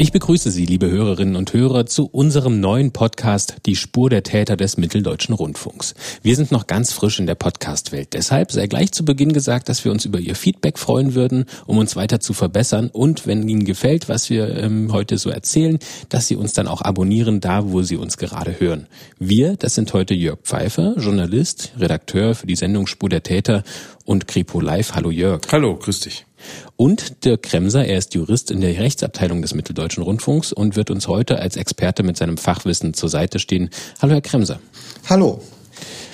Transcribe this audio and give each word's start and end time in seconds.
Ich 0.00 0.12
begrüße 0.12 0.52
Sie, 0.52 0.64
liebe 0.64 0.88
Hörerinnen 0.88 1.34
und 1.34 1.52
Hörer, 1.52 1.84
zu 1.86 2.06
unserem 2.06 2.60
neuen 2.60 2.92
Podcast 2.92 3.56
Die 3.66 3.74
Spur 3.74 4.08
der 4.10 4.22
Täter 4.22 4.56
des 4.56 4.76
Mitteldeutschen 4.76 5.34
Rundfunks. 5.34 5.96
Wir 6.22 6.36
sind 6.36 6.52
noch 6.52 6.68
ganz 6.68 6.92
frisch 6.92 7.18
in 7.18 7.26
der 7.26 7.34
Podcast-Welt. 7.34 8.12
Deshalb 8.12 8.52
sei 8.52 8.68
gleich 8.68 8.92
zu 8.92 9.04
Beginn 9.04 9.32
gesagt, 9.32 9.68
dass 9.68 9.84
wir 9.84 9.90
uns 9.90 10.04
über 10.04 10.20
Ihr 10.20 10.36
Feedback 10.36 10.78
freuen 10.78 11.16
würden, 11.16 11.46
um 11.66 11.78
uns 11.78 11.96
weiter 11.96 12.20
zu 12.20 12.32
verbessern 12.32 12.90
und 12.92 13.26
wenn 13.26 13.48
Ihnen 13.48 13.64
gefällt, 13.64 14.08
was 14.08 14.30
wir 14.30 14.56
ähm, 14.56 14.92
heute 14.92 15.18
so 15.18 15.30
erzählen, 15.30 15.80
dass 16.10 16.28
Sie 16.28 16.36
uns 16.36 16.52
dann 16.52 16.68
auch 16.68 16.82
abonnieren, 16.82 17.40
da 17.40 17.68
wo 17.68 17.82
Sie 17.82 17.96
uns 17.96 18.18
gerade 18.18 18.60
hören. 18.60 18.86
Wir, 19.18 19.56
das 19.56 19.74
sind 19.74 19.92
heute 19.94 20.14
Jörg 20.14 20.38
Pfeiffer, 20.44 20.94
Journalist, 20.96 21.72
Redakteur 21.76 22.36
für 22.36 22.46
die 22.46 22.54
Sendung 22.54 22.86
Spur 22.86 23.08
der 23.08 23.24
Täter 23.24 23.64
und 24.04 24.28
Kripo 24.28 24.60
Live. 24.60 24.94
Hallo 24.94 25.10
Jörg. 25.10 25.40
Hallo, 25.50 25.74
grüß 25.74 25.98
dich. 25.98 26.27
Und 26.76 27.24
Dirk 27.24 27.42
Kremser, 27.42 27.84
er 27.86 27.98
ist 27.98 28.14
Jurist 28.14 28.50
in 28.50 28.60
der 28.60 28.78
Rechtsabteilung 28.78 29.42
des 29.42 29.54
Mitteldeutschen 29.54 30.02
Rundfunks 30.02 30.52
und 30.52 30.76
wird 30.76 30.90
uns 30.90 31.08
heute 31.08 31.38
als 31.38 31.56
Experte 31.56 32.02
mit 32.02 32.16
seinem 32.16 32.36
Fachwissen 32.36 32.94
zur 32.94 33.08
Seite 33.08 33.38
stehen. 33.38 33.70
Hallo, 34.00 34.14
Herr 34.14 34.20
Kremser. 34.20 34.60
Hallo. 35.08 35.40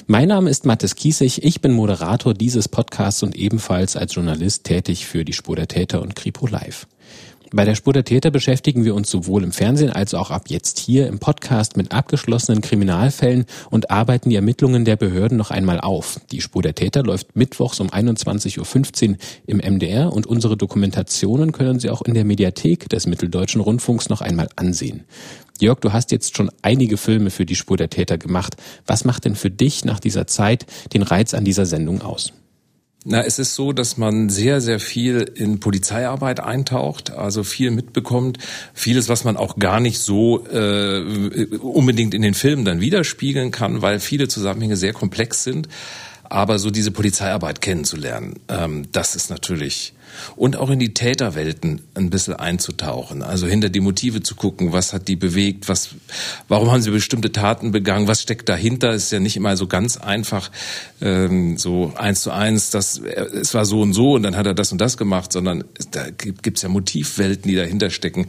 Mein 0.06 0.28
Name 0.28 0.50
ist 0.50 0.66
Mathis 0.66 0.96
Kiesig, 0.96 1.44
ich 1.44 1.62
bin 1.62 1.72
Moderator 1.72 2.34
dieses 2.34 2.68
Podcasts 2.68 3.22
und 3.22 3.34
ebenfalls 3.34 3.96
als 3.96 4.14
Journalist 4.14 4.64
tätig 4.64 5.06
für 5.06 5.24
die 5.24 5.32
Spur 5.32 5.56
der 5.56 5.66
Täter 5.66 6.02
und 6.02 6.14
Kripo 6.14 6.46
Live. 6.46 6.86
Bei 7.54 7.64
der 7.64 7.76
Spur 7.76 7.92
der 7.92 8.04
Täter 8.04 8.32
beschäftigen 8.32 8.84
wir 8.84 8.96
uns 8.96 9.08
sowohl 9.08 9.44
im 9.44 9.52
Fernsehen 9.52 9.90
als 9.90 10.12
auch 10.12 10.32
ab 10.32 10.46
jetzt 10.48 10.76
hier 10.76 11.06
im 11.06 11.20
Podcast 11.20 11.76
mit 11.76 11.92
abgeschlossenen 11.92 12.60
Kriminalfällen 12.62 13.44
und 13.70 13.92
arbeiten 13.92 14.28
die 14.28 14.34
Ermittlungen 14.34 14.84
der 14.84 14.96
Behörden 14.96 15.38
noch 15.38 15.52
einmal 15.52 15.80
auf. 15.80 16.18
Die 16.32 16.40
Spur 16.40 16.62
der 16.62 16.74
Täter 16.74 17.04
läuft 17.04 17.36
mittwochs 17.36 17.78
um 17.78 17.90
21.15 17.90 19.10
Uhr 19.10 19.16
im 19.46 19.58
MDR 19.58 20.12
und 20.12 20.26
unsere 20.26 20.56
Dokumentationen 20.56 21.52
können 21.52 21.78
Sie 21.78 21.90
auch 21.90 22.02
in 22.02 22.14
der 22.14 22.24
Mediathek 22.24 22.88
des 22.88 23.06
Mitteldeutschen 23.06 23.60
Rundfunks 23.60 24.08
noch 24.08 24.20
einmal 24.20 24.48
ansehen. 24.56 25.04
Jörg, 25.60 25.78
du 25.78 25.92
hast 25.92 26.10
jetzt 26.10 26.36
schon 26.36 26.50
einige 26.62 26.96
Filme 26.96 27.30
für 27.30 27.46
die 27.46 27.54
Spur 27.54 27.76
der 27.76 27.88
Täter 27.88 28.18
gemacht. 28.18 28.56
Was 28.84 29.04
macht 29.04 29.26
denn 29.26 29.36
für 29.36 29.52
dich 29.52 29.84
nach 29.84 30.00
dieser 30.00 30.26
Zeit 30.26 30.66
den 30.92 31.02
Reiz 31.02 31.34
an 31.34 31.44
dieser 31.44 31.66
Sendung 31.66 32.02
aus? 32.02 32.32
Na, 33.06 33.22
es 33.22 33.38
ist 33.38 33.54
so, 33.54 33.72
dass 33.72 33.98
man 33.98 34.30
sehr, 34.30 34.62
sehr 34.62 34.80
viel 34.80 35.30
in 35.34 35.60
Polizeiarbeit 35.60 36.40
eintaucht, 36.40 37.10
also 37.10 37.44
viel 37.44 37.70
mitbekommt, 37.70 38.38
vieles, 38.72 39.10
was 39.10 39.24
man 39.24 39.36
auch 39.36 39.56
gar 39.56 39.78
nicht 39.78 39.98
so 39.98 40.46
äh, 40.46 41.00
unbedingt 41.60 42.14
in 42.14 42.22
den 42.22 42.32
Filmen 42.32 42.64
dann 42.64 42.80
widerspiegeln 42.80 43.50
kann, 43.50 43.82
weil 43.82 44.00
viele 44.00 44.28
Zusammenhänge 44.28 44.76
sehr 44.76 44.94
komplex 44.94 45.44
sind. 45.44 45.68
Aber 46.24 46.58
so 46.58 46.70
diese 46.70 46.90
Polizeiarbeit 46.90 47.60
kennenzulernen, 47.60 48.40
ähm, 48.48 48.86
das 48.92 49.14
ist 49.14 49.28
natürlich 49.28 49.93
und 50.36 50.56
auch 50.56 50.70
in 50.70 50.78
die 50.78 50.94
Täterwelten 50.94 51.82
ein 51.94 52.10
bisschen 52.10 52.34
einzutauchen. 52.34 53.22
Also 53.22 53.46
hinter 53.46 53.68
die 53.68 53.80
Motive 53.80 54.22
zu 54.22 54.34
gucken, 54.34 54.72
was 54.72 54.92
hat 54.92 55.08
die 55.08 55.16
bewegt, 55.16 55.68
was, 55.68 55.90
warum 56.48 56.70
haben 56.70 56.82
sie 56.82 56.90
bestimmte 56.90 57.32
Taten 57.32 57.72
begangen, 57.72 58.06
was 58.06 58.22
steckt 58.22 58.48
dahinter, 58.48 58.92
ist 58.92 59.12
ja 59.12 59.20
nicht 59.20 59.36
immer 59.36 59.56
so 59.56 59.66
ganz 59.66 59.96
einfach, 59.96 60.50
ähm, 61.00 61.56
so 61.56 61.92
eins 61.96 62.22
zu 62.22 62.30
eins, 62.30 62.70
das, 62.70 62.98
es 62.98 63.54
war 63.54 63.64
so 63.64 63.80
und 63.80 63.92
so 63.92 64.12
und 64.12 64.22
dann 64.22 64.36
hat 64.36 64.46
er 64.46 64.54
das 64.54 64.72
und 64.72 64.80
das 64.80 64.96
gemacht, 64.96 65.32
sondern 65.32 65.64
da 65.90 66.10
gibt 66.10 66.56
es 66.56 66.62
ja 66.62 66.68
Motivwelten, 66.68 67.48
die 67.48 67.56
dahinter 67.56 67.90
stecken. 67.90 68.28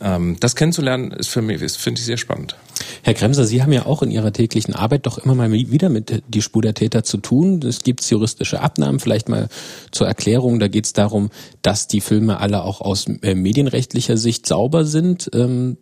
Ähm, 0.00 0.36
das 0.40 0.56
kennenzulernen 0.56 1.10
ist 1.10 1.28
für 1.28 1.42
mich, 1.42 1.60
finde 1.72 2.00
ich 2.00 2.04
sehr 2.04 2.16
spannend. 2.16 2.56
Herr 3.02 3.14
Kremser, 3.14 3.44
Sie 3.44 3.62
haben 3.62 3.72
ja 3.72 3.86
auch 3.86 4.02
in 4.02 4.10
Ihrer 4.10 4.32
täglichen 4.32 4.74
Arbeit 4.74 5.06
doch 5.06 5.18
immer 5.18 5.34
mal 5.34 5.50
wieder 5.52 5.88
mit 5.88 6.22
die 6.28 6.42
Spur 6.42 6.62
der 6.62 6.74
Täter 6.74 7.02
zu 7.02 7.18
tun. 7.18 7.62
Es 7.62 7.82
gibt 7.82 8.04
juristische 8.08 8.60
Abnahmen, 8.60 9.00
vielleicht 9.00 9.28
mal 9.28 9.48
zur 9.92 10.06
Erklärung. 10.06 10.58
Da 10.58 10.68
geht 10.68 10.86
es 10.86 10.92
darum, 10.92 11.30
dass 11.62 11.88
die 11.88 12.00
Filme 12.00 12.40
alle 12.40 12.62
auch 12.62 12.80
aus 12.80 13.06
äh, 13.22 13.34
medienrechtlicher 13.34 14.16
Sicht 14.16 14.46
sauber 14.46 14.84
sind. 14.84 15.30
Ähm, 15.32 15.78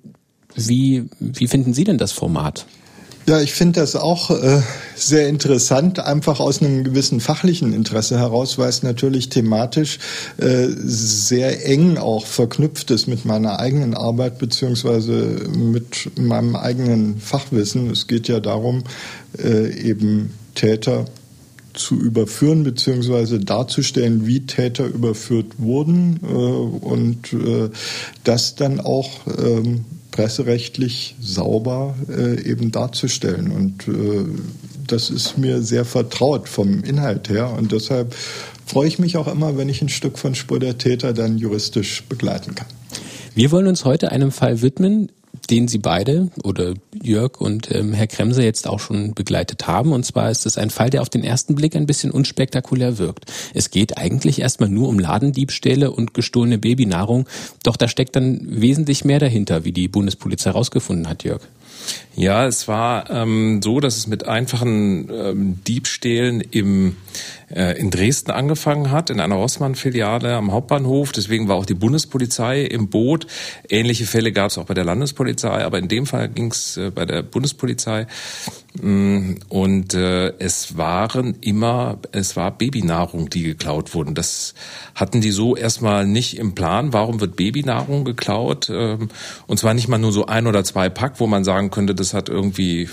wie, 0.55 1.09
wie 1.19 1.49
finden 1.49 1.75
Sie 1.75 1.85
denn 1.85 1.99
das 1.99 2.13
Format? 2.13 2.67
Ja, 3.27 3.41
ich 3.41 3.55
finde 3.55 3.81
das 3.81 3.97
auch 3.97 4.31
äh, 4.31 4.61
sehr 4.95 5.29
interessant, 5.29 5.99
einfach 5.99 6.41
aus 6.41 6.61
einem 6.61 6.85
gewissen 6.85 7.21
fachlichen 7.21 7.73
Interesse 7.73 8.19
heraus, 8.19 8.59
weil 8.59 8.69
es 8.69 8.83
natürlich 8.83 9.31
thematisch 9.31 9.99
äh, 10.37 10.67
sehr 10.79 11.67
eng 11.67 11.97
auch 11.97 12.27
verknüpft 12.27 12.91
ist 12.91 13.07
mit 13.07 13.25
meiner 13.25 13.61
eigenen 13.61 13.95
Arbeit 13.95 14.39
beziehungsweise 14.39 15.41
mit 15.49 16.11
meinem 16.19 16.55
eigenen 16.55 17.19
Fachwissen. 17.19 17.91
Es 17.91 18.09
geht 18.09 18.29
ja 18.29 18.41
darum, 18.41 18.85
äh, 19.43 19.73
eben 19.73 20.35
Täter 20.55 21.07
zu 21.73 21.99
überführen 21.99 22.63
beziehungsweise 22.63 23.41
darzustellen, 23.41 24.27
wie 24.27 24.45
Täter 24.45 24.85
überführt 24.85 25.55
wurden 25.57 26.21
äh, 26.23 26.27
und 26.27 27.33
äh, 27.33 27.71
das 28.23 28.55
dann 28.55 28.81
auch 28.81 29.09
ähm, 29.39 29.87
presserechtlich 30.15 31.17
sauber 31.21 31.97
äh, 32.09 32.41
eben 32.49 32.71
darzustellen. 32.71 33.51
Und 33.51 33.89
äh, 33.89 34.25
das 34.87 35.11
ist 35.11 35.37
mir 35.39 35.61
sehr 35.61 35.85
vertraut 35.85 36.49
vom 36.49 36.85
Inhalt 36.85 37.29
her. 37.29 37.51
Und 37.51 37.73
deshalb 37.73 38.15
freue 38.65 38.87
ich 38.87 39.01
mich 39.01 39.17
auch 39.17 39.27
immer, 39.27 39.59
wenn 39.59 39.69
ich 39.69 39.83
ein 39.83 39.89
Stück 39.89 40.17
von 40.17 40.37
Spur 40.37 40.61
der 40.61 40.79
Täter 40.79 41.15
dann 41.15 41.37
juristisch 41.37 42.05
begleiten 42.05 42.55
kann. 42.55 42.69
Wir 43.35 43.51
wollen 43.51 43.67
uns 43.67 43.85
heute 43.85 44.13
einem 44.13 44.31
Fall 44.31 44.63
widmen, 44.63 45.11
den 45.47 45.69
Sie 45.69 45.79
beide 45.79 46.31
oder 46.43 46.75
Jörg 47.03 47.41
und 47.41 47.71
ähm, 47.71 47.93
Herr 47.93 48.07
Kremser 48.07 48.43
jetzt 48.43 48.67
auch 48.67 48.81
schon 48.81 49.15
begleitet 49.15 49.67
haben. 49.67 49.93
Und 49.93 50.05
zwar 50.05 50.31
ist 50.31 50.47
es 50.47 50.59
ein 50.59 50.71
Fall, 50.71 50.91
der 50.91 51.03
auf 51.03 51.09
den 51.09 51.25
ersten 51.25 51.55
Blick 51.55 51.77
ein 51.77 51.87
bisschen 51.87 52.11
unspektakulär 52.11 52.99
wirkt. 52.99 53.33
Es 53.55 53.71
geht 53.71 53.99
eigentlich 53.99 54.41
erstmal 54.41 54.69
nur 54.69 54.89
um 54.89 54.99
Ladendiebstähle 54.99 55.91
und 55.91 56.15
gestohlene 56.15 56.59
Babynahrung. 56.59 57.29
Doch 57.63 57.77
da 57.77 57.89
steckt 57.89 58.17
dann 58.17 58.41
wesentlich 58.43 59.05
mehr 59.05 59.19
dahinter, 59.19 59.65
wie 59.65 59.73
die 59.73 59.89
Bundespolizei 59.89 60.51
herausgefunden 60.51 61.09
hat, 61.09 61.25
Jörg. 61.25 61.43
Ja, 62.17 62.47
es 62.47 62.69
war 62.69 63.11
ähm, 63.11 63.61
so, 63.63 63.81
dass 63.81 63.97
es 63.97 64.07
mit 64.07 64.27
einfachen 64.27 65.11
ähm, 65.13 65.59
Diebstählen 65.67 66.41
im, 66.41 66.97
in 67.49 67.91
Dresden 67.91 68.31
angefangen 68.31 68.91
hat, 68.91 69.11
in 69.11 69.21
einer 69.21 69.37
Rossmann-Filiale 69.37 70.35
am 70.35 70.53
Hauptbahnhof. 70.53 71.13
Deswegen 71.13 71.49
war 71.49 71.57
auch 71.57 71.67
die 71.67 71.75
Bundespolizei 71.75 72.63
im 72.63 72.89
Boot. 72.89 73.27
Ähnliche 73.69 74.07
Fälle 74.07 74.33
gab 74.33 74.51
es 74.51 74.59
auch 74.59 74.65
bei 74.65 74.75
der 74.75 74.85
Landespolizei, 74.85 75.65
aber 75.65 75.79
in 75.79 75.89
dem 75.89 76.07
Fall 76.07 76.29
ging 76.29 76.51
es 76.51 76.77
äh, 76.77 76.91
bei 76.91 77.05
der 77.05 77.23
Bundespolizei. 77.23 78.07
Mm, 78.81 79.35
und 79.49 79.95
äh, 79.95 80.33
es 80.39 80.77
waren 80.77 81.37
immer, 81.41 81.99
es 82.11 82.37
war 82.37 82.51
Babynahrung, 82.51 83.31
die 83.31 83.43
geklaut 83.43 83.95
wurden. 83.95 84.15
Das 84.15 84.55
hatten 84.95 85.21
die 85.21 85.31
so 85.31 85.55
erstmal 85.55 86.07
nicht 86.07 86.39
im 86.39 86.55
Plan. 86.55 86.93
Warum 86.93 87.21
wird 87.21 87.37
Babynahrung 87.37 88.05
geklaut? 88.05 88.71
Ähm, 88.71 89.11
und 89.47 89.59
zwar 89.59 89.75
nicht 89.75 89.89
mal 89.89 89.99
nur 89.99 90.13
so 90.13 90.27
ein 90.27 90.47
oder 90.47 90.65
zwei 90.65 90.89
Pack, 90.89 91.21
wo 91.21 91.27
man 91.29 91.45
sagen 91.45 91.71
könnte, 91.71 91.95
das 91.95 92.15
hat 92.15 92.29
irgendwie 92.29 92.83
äh, 92.83 92.89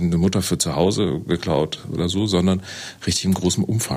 eine 0.00 0.16
Mutter 0.16 0.42
für 0.42 0.58
zu 0.58 0.74
Hause 0.74 1.20
geklaut 1.26 1.86
oder 1.92 2.08
so, 2.08 2.26
sondern 2.26 2.62
richtig 3.06 3.24
im 3.24 3.34
großen 3.34 3.62
Umfang. 3.62 3.89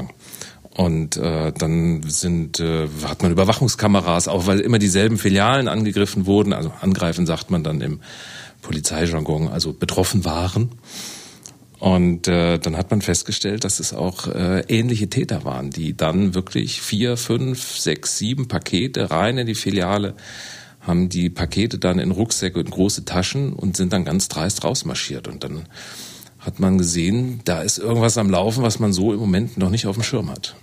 Und 0.76 1.18
äh, 1.18 1.52
dann 1.52 2.02
sind, 2.04 2.60
äh, 2.60 2.88
hat 3.04 3.22
man 3.22 3.32
Überwachungskameras, 3.32 4.28
auch 4.28 4.48
weil 4.48 4.60
immer 4.60 4.80
dieselben 4.80 5.20
Filialen 5.20 5.68
angegriffen 5.68 6.26
wurden. 6.26 6.52
Also 6.52 6.74
angreifen 6.82 7.28
sagt 7.28 7.52
man 7.52 7.64
dann 7.64 7.80
im 7.82 8.00
Polizeijargon, 8.64 9.50
also 9.50 9.74
betroffen 9.74 10.26
waren. 10.26 10.72
Und 11.80 12.28
äh, 12.30 12.60
dann 12.60 12.78
hat 12.78 12.92
man 12.92 13.02
festgestellt, 13.02 13.66
dass 13.66 13.80
es 13.80 13.94
auch 13.94 14.28
äh, 14.28 14.62
ähnliche 14.70 15.10
Täter 15.10 15.44
waren, 15.44 15.70
die 15.70 15.96
dann 15.96 16.34
wirklich 16.34 16.82
vier, 16.82 17.18
fünf, 17.18 17.78
sechs, 17.78 18.18
sieben 18.18 18.48
Pakete 18.48 19.12
rein 19.12 19.38
in 19.38 19.46
die 19.46 19.54
Filiale, 19.54 20.16
haben 20.80 21.10
die 21.10 21.30
Pakete 21.30 21.78
dann 21.80 22.00
in 22.00 22.12
Rucksäcke 22.12 22.58
und 22.58 22.72
große 22.72 23.06
Taschen 23.06 23.54
und 23.54 23.76
sind 23.76 23.92
dann 23.94 24.06
ganz 24.06 24.28
dreist 24.30 24.64
rausmarschiert. 24.64 25.28
Und 25.28 25.44
dann 25.44 25.64
hat 26.46 26.60
man 26.60 26.78
gesehen, 26.78 27.42
da 27.46 27.62
ist 27.62 27.78
irgendwas 27.78 28.18
am 28.18 28.30
Laufen, 28.30 28.64
was 28.64 28.80
man 28.80 28.94
so 28.94 29.14
im 29.14 29.20
Moment 29.20 29.58
noch 29.58 29.70
nicht 29.70 29.88
auf 29.88 29.96
dem 29.96 30.04
Schirm 30.04 30.30
hat. 30.30 30.56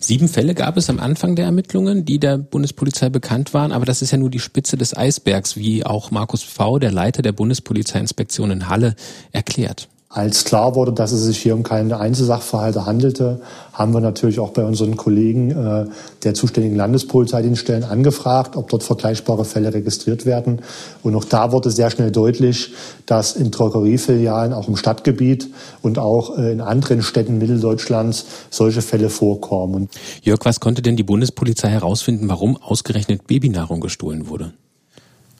Sieben 0.00 0.28
Fälle 0.28 0.54
gab 0.54 0.76
es 0.76 0.88
am 0.90 1.00
Anfang 1.00 1.34
der 1.34 1.46
Ermittlungen, 1.46 2.04
die 2.04 2.18
der 2.18 2.38
Bundespolizei 2.38 3.08
bekannt 3.08 3.52
waren, 3.52 3.72
aber 3.72 3.84
das 3.84 4.02
ist 4.02 4.12
ja 4.12 4.18
nur 4.18 4.30
die 4.30 4.38
Spitze 4.38 4.76
des 4.76 4.96
Eisbergs, 4.96 5.56
wie 5.56 5.84
auch 5.84 6.10
Markus 6.10 6.42
V., 6.42 6.78
der 6.78 6.92
Leiter 6.92 7.22
der 7.22 7.32
Bundespolizeiinspektion 7.32 8.50
in 8.50 8.68
Halle, 8.68 8.94
erklärt. 9.32 9.88
Als 10.10 10.44
klar 10.44 10.74
wurde, 10.74 10.94
dass 10.94 11.12
es 11.12 11.24
sich 11.24 11.38
hier 11.38 11.54
um 11.54 11.62
keine 11.62 12.00
Einzelsachverhalte 12.00 12.86
handelte, 12.86 13.42
haben 13.74 13.92
wir 13.92 14.00
natürlich 14.00 14.40
auch 14.40 14.52
bei 14.52 14.64
unseren 14.64 14.96
Kollegen 14.96 15.50
äh, 15.50 15.84
der 16.24 16.32
zuständigen 16.32 16.76
Landespolizeidienststellen 16.78 17.84
angefragt, 17.84 18.56
ob 18.56 18.70
dort 18.70 18.82
vergleichbare 18.82 19.44
Fälle 19.44 19.74
registriert 19.74 20.24
werden. 20.24 20.62
Und 21.02 21.14
auch 21.14 21.24
da 21.24 21.52
wurde 21.52 21.70
sehr 21.70 21.90
schnell 21.90 22.10
deutlich, 22.10 22.72
dass 23.04 23.36
in 23.36 23.50
Drogeriefilialen 23.50 24.54
auch 24.54 24.66
im 24.68 24.76
Stadtgebiet 24.76 25.50
und 25.82 25.98
auch 25.98 26.38
äh, 26.38 26.52
in 26.52 26.62
anderen 26.62 27.02
Städten 27.02 27.36
Mitteldeutschlands 27.36 28.24
solche 28.48 28.80
Fälle 28.80 29.10
vorkommen. 29.10 29.90
Jörg, 30.22 30.40
was 30.44 30.58
konnte 30.58 30.80
denn 30.80 30.96
die 30.96 31.02
Bundespolizei 31.02 31.68
herausfinden, 31.68 32.30
warum 32.30 32.56
ausgerechnet 32.56 33.26
Babynahrung 33.26 33.80
gestohlen 33.80 34.28
wurde? 34.28 34.54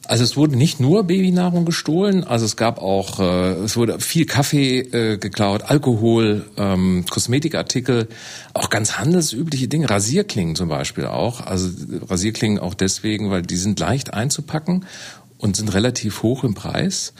Also 0.09 0.23
es 0.23 0.35
wurde 0.35 0.55
nicht 0.55 0.79
nur 0.79 1.03
Babynahrung 1.03 1.65
gestohlen, 1.65 2.23
also 2.23 2.43
es 2.43 2.57
gab 2.57 2.81
auch, 2.81 3.19
äh, 3.19 3.51
es 3.63 3.77
wurde 3.77 3.99
viel 3.99 4.25
Kaffee 4.25 4.79
äh, 4.79 5.17
geklaut, 5.19 5.65
Alkohol, 5.65 6.47
ähm, 6.57 7.05
Kosmetikartikel, 7.07 8.07
auch 8.55 8.71
ganz 8.71 8.97
handelsübliche 8.97 9.67
Dinge, 9.67 9.87
Rasierklingen 9.87 10.55
zum 10.55 10.67
Beispiel 10.67 11.05
auch. 11.05 11.41
Also 11.41 11.69
Rasierklingen 12.07 12.57
auch 12.57 12.73
deswegen, 12.73 13.29
weil 13.29 13.43
die 13.43 13.55
sind 13.55 13.79
leicht 13.79 14.11
einzupacken 14.11 14.87
und 15.37 15.55
sind 15.55 15.75
relativ 15.75 16.23
hoch 16.23 16.43
im 16.43 16.55
Preis. 16.55 17.13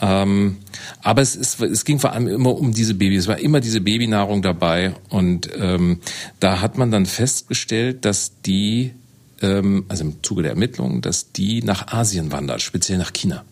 Ähm, 0.00 0.58
aber 1.02 1.22
es, 1.22 1.34
ist, 1.34 1.60
es 1.60 1.84
ging 1.84 1.98
vor 1.98 2.12
allem 2.12 2.28
immer 2.28 2.56
um 2.56 2.72
diese 2.72 2.94
Babys. 2.94 3.22
Es 3.22 3.28
war 3.28 3.40
immer 3.40 3.58
diese 3.58 3.80
Babynahrung 3.80 4.40
dabei. 4.40 4.94
Und 5.08 5.50
ähm, 5.58 5.98
da 6.38 6.60
hat 6.60 6.78
man 6.78 6.92
dann 6.92 7.06
festgestellt, 7.06 8.04
dass 8.04 8.40
die 8.46 8.92
ähm, 9.42 9.84
also 9.88 10.04
im 10.04 10.14
Zuge 10.22 10.42
der 10.42 10.52
Ermittlungen, 10.52 11.00
dass 11.00 11.32
die 11.32 11.62
nach 11.62 11.92
Asien 11.92 12.32
wandert, 12.32 12.62
speziell 12.62 12.98
nach 12.98 13.12
China. 13.12 13.44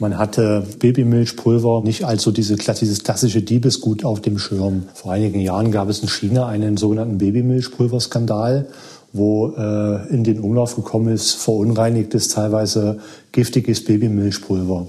Man 0.00 0.16
hatte 0.16 0.64
Babymilchpulver 0.78 1.82
nicht 1.82 2.04
als 2.04 2.22
so 2.22 2.30
diese, 2.30 2.54
dieses 2.54 3.02
klassische 3.02 3.42
Diebesgut 3.42 4.04
auf 4.04 4.20
dem 4.20 4.38
Schirm. 4.38 4.84
Vor 4.94 5.12
einigen 5.12 5.40
Jahren 5.40 5.72
gab 5.72 5.88
es 5.88 5.98
in 6.00 6.08
China 6.08 6.46
einen 6.46 6.76
sogenannten 6.76 7.18
Babymilchpulverskandal, 7.18 8.68
wo 9.12 9.48
äh, 9.56 10.08
in 10.08 10.22
den 10.22 10.38
Umlauf 10.38 10.76
gekommen 10.76 11.12
ist 11.12 11.32
verunreinigtes, 11.32 12.28
teilweise 12.28 13.00
giftiges 13.32 13.84
Babymilchpulver. 13.84 14.86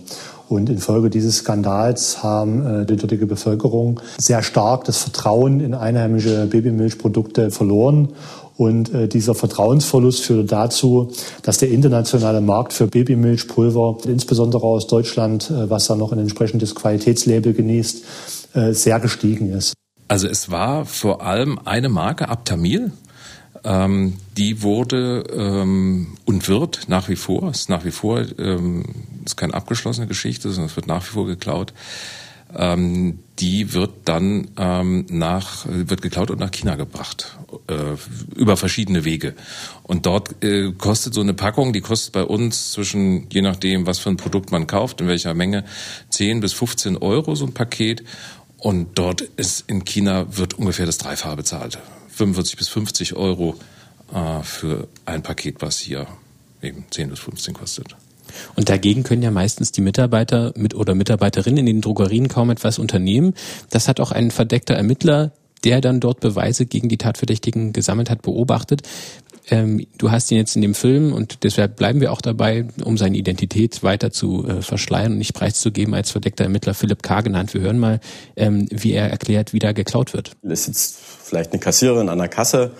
Und 0.49 0.69
infolge 0.69 1.11
dieses 1.11 1.37
Skandals 1.37 2.23
haben 2.23 2.81
äh, 2.81 2.85
die 2.85 2.95
dortige 2.95 3.25
Bevölkerung 3.27 4.01
sehr 4.17 4.43
stark 4.43 4.83
das 4.83 4.97
Vertrauen 4.97 5.59
in 5.59 5.73
einheimische 5.75 6.47
Babymilchprodukte 6.47 7.51
verloren 7.51 8.09
und 8.59 8.93
äh, 8.93 9.07
dieser 9.07 9.35
Vertrauensverlust 9.35 10.21
führte 10.21 10.43
dazu, 10.43 11.13
dass 11.43 11.59
der 11.59 11.69
internationale 11.69 12.41
Markt 12.41 12.73
für 12.73 12.87
Babymilchpulver, 12.87 13.99
insbesondere 14.05 14.63
aus 14.63 14.85
Deutschland, 14.85 15.49
äh, 15.49 15.69
was 15.69 15.87
da 15.87 15.95
noch 15.95 16.11
ein 16.11 16.19
entsprechendes 16.19 16.75
Qualitätslabel 16.75 17.53
genießt, 17.53 18.03
äh, 18.55 18.73
sehr 18.73 18.99
gestiegen 18.99 19.53
ist. 19.53 19.73
Also 20.09 20.27
es 20.27 20.51
war 20.51 20.83
vor 20.83 21.21
allem 21.21 21.57
eine 21.63 21.87
Marke, 21.87 22.27
Aptamil, 22.27 22.91
ähm, 23.63 24.15
die 24.35 24.61
wurde 24.61 25.23
ähm, 25.33 26.17
und 26.25 26.49
wird 26.49 26.89
nach 26.89 27.07
wie 27.07 27.15
vor, 27.15 27.51
ist 27.51 27.69
nach 27.69 27.85
wie 27.85 27.91
vor, 27.91 28.25
ähm, 28.37 28.83
ist 29.23 29.37
keine 29.37 29.53
abgeschlossene 29.53 30.07
Geschichte, 30.07 30.49
sondern 30.49 30.69
es 30.69 30.75
wird 30.75 30.87
nach 30.87 31.03
wie 31.03 31.13
vor 31.13 31.25
geklaut 31.25 31.71
ähm, 32.55 33.19
die 33.39 33.73
wird 33.73 33.91
dann 34.05 34.49
ähm, 34.57 35.05
nach, 35.09 35.65
wird 35.67 36.01
geklaut 36.01 36.31
und 36.31 36.39
nach 36.39 36.51
China 36.51 36.75
gebracht, 36.75 37.37
äh, 37.67 37.95
über 38.35 38.57
verschiedene 38.57 39.05
Wege. 39.05 39.35
Und 39.83 40.05
dort 40.05 40.43
äh, 40.43 40.71
kostet 40.73 41.13
so 41.13 41.21
eine 41.21 41.33
Packung, 41.33 41.71
die 41.71 41.81
kostet 41.81 42.13
bei 42.13 42.23
uns 42.23 42.71
zwischen, 42.71 43.29
je 43.29 43.41
nachdem, 43.41 43.85
was 43.85 43.99
für 43.99 44.09
ein 44.09 44.17
Produkt 44.17 44.51
man 44.51 44.67
kauft, 44.67 44.99
in 44.99 45.07
welcher 45.07 45.33
Menge, 45.33 45.63
10 46.09 46.39
bis 46.39 46.53
15 46.53 46.97
Euro 46.97 47.35
so 47.35 47.45
ein 47.45 47.53
Paket. 47.53 48.03
Und 48.57 48.97
dort 48.97 49.21
ist 49.21 49.69
in 49.69 49.85
China 49.85 50.25
wird 50.37 50.55
ungefähr 50.55 50.85
das 50.85 50.97
Dreifache 50.97 51.37
bezahlt. 51.37 51.79
45 52.09 52.57
bis 52.57 52.67
50 52.67 53.15
Euro 53.15 53.55
äh, 54.13 54.43
für 54.43 54.87
ein 55.05 55.23
Paket, 55.23 55.61
was 55.61 55.79
hier 55.79 56.07
eben 56.61 56.85
10 56.89 57.09
bis 57.09 57.19
15 57.19 57.53
kostet. 57.53 57.95
Und 58.55 58.69
dagegen 58.69 59.03
können 59.03 59.21
ja 59.21 59.31
meistens 59.31 59.71
die 59.71 59.81
Mitarbeiter 59.81 60.53
mit 60.55 60.75
oder 60.75 60.95
Mitarbeiterinnen 60.95 61.59
in 61.59 61.65
den 61.65 61.81
Drogerien 61.81 62.27
kaum 62.27 62.49
etwas 62.49 62.79
unternehmen. 62.79 63.33
Das 63.69 63.87
hat 63.87 63.99
auch 63.99 64.11
ein 64.11 64.31
verdeckter 64.31 64.75
Ermittler, 64.75 65.31
der 65.63 65.81
dann 65.81 65.99
dort 65.99 66.19
Beweise 66.19 66.65
gegen 66.65 66.89
die 66.89 66.97
Tatverdächtigen 66.97 67.73
gesammelt 67.73 68.09
hat, 68.09 68.21
beobachtet. 68.21 68.81
Ähm, 69.51 69.85
du 69.97 70.11
hast 70.11 70.31
ihn 70.31 70.37
jetzt 70.37 70.55
in 70.55 70.61
dem 70.61 70.75
Film 70.75 71.11
und 71.11 71.43
deshalb 71.43 71.75
bleiben 71.75 72.01
wir 72.01 72.11
auch 72.11 72.21
dabei, 72.21 72.65
um 72.83 72.97
seine 72.97 73.17
Identität 73.17 73.81
weiter 73.83 74.11
zu 74.11 74.47
äh, 74.47 74.61
verschleiern 74.61 75.13
und 75.13 75.17
nicht 75.17 75.33
preiszugeben, 75.33 75.93
als 75.93 76.11
verdeckter 76.11 76.43
Ermittler 76.43 76.73
Philipp 76.73 77.01
K. 77.01 77.21
genannt. 77.21 77.53
Wir 77.53 77.61
hören 77.61 77.79
mal, 77.79 77.99
ähm, 78.35 78.67
wie 78.69 78.93
er 78.93 79.09
erklärt, 79.09 79.53
wie 79.53 79.59
da 79.59 79.71
geklaut 79.71 80.13
wird. 80.13 80.31
Es 80.43 80.65
sitzt 80.65 80.99
vielleicht 81.23 81.51
eine 81.51 81.59
Kassiererin 81.59 82.09
an 82.09 82.19
der 82.19 82.27
Kasse, 82.27 82.71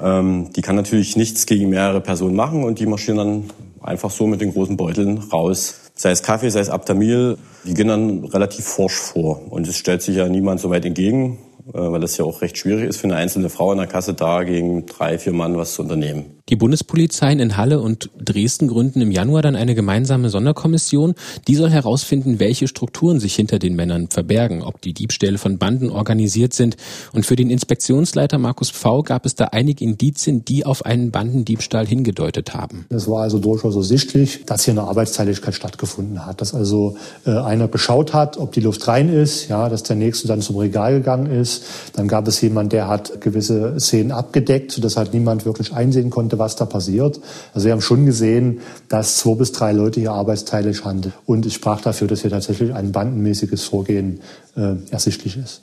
ähm, 0.00 0.50
die 0.54 0.62
kann 0.62 0.76
natürlich 0.76 1.16
nichts 1.16 1.46
gegen 1.46 1.68
mehrere 1.68 2.00
Personen 2.00 2.34
machen 2.34 2.64
und 2.64 2.78
die 2.78 2.86
marschieren 2.86 3.18
dann 3.18 3.44
einfach 3.84 4.10
so 4.10 4.26
mit 4.26 4.40
den 4.40 4.52
großen 4.52 4.76
Beuteln 4.76 5.18
raus. 5.18 5.80
Sei 5.94 6.10
es 6.10 6.22
Kaffee, 6.22 6.50
sei 6.50 6.60
es 6.60 6.70
Abtamil, 6.70 7.38
die 7.64 7.74
gehen 7.74 7.88
dann 7.88 8.24
relativ 8.24 8.64
forsch 8.64 8.96
vor. 8.96 9.40
Und 9.50 9.68
es 9.68 9.76
stellt 9.76 10.02
sich 10.02 10.16
ja 10.16 10.28
niemand 10.28 10.60
so 10.60 10.70
weit 10.70 10.84
entgegen, 10.84 11.38
weil 11.66 12.00
das 12.00 12.16
ja 12.16 12.24
auch 12.24 12.42
recht 12.42 12.58
schwierig 12.58 12.88
ist 12.88 12.98
für 12.98 13.04
eine 13.04 13.16
einzelne 13.16 13.48
Frau 13.48 13.72
in 13.72 13.78
der 13.78 13.86
Kasse 13.86 14.14
da 14.14 14.42
gegen 14.44 14.86
drei, 14.86 15.18
vier 15.18 15.32
Mann 15.32 15.56
was 15.56 15.74
zu 15.74 15.82
unternehmen. 15.82 16.34
Die 16.50 16.56
Bundespolizeien 16.56 17.40
in 17.40 17.56
Halle 17.56 17.80
und 17.80 18.10
Dresden 18.18 18.68
gründen 18.68 19.00
im 19.00 19.10
Januar 19.10 19.40
dann 19.40 19.56
eine 19.56 19.74
gemeinsame 19.74 20.28
Sonderkommission. 20.28 21.14
Die 21.48 21.54
soll 21.54 21.70
herausfinden, 21.70 22.38
welche 22.38 22.68
Strukturen 22.68 23.18
sich 23.18 23.34
hinter 23.34 23.58
den 23.58 23.74
Männern 23.74 24.08
verbergen, 24.10 24.60
ob 24.62 24.82
die 24.82 24.92
Diebstähle 24.92 25.38
von 25.38 25.56
Banden 25.56 25.88
organisiert 25.88 26.52
sind. 26.52 26.76
Und 27.14 27.24
für 27.24 27.36
den 27.36 27.48
Inspektionsleiter 27.48 28.36
Markus 28.36 28.70
Pfau 28.70 29.02
gab 29.02 29.24
es 29.24 29.36
da 29.36 29.46
einige 29.46 29.84
Indizien, 29.84 30.44
die 30.44 30.66
auf 30.66 30.84
einen 30.84 31.12
Bandendiebstahl 31.12 31.86
hingedeutet 31.86 32.52
haben. 32.52 32.84
Es 32.90 33.08
war 33.08 33.22
also 33.22 33.38
durchaus 33.38 33.74
ersichtlich, 33.74 34.44
dass 34.44 34.66
hier 34.66 34.72
eine 34.72 34.82
Arbeitsteiligkeit 34.82 35.54
stattgefunden 35.54 36.26
hat, 36.26 36.42
dass 36.42 36.52
also 36.52 36.98
äh, 37.24 37.30
einer 37.30 37.68
geschaut 37.68 38.12
hat, 38.12 38.36
ob 38.36 38.52
die 38.52 38.60
Luft 38.60 38.86
rein 38.86 39.08
ist, 39.08 39.48
ja, 39.48 39.70
dass 39.70 39.82
der 39.82 39.96
nächste 39.96 40.28
dann 40.28 40.42
zum 40.42 40.56
Regal 40.56 40.92
gegangen 40.92 41.30
ist. 41.30 41.53
Dann 41.94 42.08
gab 42.08 42.28
es 42.28 42.40
jemand, 42.40 42.72
der 42.72 42.88
hat 42.88 43.20
gewisse 43.20 43.78
Szenen 43.78 44.12
abgedeckt, 44.12 44.72
sodass 44.72 44.96
halt 44.96 45.14
niemand 45.14 45.44
wirklich 45.44 45.72
einsehen 45.72 46.10
konnte, 46.10 46.24
konnte, 46.24 46.38
was 46.38 46.56
da 46.56 46.64
passiert. 46.64 47.20
Also 47.52 47.66
wir 47.66 47.72
haben 47.72 47.80
schon 47.80 48.06
gesehen, 48.06 48.60
dass 48.88 49.18
zwei 49.18 49.34
bis 49.34 49.52
drei 49.52 49.72
Leute 49.72 50.00
hier 50.00 50.12
arbeitsteilig 50.12 50.84
handeln. 50.84 51.14
Und 51.26 51.46
ich 51.46 51.54
sprach 51.54 51.80
dafür, 51.80 52.08
dass 52.08 52.22
hier 52.22 52.30
tatsächlich 52.30 52.72
ein 52.72 52.92
bandenmäßiges 52.92 53.64
Vorgehen 53.64 54.20
äh, 54.56 54.74
ersichtlich 54.90 55.36
ist. 55.36 55.62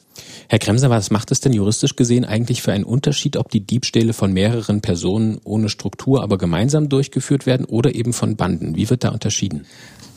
Herr 0.50 0.60
Kremser, 0.60 0.90
was 0.90 1.10
macht 1.10 1.32
es 1.32 1.40
denn 1.40 1.54
juristisch 1.54 1.96
gesehen 1.96 2.26
eigentlich 2.26 2.62
für 2.62 2.74
einen 2.74 2.84
Unterschied, 2.84 3.38
ob 3.38 3.50
die 3.50 3.62
Diebstähle 3.62 4.14
von 4.14 4.34
mehreren 4.34 4.82
Personen 4.82 5.40
ohne 5.44 5.70
Struktur, 5.70 6.22
aber 6.22 6.38
gemeinsam 6.38 6.90
durchgeführt 6.90 7.46
werden 7.46 7.66
oder 7.66 7.96
eben 7.96 8.14
von 8.14 8.36
Banden? 8.36 8.76
Wie 8.76 8.90
wird 8.90 9.04
da 9.04 9.10
unterschieden? 9.10 9.66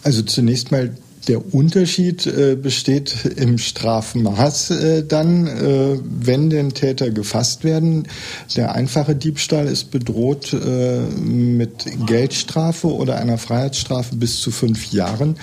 Also 0.03 0.23
zunächst 0.23 0.73
mal 0.73 0.91
der 1.25 1.55
Unterschied 1.55 2.27
äh, 2.27 2.57
besteht 2.57 3.25
im 3.37 3.59
Strafmaß 3.59 4.71
äh, 4.71 5.05
dann, 5.05 5.47
äh, 5.47 5.99
wenn 6.03 6.51
den 6.51 6.75
Täter 6.75 7.11
gefasst 7.11 7.65
werden. 7.65 8.09
Der 8.57 8.75
einfache 8.75 9.15
Diebstahl 9.15 9.67
ist 9.67 9.91
bedroht 9.91 10.53
äh, 10.53 11.01
mit 11.01 11.87
Geldstrafe 12.07 12.93
oder 12.93 13.17
einer 13.17 13.39
Freiheitsstrafe 13.39 14.17
bis 14.17 14.41
zu 14.41 14.51
fünf 14.51 14.93
Jahren. 14.93 15.37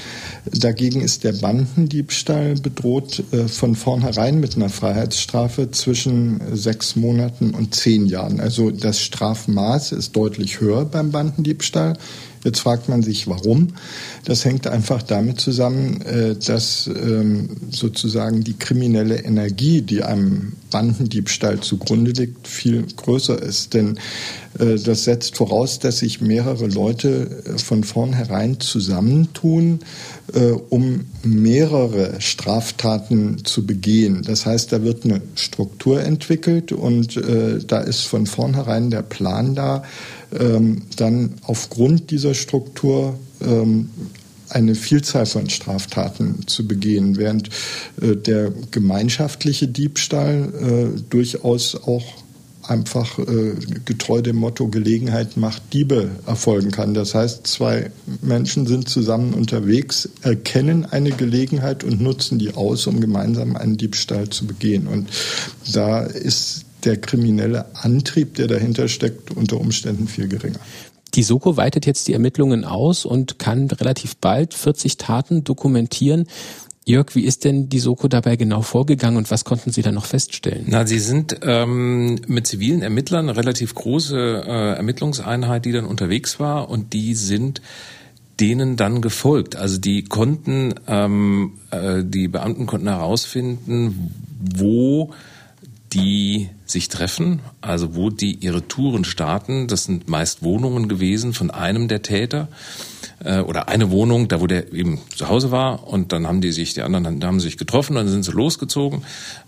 Dagegen 0.52 1.02
ist 1.02 1.24
der 1.24 1.34
Bandendiebstahl 1.34 2.56
bedroht 2.56 3.24
äh, 3.32 3.48
von 3.48 3.76
vornherein 3.76 4.40
mit 4.40 4.56
einer 4.56 4.70
Freiheitsstrafe 4.70 5.72
zwischen 5.72 6.42
sechs 6.54 6.96
Monaten 6.96 7.52
und 7.52 7.76
zehn 7.76 8.06
Jahren. 8.06 8.40
Also 8.40 8.72
das 8.72 9.02
Strafmaß 9.02 9.92
ist 9.92 10.16
deutlich 10.16 10.62
höher 10.62 10.86
beim 10.86 11.12
Bandendiebstahl. 11.12 11.98
Jetzt 12.44 12.60
fragt 12.60 12.90
man 12.90 13.04
sich, 13.04 13.28
warum. 13.28 13.70
Das 14.26 14.46
hängt 14.46 14.66
einfach 14.66 15.04
damit 15.04 15.40
zusammen, 15.40 16.02
äh, 16.02 16.36
dass 16.36 16.88
ähm, 16.88 17.50
sozusagen 17.70 18.44
die 18.44 18.58
kriminelle 18.58 19.24
Energie, 19.24 19.82
die 19.82 20.04
einem 20.04 20.54
Bandendiebstahl 20.72 21.60
zugrunde 21.60 22.12
liegt, 22.12 22.48
viel 22.48 22.86
größer 22.96 23.40
ist. 23.40 23.76
Denn 23.76 24.00
äh, 24.58 24.78
das 24.78 25.04
setzt 25.04 25.38
voraus, 25.38 25.78
dass 25.78 26.00
sich 26.00 26.20
mehrere 26.20 26.66
Leute 26.66 27.44
äh, 27.46 27.58
von 27.60 27.84
vornherein 27.84 28.60
zusammentun, 28.60 29.80
um 30.70 31.08
mehrere 31.24 32.22
Straftaten 32.22 33.44
zu 33.44 33.66
begehen. 33.66 34.22
Das 34.26 34.46
heißt, 34.46 34.72
da 34.72 34.82
wird 34.82 35.04
eine 35.04 35.22
Struktur 35.36 36.02
entwickelt 36.02 36.72
und 36.72 37.20
da 37.68 37.80
ist 37.82 38.04
von 38.04 38.26
vornherein 38.28 38.92
der 38.92 39.02
Plan 39.02 39.56
da, 39.56 39.84
ähm, 40.38 40.84
dann 40.96 41.36
aufgrund 41.44 42.12
dieser 42.12 42.34
Struktur 42.34 43.18
ähm, 43.42 43.90
eine 44.50 44.76
Vielzahl 44.76 45.26
von 45.26 45.50
Straftaten 45.50 46.46
zu 46.48 46.68
begehen, 46.68 47.18
während 47.18 47.50
äh, 48.02 48.16
der 48.16 48.52
gemeinschaftliche 48.72 49.68
Diebstahl 49.68 50.94
äh, 50.96 51.02
durchaus 51.10 51.76
auch 51.76 52.22
einfach 52.68 53.18
äh, 53.20 53.56
getreu 53.86 54.22
dem 54.22 54.36
Motto 54.38 54.68
Gelegenheit 54.68 55.36
macht 55.36 55.74
Diebe 55.74 56.10
erfolgen 56.26 56.72
kann. 56.72 56.94
Das 56.94 57.16
heißt, 57.16 57.48
zwei 57.48 57.92
Menschen 58.22 58.68
sind 58.68 58.88
zusammen 58.88 59.34
unterwegs, 59.34 60.10
erkennen 60.22 60.86
eine 60.86 61.12
Gelegenheit 61.12 61.84
und 61.84 62.02
nutzen 62.02 62.40
die 62.40 62.54
aus, 62.54 62.88
um 62.88 63.02
gemeinsam 63.02 63.56
einen 63.56 63.78
Diebstahl 63.78 64.30
zu 64.30 64.46
begehen. 64.46 64.88
Und 64.88 65.10
da 65.74 66.02
ist 66.02 66.66
der 66.82 66.98
kriminelle 66.98 67.66
Antrieb, 67.76 68.36
der 68.36 68.48
dahinter 68.48 68.88
steckt, 68.88 69.32
unter 69.32 69.60
Umständen 69.60 70.08
viel 70.08 70.28
geringer. 70.28 70.60
Die 71.14 71.24
Soko 71.24 71.58
weitet 71.58 71.86
jetzt 71.86 72.08
die 72.08 72.14
Ermittlungen 72.14 72.64
aus 72.64 73.06
und 73.06 73.38
kann 73.38 73.70
relativ 73.70 74.16
bald 74.18 74.54
40 74.54 74.98
Taten 74.98 75.44
dokumentieren. 75.44 76.28
Jörg, 76.86 77.14
wie 77.16 77.26
ist 77.26 77.44
denn 77.44 77.70
die 77.70 77.80
Soko 77.80 78.08
dabei 78.08 78.38
genau 78.38 78.62
vorgegangen 78.62 79.18
und 79.18 79.30
was 79.30 79.46
konnten 79.46 79.72
Sie 79.72 79.82
da 79.82 79.92
noch 79.92 80.06
feststellen? 80.06 80.66
Na, 80.68 80.88
Sie 80.88 81.00
sind 81.00 81.38
ähm, 81.44 82.20
mit 82.28 82.48
zivilen 82.48 82.82
Ermittlern 82.82 83.30
eine 83.30 83.38
relativ 83.38 83.76
große 83.76 84.18
äh, 84.18 84.76
Ermittlungseinheit, 84.78 85.66
die 85.66 85.74
dann 85.74 85.86
unterwegs 85.86 86.40
war 86.40 86.70
und 86.70 86.94
die 86.94 87.14
sind 87.14 87.62
denen 88.40 88.78
dann 88.78 89.02
gefolgt. 89.02 89.56
Also 89.56 89.78
die 89.78 90.04
konnten, 90.04 90.74
ähm, 90.88 91.60
äh, 91.70 92.04
die 92.04 92.28
Beamten 92.28 92.66
konnten 92.66 92.88
herausfinden, 92.88 94.12
wo 94.40 95.14
die 95.94 96.50
sich 96.66 96.88
treffen, 96.88 97.42
also 97.60 97.96
wo 97.96 98.10
die 98.10 98.36
ihre 98.36 98.68
Touren 98.68 99.04
starten. 99.04 99.68
Das 99.68 99.84
sind 99.86 100.08
meist 100.08 100.42
Wohnungen 100.42 100.88
gewesen 100.88 101.34
von 101.34 101.52
einem 101.52 101.88
der 101.88 102.02
Täter 102.02 102.48
äh, 103.24 103.40
oder 103.40 103.68
eine 103.68 103.92
Wohnung, 103.92 104.28
da 104.28 104.40
wo 104.40 104.48
der 104.48 104.72
eben 104.72 105.00
zu 105.16 105.28
Hause 105.28 105.52
war. 105.52 105.88
Und 105.88 106.14
dann 106.14 106.28
haben 106.28 106.42
die 106.42 106.52
sich, 106.52 106.74
die 106.74 106.82
anderen 106.82 107.24
haben 107.24 107.40
sich 107.40 107.58
getroffen, 107.58 107.96
dann 107.96 108.08
sind 108.08 108.24
sie 108.24 108.32
losgezogen, 108.32 109.04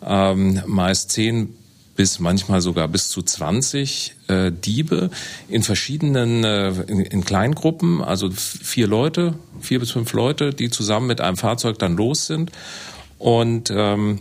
ähm, 0.06 0.62
meist 0.66 1.12
zehn 1.12 1.56
bis 1.96 2.20
manchmal 2.20 2.60
sogar 2.60 2.88
bis 2.88 3.10
zu 3.10 3.22
20 3.22 4.16
äh, 4.28 4.52
Diebe 4.52 5.12
in 5.48 5.64
verschiedenen, 5.64 6.44
äh, 6.44 6.70
in, 6.88 7.02
in 7.02 7.24
Kleingruppen, 7.24 8.02
also 8.02 8.32
vier 8.32 8.88
Leute, 8.88 9.36
vier 9.62 9.80
bis 9.80 9.92
fünf 9.92 10.12
Leute, 10.14 10.54
die 10.54 10.70
zusammen 10.70 11.08
mit 11.08 11.22
einem 11.22 11.38
Fahrzeug 11.38 11.78
dann 11.78 11.96
los 11.96 12.26
sind. 12.26 12.52
Und 13.20 13.72
ähm, 13.74 14.20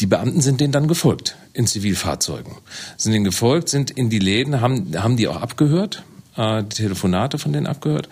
die 0.00 0.06
Beamten 0.06 0.40
sind 0.40 0.60
denen 0.60 0.72
dann 0.72 0.88
gefolgt 0.88 1.36
in 1.52 1.66
Zivilfahrzeugen. 1.66 2.52
Sind 2.96 3.12
denen 3.12 3.24
gefolgt, 3.24 3.68
sind 3.68 3.90
in 3.90 4.10
die 4.10 4.18
Läden, 4.18 4.60
haben, 4.60 4.92
haben 5.02 5.16
die 5.16 5.28
auch 5.28 5.40
abgehört, 5.40 6.04
äh, 6.36 6.62
die 6.62 6.76
Telefonate 6.76 7.38
von 7.38 7.52
denen 7.52 7.66
abgehört 7.66 8.08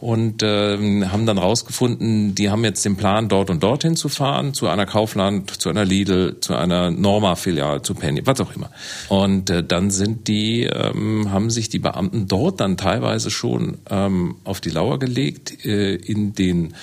und 0.00 0.42
äh, 0.42 0.76
haben 1.06 1.26
dann 1.26 1.36
rausgefunden, 1.36 2.34
die 2.34 2.48
haben 2.48 2.64
jetzt 2.64 2.84
den 2.86 2.96
Plan, 2.96 3.28
dort 3.28 3.50
und 3.50 3.62
dorthin 3.62 3.96
zu 3.96 4.08
fahren, 4.08 4.54
zu 4.54 4.66
einer 4.66 4.86
Kaufland, 4.86 5.50
zu 5.60 5.68
einer 5.68 5.84
Lidl, 5.84 6.38
zu 6.40 6.54
einer 6.54 6.90
Norma-Filiale, 6.90 7.82
zu 7.82 7.94
Penny, 7.94 8.26
was 8.26 8.40
auch 8.40 8.56
immer. 8.56 8.70
Und 9.10 9.50
äh, 9.50 9.62
dann 9.62 9.90
sind 9.90 10.26
die, 10.26 10.62
ähm, 10.62 11.30
haben 11.30 11.50
sich 11.50 11.68
die 11.68 11.78
Beamten 11.78 12.28
dort 12.28 12.60
dann 12.60 12.78
teilweise 12.78 13.30
schon 13.30 13.76
ähm, 13.90 14.36
auf 14.44 14.62
die 14.62 14.70
Lauer 14.70 14.98
gelegt 14.98 15.66
äh, 15.66 15.96
in 15.96 16.32
den 16.32 16.74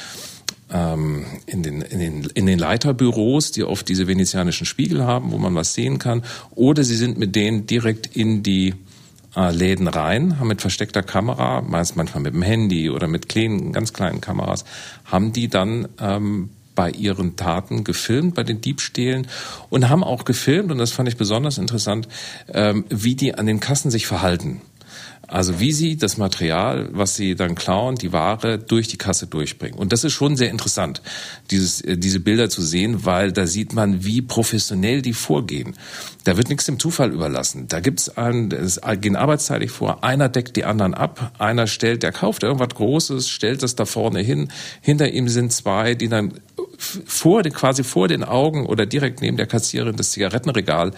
in 0.70 1.64
den, 1.64 1.82
in, 1.82 2.00
den, 2.00 2.24
in 2.34 2.46
den 2.46 2.60
Leiterbüros, 2.60 3.52
die 3.52 3.64
oft 3.64 3.88
diese 3.88 4.08
venezianischen 4.08 4.66
Spiegel 4.66 5.04
haben, 5.04 5.32
wo 5.32 5.38
man 5.38 5.56
was 5.56 5.74
sehen 5.74 5.98
kann, 5.98 6.24
oder 6.56 6.84
sie 6.84 6.98
sind 6.98 7.18
mit 7.18 7.36
denen 7.36 7.68
direkt 7.68 8.16
in 8.16 8.44
die 8.44 8.74
äh, 9.38 9.52
Läden 9.52 9.88
rein, 9.88 10.40
haben 10.40 10.48
mit 10.48 10.62
versteckter 10.62 11.04
Kamera, 11.04 11.62
meist 11.62 11.96
manchmal 11.96 12.24
mit 12.24 12.34
dem 12.34 12.42
Handy 12.42 12.90
oder 12.90 13.08
mit 13.08 13.30
kleinen, 13.30 13.72
ganz 13.72 13.94
kleinen 13.94 14.20
Kameras, 14.20 14.66
haben 15.06 15.32
die 15.32 15.48
dann 15.48 15.88
ähm, 16.02 16.50
bei 16.76 16.92
ihren 16.92 17.36
Taten 17.36 17.84
gefilmt, 17.84 18.36
bei 18.36 18.44
den 18.44 18.62
Diebstählen 18.62 19.28
und 19.70 19.90
haben 19.90 20.04
auch 20.04 20.26
gefilmt, 20.26 20.72
und 20.72 20.80
das 20.80 20.92
fand 20.92 21.08
ich 21.08 21.18
besonders 21.18 21.58
interessant, 21.58 22.08
ähm, 22.54 22.86
wie 22.90 23.16
die 23.16 23.36
an 23.36 23.46
den 23.46 23.60
Kassen 23.60 23.90
sich 23.90 24.06
verhalten. 24.06 24.62
Also 25.28 25.60
wie 25.60 25.74
sie 25.74 25.98
das 25.98 26.18
Material, 26.18 26.90
was 26.94 27.16
sie 27.16 27.36
dann 27.36 27.56
klauen, 27.56 27.96
die 27.96 28.14
Ware 28.14 28.58
durch 28.58 28.88
die 28.88 28.98
Kasse 28.98 29.28
durchbringen. 29.28 29.78
Und 29.78 29.92
das 29.92 30.06
ist 30.06 30.14
schon 30.14 30.38
sehr 30.38 30.50
interessant, 30.50 31.02
dieses, 31.52 31.82
äh, 31.82 31.98
diese 31.98 32.22
Bilder 32.22 32.50
zu 32.50 32.62
sehen, 32.62 33.06
weil 33.06 33.34
da 33.34 33.46
sieht 33.46 33.74
man, 33.74 34.06
wie 34.06 34.22
professionell 34.22 35.02
die 35.02 35.14
vorgehen. 35.14 35.76
Da 36.24 36.38
wird 36.38 36.48
nichts 36.48 36.66
dem 36.66 36.80
Zufall 36.80 37.12
überlassen. 37.12 37.68
Da 37.68 37.82
gibt's 37.82 38.10
einen, 38.10 38.52
es 38.52 38.80
gehen 39.02 39.18
arbeitsteilig 39.18 39.72
vor, 39.72 40.04
einer 40.04 40.30
deckt 40.30 40.56
die 40.56 40.64
anderen 40.64 40.94
ab, 40.94 41.34
einer 41.40 41.68
stellt, 41.68 42.04
der 42.04 42.14
kauft 42.14 42.44
irgendwas 42.44 42.70
Großes, 42.70 43.30
stellt 43.30 43.64
das 43.64 43.76
da 43.76 43.86
vorne 43.86 44.22
hin, 44.22 44.50
hinter 44.82 45.12
ihm 45.12 45.28
sind 45.28 45.52
zwei, 45.52 45.94
die 45.96 46.08
dann 46.08 46.40
vor, 46.78 47.42
quasi 47.44 47.84
vor 47.84 48.08
den 48.08 48.24
Augen 48.24 48.66
oder 48.66 48.86
direkt 48.86 49.22
neben 49.22 49.38
der 49.38 49.48
Kassiererin 49.48 49.96
das 49.96 50.12
Zigarettenregal 50.12 50.92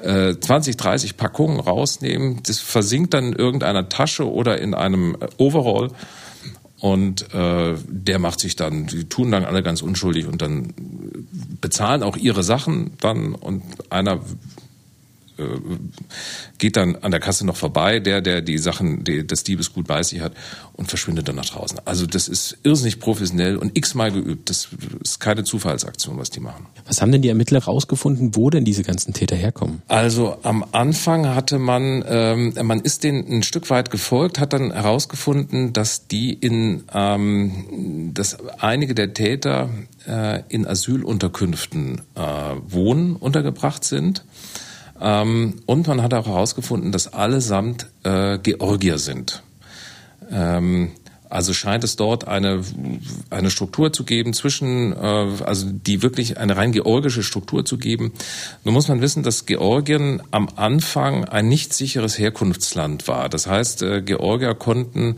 äh, 0.00 0.34
20, 0.34 0.76
30 0.76 1.16
Packungen 1.16 1.60
rausnehmen. 1.60 2.40
Das 2.46 2.60
versinkt 2.60 3.14
dann 3.14 3.32
in 3.32 3.32
irgendeiner 3.34 3.88
Tasche 3.88 4.30
oder 4.30 4.60
in 4.60 4.74
einem 4.74 5.16
äh, 5.20 5.26
Overall. 5.38 5.90
Und 6.80 7.32
äh, 7.32 7.74
der 7.88 8.18
macht 8.18 8.40
sich 8.40 8.56
dann, 8.56 8.86
die 8.86 9.08
tun 9.08 9.30
dann 9.30 9.44
alle 9.44 9.62
ganz 9.62 9.80
unschuldig 9.80 10.26
und 10.26 10.42
dann 10.42 10.74
bezahlen 11.60 12.02
auch 12.02 12.16
ihre 12.16 12.42
Sachen 12.42 12.92
dann 13.00 13.34
und 13.34 13.62
einer 13.90 14.20
äh, 15.38 15.44
geht 16.58 16.76
dann 16.76 16.96
an 16.96 17.10
der 17.10 17.20
Kasse 17.20 17.44
noch 17.44 17.56
vorbei, 17.56 18.00
der, 18.00 18.20
der 18.20 18.40
die 18.40 18.58
Sachen 18.58 19.04
die, 19.04 19.26
des 19.26 19.44
Diebes 19.44 19.72
gut 19.72 19.86
bei 19.86 20.02
sich 20.02 20.20
hat 20.20 20.32
und 20.74 20.88
verschwindet 20.88 21.28
dann 21.28 21.36
nach 21.36 21.46
draußen. 21.46 21.80
Also 21.84 22.06
das 22.06 22.28
ist 22.28 22.58
irrsinnig 22.62 23.00
professionell 23.00 23.56
und 23.56 23.76
x-mal 23.76 24.12
geübt. 24.12 24.50
Das 24.50 24.68
ist 25.02 25.20
keine 25.20 25.44
Zufallsaktion, 25.44 26.18
was 26.18 26.30
die 26.30 26.40
machen. 26.40 26.66
Was 26.86 27.02
haben 27.02 27.12
denn 27.12 27.22
die 27.22 27.28
Ermittler 27.28 27.62
rausgefunden, 27.62 28.36
wo 28.36 28.50
denn 28.50 28.64
diese 28.64 28.82
ganzen 28.82 29.12
Täter 29.12 29.36
herkommen? 29.36 29.82
Also 29.88 30.38
am 30.42 30.64
Anfang 30.72 31.28
hatte 31.34 31.58
man, 31.58 32.04
ähm, 32.06 32.54
man 32.62 32.80
ist 32.80 33.04
denen 33.04 33.26
ein 33.28 33.42
Stück 33.42 33.70
weit 33.70 33.90
gefolgt, 33.90 34.38
hat 34.38 34.52
dann 34.52 34.72
herausgefunden, 34.72 35.72
dass 35.72 36.06
die 36.06 36.32
in, 36.32 36.84
ähm, 36.92 38.10
dass 38.14 38.38
einige 38.58 38.94
der 38.94 39.14
Täter 39.14 39.70
äh, 40.06 40.42
in 40.48 40.66
Asylunterkünften 40.66 42.02
äh, 42.14 42.20
wohnen, 42.68 43.16
untergebracht 43.16 43.84
sind 43.84 44.24
ähm, 45.00 45.60
und 45.66 45.86
man 45.86 46.02
hat 46.02 46.14
auch 46.14 46.26
herausgefunden, 46.26 46.92
dass 46.92 47.12
allesamt 47.12 47.86
äh, 48.04 48.38
Georgier 48.38 48.98
sind. 48.98 49.42
Ähm, 50.30 50.92
also 51.34 51.52
scheint 51.52 51.82
es 51.82 51.96
dort 51.96 52.28
eine, 52.28 52.62
eine 53.30 53.50
Struktur 53.50 53.92
zu 53.92 54.04
geben 54.04 54.34
zwischen, 54.34 54.92
äh, 54.92 54.96
also 55.44 55.66
die 55.68 56.00
wirklich 56.00 56.38
eine 56.38 56.56
rein 56.56 56.70
georgische 56.70 57.24
Struktur 57.24 57.64
zu 57.64 57.76
geben. 57.76 58.12
Nun 58.62 58.74
muss 58.74 58.86
man 58.86 59.00
wissen, 59.00 59.24
dass 59.24 59.44
Georgien 59.44 60.22
am 60.30 60.48
Anfang 60.54 61.24
ein 61.24 61.48
nicht 61.48 61.74
sicheres 61.74 62.20
Herkunftsland 62.20 63.08
war. 63.08 63.28
Das 63.28 63.48
heißt, 63.48 63.82
äh, 63.82 64.02
Georgier 64.02 64.54
konnten 64.54 65.16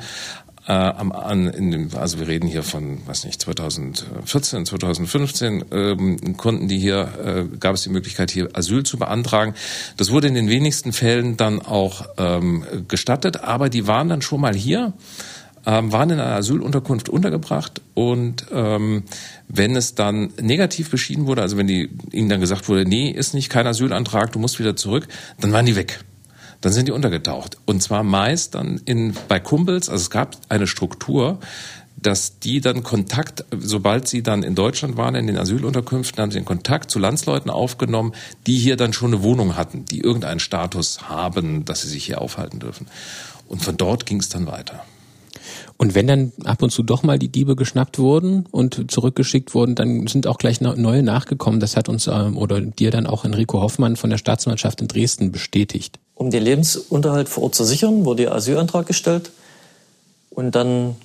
äh, 0.67 0.73
am, 0.73 1.13
an, 1.13 1.49
in 1.49 1.71
dem, 1.71 1.91
also 1.95 2.19
wir 2.19 2.29
reden 2.29 2.49
hier 2.49 2.63
von, 2.63 2.99
was 3.07 3.25
nicht, 3.25 3.41
2014, 3.41 4.67
2015, 4.67 5.65
ähm, 5.71 6.37
konnten 6.37 6.69
die 6.69 6.79
hier, 6.79 7.09
äh, 7.53 7.57
gab 7.59 7.75
es 7.75 7.83
die 7.83 7.91
Möglichkeit, 7.91 8.31
hier 8.31 8.49
Asyl 8.53 8.83
zu 8.83 8.99
beantragen. 8.99 9.55
Das 9.97 10.11
wurde 10.11 10.29
in 10.29 10.35
den 10.35 10.49
wenigsten 10.49 10.93
Fällen 10.93 11.37
dann 11.37 11.61
auch 11.61 12.07
ähm, 12.19 12.65
gestattet, 12.89 13.43
aber 13.43 13.69
die 13.69 13.87
waren 13.87 14.09
dann 14.09 14.23
schon 14.23 14.41
mal 14.41 14.55
hier 14.55 14.93
ähm, 15.67 15.91
waren 15.91 16.11
in 16.11 16.21
einer 16.21 16.37
Asylunterkunft 16.37 17.09
untergebracht 17.09 17.83
und 17.95 18.47
ähm, 18.53 19.03
wenn 19.49 19.75
es 19.75 19.97
dann 19.97 20.33
negativ 20.41 20.91
beschieden 20.91 21.27
wurde, 21.27 21.43
also 21.43 21.57
wenn 21.57 21.67
die, 21.67 21.91
ihnen 22.13 22.29
dann 22.29 22.41
gesagt 22.41 22.69
wurde, 22.69 22.85
nee, 22.85 23.11
ist 23.11 23.35
nicht 23.35 23.51
kein 23.51 23.67
Asylantrag, 23.67 24.33
du 24.33 24.39
musst 24.39 24.61
wieder 24.61 24.77
zurück, 24.77 25.09
dann 25.41 25.53
waren 25.53 25.67
die 25.67 25.77
weg 25.77 25.99
dann 26.61 26.73
sind 26.73 26.89
die 26.89 26.93
untergetaucht. 26.93 27.59
Und 27.67 27.83
zwar 27.83 28.03
meist 28.03 28.55
dann 28.55 28.81
in, 28.85 29.15
bei 29.29 29.41
Kumpels, 29.41 29.89
also 29.89 30.03
es 30.03 30.11
gab 30.11 30.37
eine 30.49 30.67
Struktur, 30.67 31.39
dass 31.97 32.39
die 32.39 32.61
dann 32.61 32.83
Kontakt, 32.83 33.45
sobald 33.59 34.07
sie 34.07 34.23
dann 34.23 34.43
in 34.43 34.55
Deutschland 34.55 34.97
waren, 34.97 35.15
in 35.15 35.27
den 35.27 35.39
Asylunterkünften, 35.39 36.21
haben 36.23 36.31
sie 36.31 36.39
den 36.39 36.45
Kontakt 36.45 36.91
zu 36.91 36.99
Landsleuten 36.99 37.51
aufgenommen, 37.51 38.13
die 38.47 38.59
hier 38.59 38.77
dann 38.77 38.93
schon 38.93 39.15
eine 39.15 39.23
Wohnung 39.23 39.57
hatten, 39.57 39.87
die 39.87 40.01
irgendeinen 40.01 40.41
Status 40.41 41.09
haben, 41.09 41.65
dass 41.65 41.83
sie 41.83 41.89
sich 41.89 42.05
hier 42.05 42.21
aufhalten 42.21 42.61
dürfen. 42.61 42.87
Und 43.49 43.63
von 43.63 43.77
dort 43.77 44.07
ging 44.07 44.21
es 44.21 44.29
dann 44.29 44.47
weiter. 44.47 44.85
Und 45.79 45.95
wenn 45.95 46.07
dann 46.07 46.33
ab 46.45 46.63
und 46.63 46.71
zu 46.71 46.83
doch 46.83 47.03
mal 47.03 47.19
die 47.19 47.29
Diebe 47.29 47.57
geschnappt 47.57 47.99
wurden 47.99 48.47
und 48.51 48.91
zurückgeschickt 48.91 49.55
wurden, 49.55 49.75
dann 49.75 50.07
sind 50.07 50.27
auch 50.27 50.39
gleich 50.39 50.61
neue 50.61 51.03
nachgekommen. 51.03 51.61
Das 51.61 51.77
hat 51.77 51.89
uns 51.89 52.07
ähm, 52.07 52.37
oder 52.37 52.61
dir 52.61 52.91
dann 52.91 53.07
auch 53.07 53.25
Enrico 53.25 53.61
Hoffmann 53.61 53.97
von 53.97 54.11
der 54.11 54.19
Staatsanwaltschaft 54.19 54.81
in 54.81 54.89
Dresden 54.89 55.33
bestätigt. 55.33 55.99
Um 56.17 56.31
den 56.31 56.43
Lebensunterhalt 56.43 57.29
vor 57.29 57.45
Ort 57.45 57.55
zu 57.55 57.63
sichern, 57.63 58.07
wurde 58.07 58.25
der 58.25 58.35
Asylantrag 58.35 58.87
gestellt. 58.87 59.31
Und 60.31 60.55
dann 60.55 60.97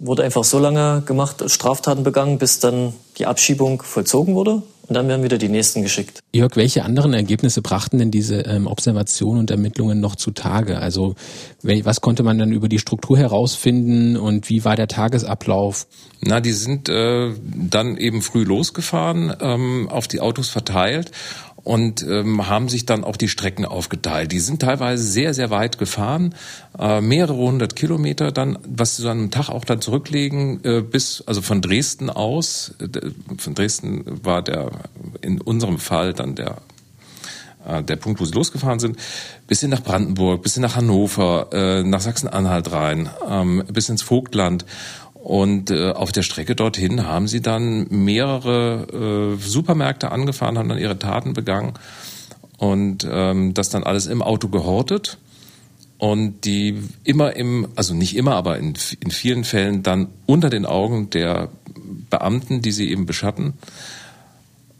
wurde 0.00 0.24
einfach 0.24 0.44
so 0.44 0.58
lange 0.58 1.02
gemacht, 1.06 1.42
Straftaten 1.48 2.02
begangen, 2.02 2.38
bis 2.38 2.58
dann 2.58 2.92
die 3.16 3.26
Abschiebung 3.26 3.80
vollzogen 3.80 4.34
wurde. 4.34 4.62
Und 4.88 4.94
dann 4.94 5.06
werden 5.06 5.22
wieder 5.22 5.36
die 5.36 5.50
nächsten 5.50 5.82
geschickt. 5.82 6.20
Jörg, 6.34 6.56
welche 6.56 6.82
anderen 6.82 7.12
Ergebnisse 7.12 7.60
brachten 7.60 7.98
denn 7.98 8.10
diese 8.10 8.36
ähm, 8.40 8.66
Observationen 8.66 9.40
und 9.40 9.50
Ermittlungen 9.50 10.00
noch 10.00 10.16
zutage? 10.16 10.78
Also 10.78 11.14
was 11.62 12.00
konnte 12.00 12.22
man 12.22 12.38
dann 12.38 12.52
über 12.52 12.70
die 12.70 12.78
Struktur 12.78 13.18
herausfinden 13.18 14.16
und 14.16 14.48
wie 14.48 14.64
war 14.64 14.76
der 14.76 14.88
Tagesablauf? 14.88 15.86
Na, 16.22 16.40
die 16.40 16.52
sind 16.52 16.88
äh, 16.88 17.34
dann 17.54 17.98
eben 17.98 18.22
früh 18.22 18.44
losgefahren, 18.44 19.34
ähm, 19.40 19.90
auf 19.90 20.08
die 20.08 20.20
Autos 20.20 20.48
verteilt 20.48 21.12
und 21.68 22.02
ähm, 22.02 22.48
haben 22.48 22.70
sich 22.70 22.86
dann 22.86 23.04
auch 23.04 23.18
die 23.18 23.28
Strecken 23.28 23.66
aufgeteilt. 23.66 24.32
Die 24.32 24.40
sind 24.40 24.62
teilweise 24.62 25.02
sehr, 25.02 25.34
sehr 25.34 25.50
weit 25.50 25.76
gefahren, 25.76 26.34
äh, 26.78 27.02
mehrere 27.02 27.36
hundert 27.36 27.76
Kilometer 27.76 28.32
dann, 28.32 28.58
was 28.66 28.96
sie 28.96 29.02
so 29.02 29.10
einem 29.10 29.30
Tag 29.30 29.50
auch 29.50 29.66
dann 29.66 29.82
zurücklegen, 29.82 30.64
äh, 30.64 30.80
bis, 30.80 31.22
also 31.26 31.42
von 31.42 31.60
Dresden 31.60 32.08
aus, 32.08 32.72
äh, 32.80 33.10
von 33.36 33.54
Dresden 33.54 34.02
war 34.24 34.40
der, 34.40 34.70
in 35.20 35.42
unserem 35.42 35.78
Fall 35.78 36.14
dann 36.14 36.34
der 36.34 36.56
äh, 37.66 37.82
der 37.82 37.96
Punkt, 37.96 38.18
wo 38.18 38.24
sie 38.24 38.32
losgefahren 38.32 38.78
sind, 38.78 38.96
bis 39.46 39.60
hin 39.60 39.68
nach 39.68 39.82
Brandenburg, 39.82 40.42
bis 40.42 40.54
hin 40.54 40.62
nach 40.62 40.74
Hannover, 40.74 41.48
äh, 41.52 41.82
nach 41.82 42.00
Sachsen-Anhalt 42.00 42.72
rein, 42.72 43.10
ähm, 43.28 43.62
bis 43.70 43.90
ins 43.90 44.00
Vogtland. 44.00 44.64
Und 45.22 45.70
äh, 45.70 45.90
auf 45.90 46.12
der 46.12 46.22
Strecke 46.22 46.54
dorthin 46.54 47.06
haben 47.06 47.28
sie 47.28 47.42
dann 47.42 47.86
mehrere 47.90 49.36
äh, 49.36 49.42
Supermärkte 49.42 50.12
angefahren, 50.12 50.58
haben 50.58 50.68
dann 50.68 50.78
ihre 50.78 50.98
Taten 50.98 51.32
begangen 51.32 51.74
und 52.56 53.06
ähm, 53.10 53.52
das 53.54 53.68
dann 53.70 53.84
alles 53.84 54.06
im 54.06 54.22
Auto 54.22 54.48
gehortet 54.48 55.18
und 55.98 56.44
die 56.44 56.82
immer 57.04 57.34
im, 57.34 57.68
also 57.74 57.94
nicht 57.94 58.16
immer, 58.16 58.36
aber 58.36 58.58
in, 58.58 58.74
in 59.00 59.10
vielen 59.10 59.44
Fällen 59.44 59.82
dann 59.82 60.08
unter 60.26 60.50
den 60.50 60.64
Augen 60.64 61.10
der 61.10 61.48
Beamten, 62.10 62.62
die 62.62 62.72
sie 62.72 62.90
eben 62.90 63.04
beschatten, 63.04 63.54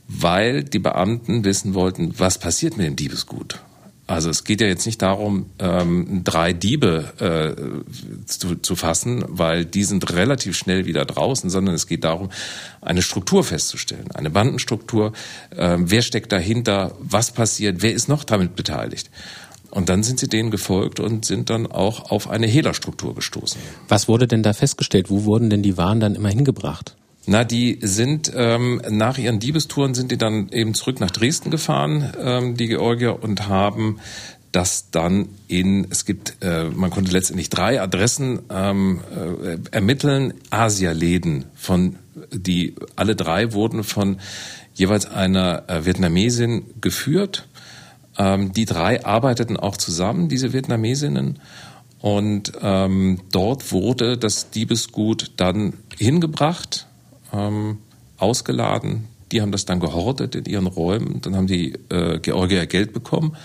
weil 0.06 0.62
die 0.62 0.78
Beamten 0.78 1.44
wissen 1.44 1.74
wollten, 1.74 2.14
was 2.18 2.38
passiert 2.38 2.76
mit 2.76 2.86
dem 2.86 2.96
Diebesgut. 2.96 3.60
Also 4.08 4.30
es 4.30 4.44
geht 4.44 4.62
ja 4.62 4.66
jetzt 4.66 4.86
nicht 4.86 5.02
darum, 5.02 5.50
ähm, 5.58 6.22
drei 6.24 6.54
Diebe 6.54 7.12
äh, 7.20 8.24
zu, 8.24 8.56
zu 8.56 8.74
fassen, 8.74 9.22
weil 9.28 9.66
die 9.66 9.84
sind 9.84 10.10
relativ 10.14 10.56
schnell 10.56 10.86
wieder 10.86 11.04
draußen, 11.04 11.50
sondern 11.50 11.74
es 11.74 11.86
geht 11.86 12.04
darum, 12.04 12.30
eine 12.80 13.02
Struktur 13.02 13.44
festzustellen, 13.44 14.10
eine 14.12 14.30
Bandenstruktur. 14.30 15.12
Äh, 15.50 15.76
wer 15.80 16.00
steckt 16.00 16.32
dahinter? 16.32 16.96
Was 17.00 17.32
passiert? 17.32 17.82
Wer 17.82 17.92
ist 17.92 18.08
noch 18.08 18.24
damit 18.24 18.56
beteiligt? 18.56 19.10
Und 19.70 19.90
dann 19.90 20.02
sind 20.02 20.18
sie 20.18 20.28
denen 20.28 20.50
gefolgt 20.50 21.00
und 21.00 21.26
sind 21.26 21.50
dann 21.50 21.66
auch 21.66 22.10
auf 22.10 22.30
eine 22.30 22.46
Hehlerstruktur 22.46 23.14
gestoßen. 23.14 23.60
Was 23.88 24.08
wurde 24.08 24.26
denn 24.26 24.42
da 24.42 24.54
festgestellt? 24.54 25.10
Wo 25.10 25.24
wurden 25.24 25.50
denn 25.50 25.62
die 25.62 25.76
Waren 25.76 26.00
dann 26.00 26.14
immer 26.14 26.30
hingebracht? 26.30 26.96
Na, 27.30 27.44
die 27.44 27.78
sind 27.82 28.32
ähm, 28.34 28.80
nach 28.88 29.18
ihren 29.18 29.38
Diebestouren 29.38 29.92
sind 29.92 30.10
die 30.10 30.16
dann 30.16 30.48
eben 30.48 30.72
zurück 30.72 30.98
nach 30.98 31.10
Dresden 31.10 31.50
gefahren, 31.50 32.10
ähm, 32.18 32.56
die 32.56 32.68
Georgier, 32.68 33.22
und 33.22 33.48
haben 33.48 34.00
das 34.50 34.90
dann 34.92 35.28
in, 35.46 35.88
es 35.90 36.06
gibt, 36.06 36.38
äh, 36.40 36.64
man 36.70 36.88
konnte 36.88 37.12
letztendlich 37.12 37.50
drei 37.50 37.82
Adressen 37.82 38.38
ähm, 38.48 39.02
äh, 39.44 39.58
ermitteln, 39.72 40.32
Asialäden 40.48 41.44
von, 41.54 41.96
die 42.32 42.76
alle 42.96 43.14
drei 43.14 43.52
wurden 43.52 43.84
von 43.84 44.20
jeweils 44.72 45.04
einer 45.04 45.68
äh, 45.68 45.84
Vietnamesin 45.84 46.62
geführt. 46.80 47.46
Ähm, 48.16 48.54
die 48.54 48.64
drei 48.64 49.04
arbeiteten 49.04 49.58
auch 49.58 49.76
zusammen, 49.76 50.30
diese 50.30 50.54
Vietnamesinnen. 50.54 51.40
Und 52.00 52.52
ähm, 52.62 53.20
dort 53.32 53.70
wurde 53.70 54.16
das 54.16 54.48
Diebesgut 54.48 55.32
dann 55.36 55.74
hingebracht 55.98 56.87
ähm, 57.32 57.78
ausgeladen. 58.16 59.04
Die 59.32 59.42
haben 59.42 59.52
das 59.52 59.64
dann 59.64 59.80
gehortet 59.80 60.34
in 60.34 60.44
ihren 60.46 60.66
Räumen. 60.66 61.20
Dann 61.20 61.36
haben 61.36 61.46
die 61.46 61.74
äh, 61.90 62.18
Georgier 62.20 62.66
Geld 62.66 62.92
bekommen 62.92 63.36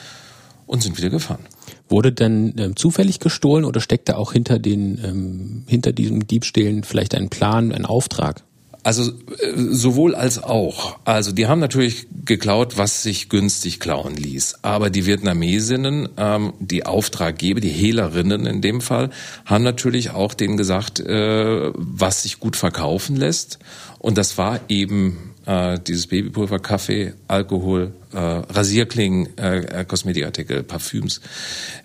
und 0.65 0.81
sind 0.81 0.97
wieder 0.97 1.09
gefahren. 1.09 1.45
Wurde 1.89 2.11
dann 2.11 2.53
ähm, 2.57 2.75
zufällig 2.75 3.19
gestohlen 3.19 3.65
oder 3.65 3.81
steckt 3.81 4.09
da 4.09 4.15
auch 4.15 4.33
hinter 4.33 4.59
den 4.59 4.97
ähm, 5.03 5.63
hinter 5.67 5.91
diesem 5.91 6.25
Diebstählen 6.25 6.83
vielleicht 6.83 7.15
ein 7.15 7.29
Plan, 7.29 7.71
ein 7.71 7.85
Auftrag? 7.85 8.43
Also 8.83 9.11
äh, 9.11 9.13
sowohl 9.55 10.13
als 10.13 10.43
auch. 10.43 10.99
Also 11.05 11.31
die 11.31 11.47
haben 11.47 11.59
natürlich 11.59 12.07
geklaut, 12.25 12.77
was 12.77 13.01
sich 13.01 13.29
günstig 13.29 13.79
klauen 13.79 14.15
ließ. 14.15 14.59
Aber 14.61 14.89
die 14.89 15.05
Vietnamesinnen, 15.05 16.09
ähm, 16.17 16.53
die 16.59 16.85
Auftraggeber, 16.85 17.61
die 17.61 17.69
Hehlerinnen 17.69 18.45
in 18.45 18.61
dem 18.61 18.81
Fall, 18.81 19.09
haben 19.45 19.63
natürlich 19.63 20.11
auch 20.11 20.33
denen 20.33 20.57
gesagt, 20.57 20.99
äh, 20.99 21.71
was 21.75 22.23
sich 22.23 22.39
gut 22.39 22.57
verkaufen 22.57 23.15
lässt. 23.15 23.59
Und 23.99 24.17
das 24.17 24.37
war 24.37 24.59
eben 24.67 25.33
äh, 25.45 25.79
dieses 25.79 26.07
Babypulver, 26.07 26.59
Kaffee, 26.59 27.13
Alkohol, 27.29 27.93
äh, 28.11 28.17
Rasierklingen, 28.17 29.37
äh, 29.37 29.85
Kosmetikartikel, 29.87 30.63
Parfüms. 30.63 31.21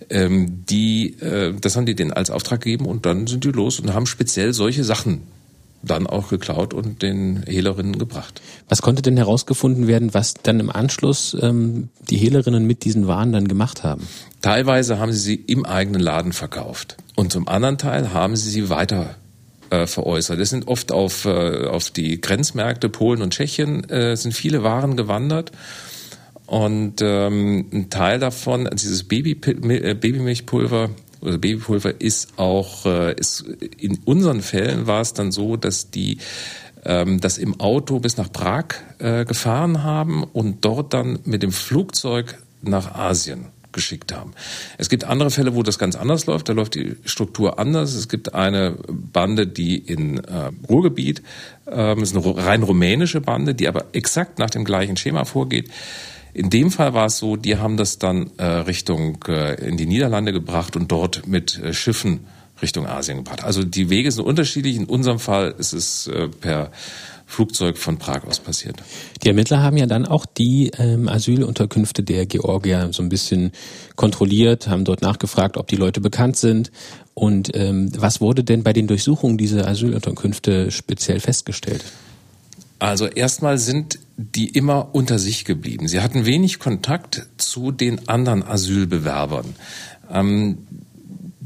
Ähm, 0.09 0.65
die, 0.65 1.17
äh, 1.21 1.53
das 1.59 1.77
haben 1.77 1.85
die 1.85 1.95
denen 1.95 2.11
als 2.11 2.29
Auftrag 2.29 2.61
gegeben 2.61 2.85
und 2.85 3.05
dann 3.05 3.25
sind 3.27 3.45
die 3.45 3.51
los 3.51 3.79
und 3.79 3.93
haben 3.93 4.05
speziell 4.05 4.53
solche 4.53 4.83
Sachen 4.83 5.21
dann 5.81 6.07
auch 6.07 6.29
geklaut 6.29 6.73
und 6.73 7.01
den 7.01 7.43
Hehlerinnen 7.45 7.97
gebracht. 7.97 8.41
Was 8.67 8.81
konnte 8.81 9.01
denn 9.01 9.17
herausgefunden 9.17 9.87
werden, 9.87 10.13
was 10.13 10.33
dann 10.33 10.59
im 10.59 10.69
Anschluss 10.69 11.35
ähm, 11.41 11.89
die 12.09 12.17
Hehlerinnen 12.17 12.65
mit 12.65 12.83
diesen 12.83 13.07
Waren 13.07 13.31
dann 13.31 13.47
gemacht 13.47 13.83
haben? 13.83 14.07
Teilweise 14.41 14.99
haben 14.99 15.11
sie 15.11 15.19
sie 15.19 15.35
im 15.35 15.65
eigenen 15.65 16.01
Laden 16.01 16.33
verkauft 16.33 16.97
und 17.15 17.31
zum 17.31 17.47
anderen 17.47 17.77
Teil 17.77 18.13
haben 18.13 18.35
sie 18.35 18.49
sie 18.49 18.69
weiter 18.69 19.15
äh, 19.69 19.87
veräußert. 19.87 20.39
Es 20.39 20.49
sind 20.49 20.67
oft 20.67 20.91
auf, 20.91 21.25
äh, 21.25 21.67
auf 21.67 21.91
die 21.91 22.19
Grenzmärkte 22.19 22.89
Polen 22.89 23.21
und 23.21 23.33
Tschechien 23.33 23.89
äh, 23.89 24.15
sind 24.15 24.33
viele 24.33 24.63
Waren 24.63 24.97
gewandert. 24.97 25.51
Und 26.45 26.95
ähm, 27.01 27.67
ein 27.71 27.89
Teil 27.91 28.17
davon, 28.17 28.67
dieses 28.73 29.03
Baby, 29.03 29.33
äh, 29.33 29.93
Babymilchpulver, 29.93 30.89
oder 31.21 31.37
Babypulver 31.37 32.01
ist 32.01 32.37
auch, 32.37 32.85
äh, 32.85 33.13
ist 33.13 33.45
in 33.77 33.99
unseren 34.05 34.41
Fällen 34.41 34.87
war 34.87 35.01
es 35.01 35.13
dann 35.13 35.31
so, 35.31 35.57
dass 35.57 35.91
die 35.91 36.17
ähm, 36.85 37.19
das 37.19 37.37
im 37.37 37.59
Auto 37.59 37.99
bis 37.99 38.17
nach 38.17 38.31
Prag 38.31 38.65
äh, 38.99 39.25
gefahren 39.25 39.83
haben 39.83 40.23
und 40.23 40.63
dort 40.65 40.93
dann 40.93 41.19
mit 41.25 41.43
dem 41.43 41.51
Flugzeug 41.51 42.37
nach 42.61 42.95
Asien 42.95 43.47
geschickt 43.71 44.13
haben. 44.13 44.33
Es 44.77 44.89
gibt 44.89 45.03
andere 45.03 45.29
Fälle, 45.29 45.55
wo 45.55 45.61
das 45.61 45.77
ganz 45.77 45.95
anders 45.95 46.25
läuft. 46.25 46.49
Da 46.49 46.53
läuft 46.53 46.75
die 46.75 46.95
Struktur 47.05 47.59
anders. 47.59 47.93
Es 47.93 48.09
gibt 48.09 48.33
eine 48.33 48.77
Bande, 48.87 49.45
die 49.45 49.77
in 49.77 50.17
äh, 50.17 50.51
Ruhrgebiet, 50.67 51.21
ähm, 51.69 52.01
ist 52.01 52.15
eine 52.15 52.37
rein 52.37 52.63
rumänische 52.63 53.21
Bande, 53.21 53.53
die 53.53 53.67
aber 53.67 53.85
exakt 53.93 54.39
nach 54.39 54.49
dem 54.49 54.65
gleichen 54.65 54.97
Schema 54.97 55.23
vorgeht. 55.25 55.69
In 56.33 56.49
dem 56.49 56.71
Fall 56.71 56.93
war 56.93 57.07
es 57.07 57.17
so, 57.17 57.35
die 57.35 57.57
haben 57.57 57.77
das 57.77 57.97
dann 57.97 58.31
äh, 58.37 58.45
Richtung 58.45 59.23
äh, 59.27 59.55
in 59.65 59.77
die 59.77 59.85
Niederlande 59.85 60.31
gebracht 60.31 60.75
und 60.75 60.91
dort 60.91 61.27
mit 61.27 61.59
äh, 61.59 61.73
Schiffen 61.73 62.21
Richtung 62.61 62.85
Asien 62.85 63.17
gebracht. 63.17 63.43
Also 63.43 63.63
die 63.63 63.89
Wege 63.89 64.11
sind 64.11 64.25
unterschiedlich. 64.25 64.75
In 64.75 64.85
unserem 64.85 65.19
Fall 65.19 65.55
ist 65.57 65.73
es 65.73 66.07
äh, 66.07 66.27
per 66.27 66.71
Flugzeug 67.25 67.77
von 67.77 67.97
Prag 67.97 68.25
aus 68.25 68.39
passiert. 68.39 68.77
Die 69.23 69.27
Ermittler 69.27 69.61
haben 69.61 69.77
ja 69.77 69.85
dann 69.85 70.07
auch 70.07 70.25
die 70.25 70.71
ähm, 70.79 71.07
Asylunterkünfte 71.07 72.01
der 72.01 72.25
Georgier 72.25 72.89
so 72.91 73.03
ein 73.03 73.09
bisschen 73.09 73.51
kontrolliert, 73.95 74.67
haben 74.67 74.83
dort 74.83 75.03
nachgefragt, 75.03 75.55
ob 75.55 75.67
die 75.67 75.75
Leute 75.75 76.01
bekannt 76.01 76.37
sind. 76.37 76.71
Und 77.13 77.55
ähm, 77.55 77.91
was 77.95 78.19
wurde 78.19 78.43
denn 78.43 78.63
bei 78.63 78.73
den 78.73 78.87
Durchsuchungen 78.87 79.37
dieser 79.37 79.67
Asylunterkünfte 79.67 80.71
speziell 80.71 81.19
festgestellt? 81.19 81.85
Also 82.79 83.05
erstmal 83.05 83.57
sind 83.57 83.99
die 84.21 84.49
immer 84.49 84.93
unter 84.93 85.17
sich 85.17 85.45
geblieben. 85.45 85.87
Sie 85.87 86.01
hatten 86.01 86.25
wenig 86.25 86.59
Kontakt 86.59 87.25
zu 87.37 87.71
den 87.71 88.09
anderen 88.09 88.43
Asylbewerbern. 88.43 89.55
Ähm, 90.11 90.57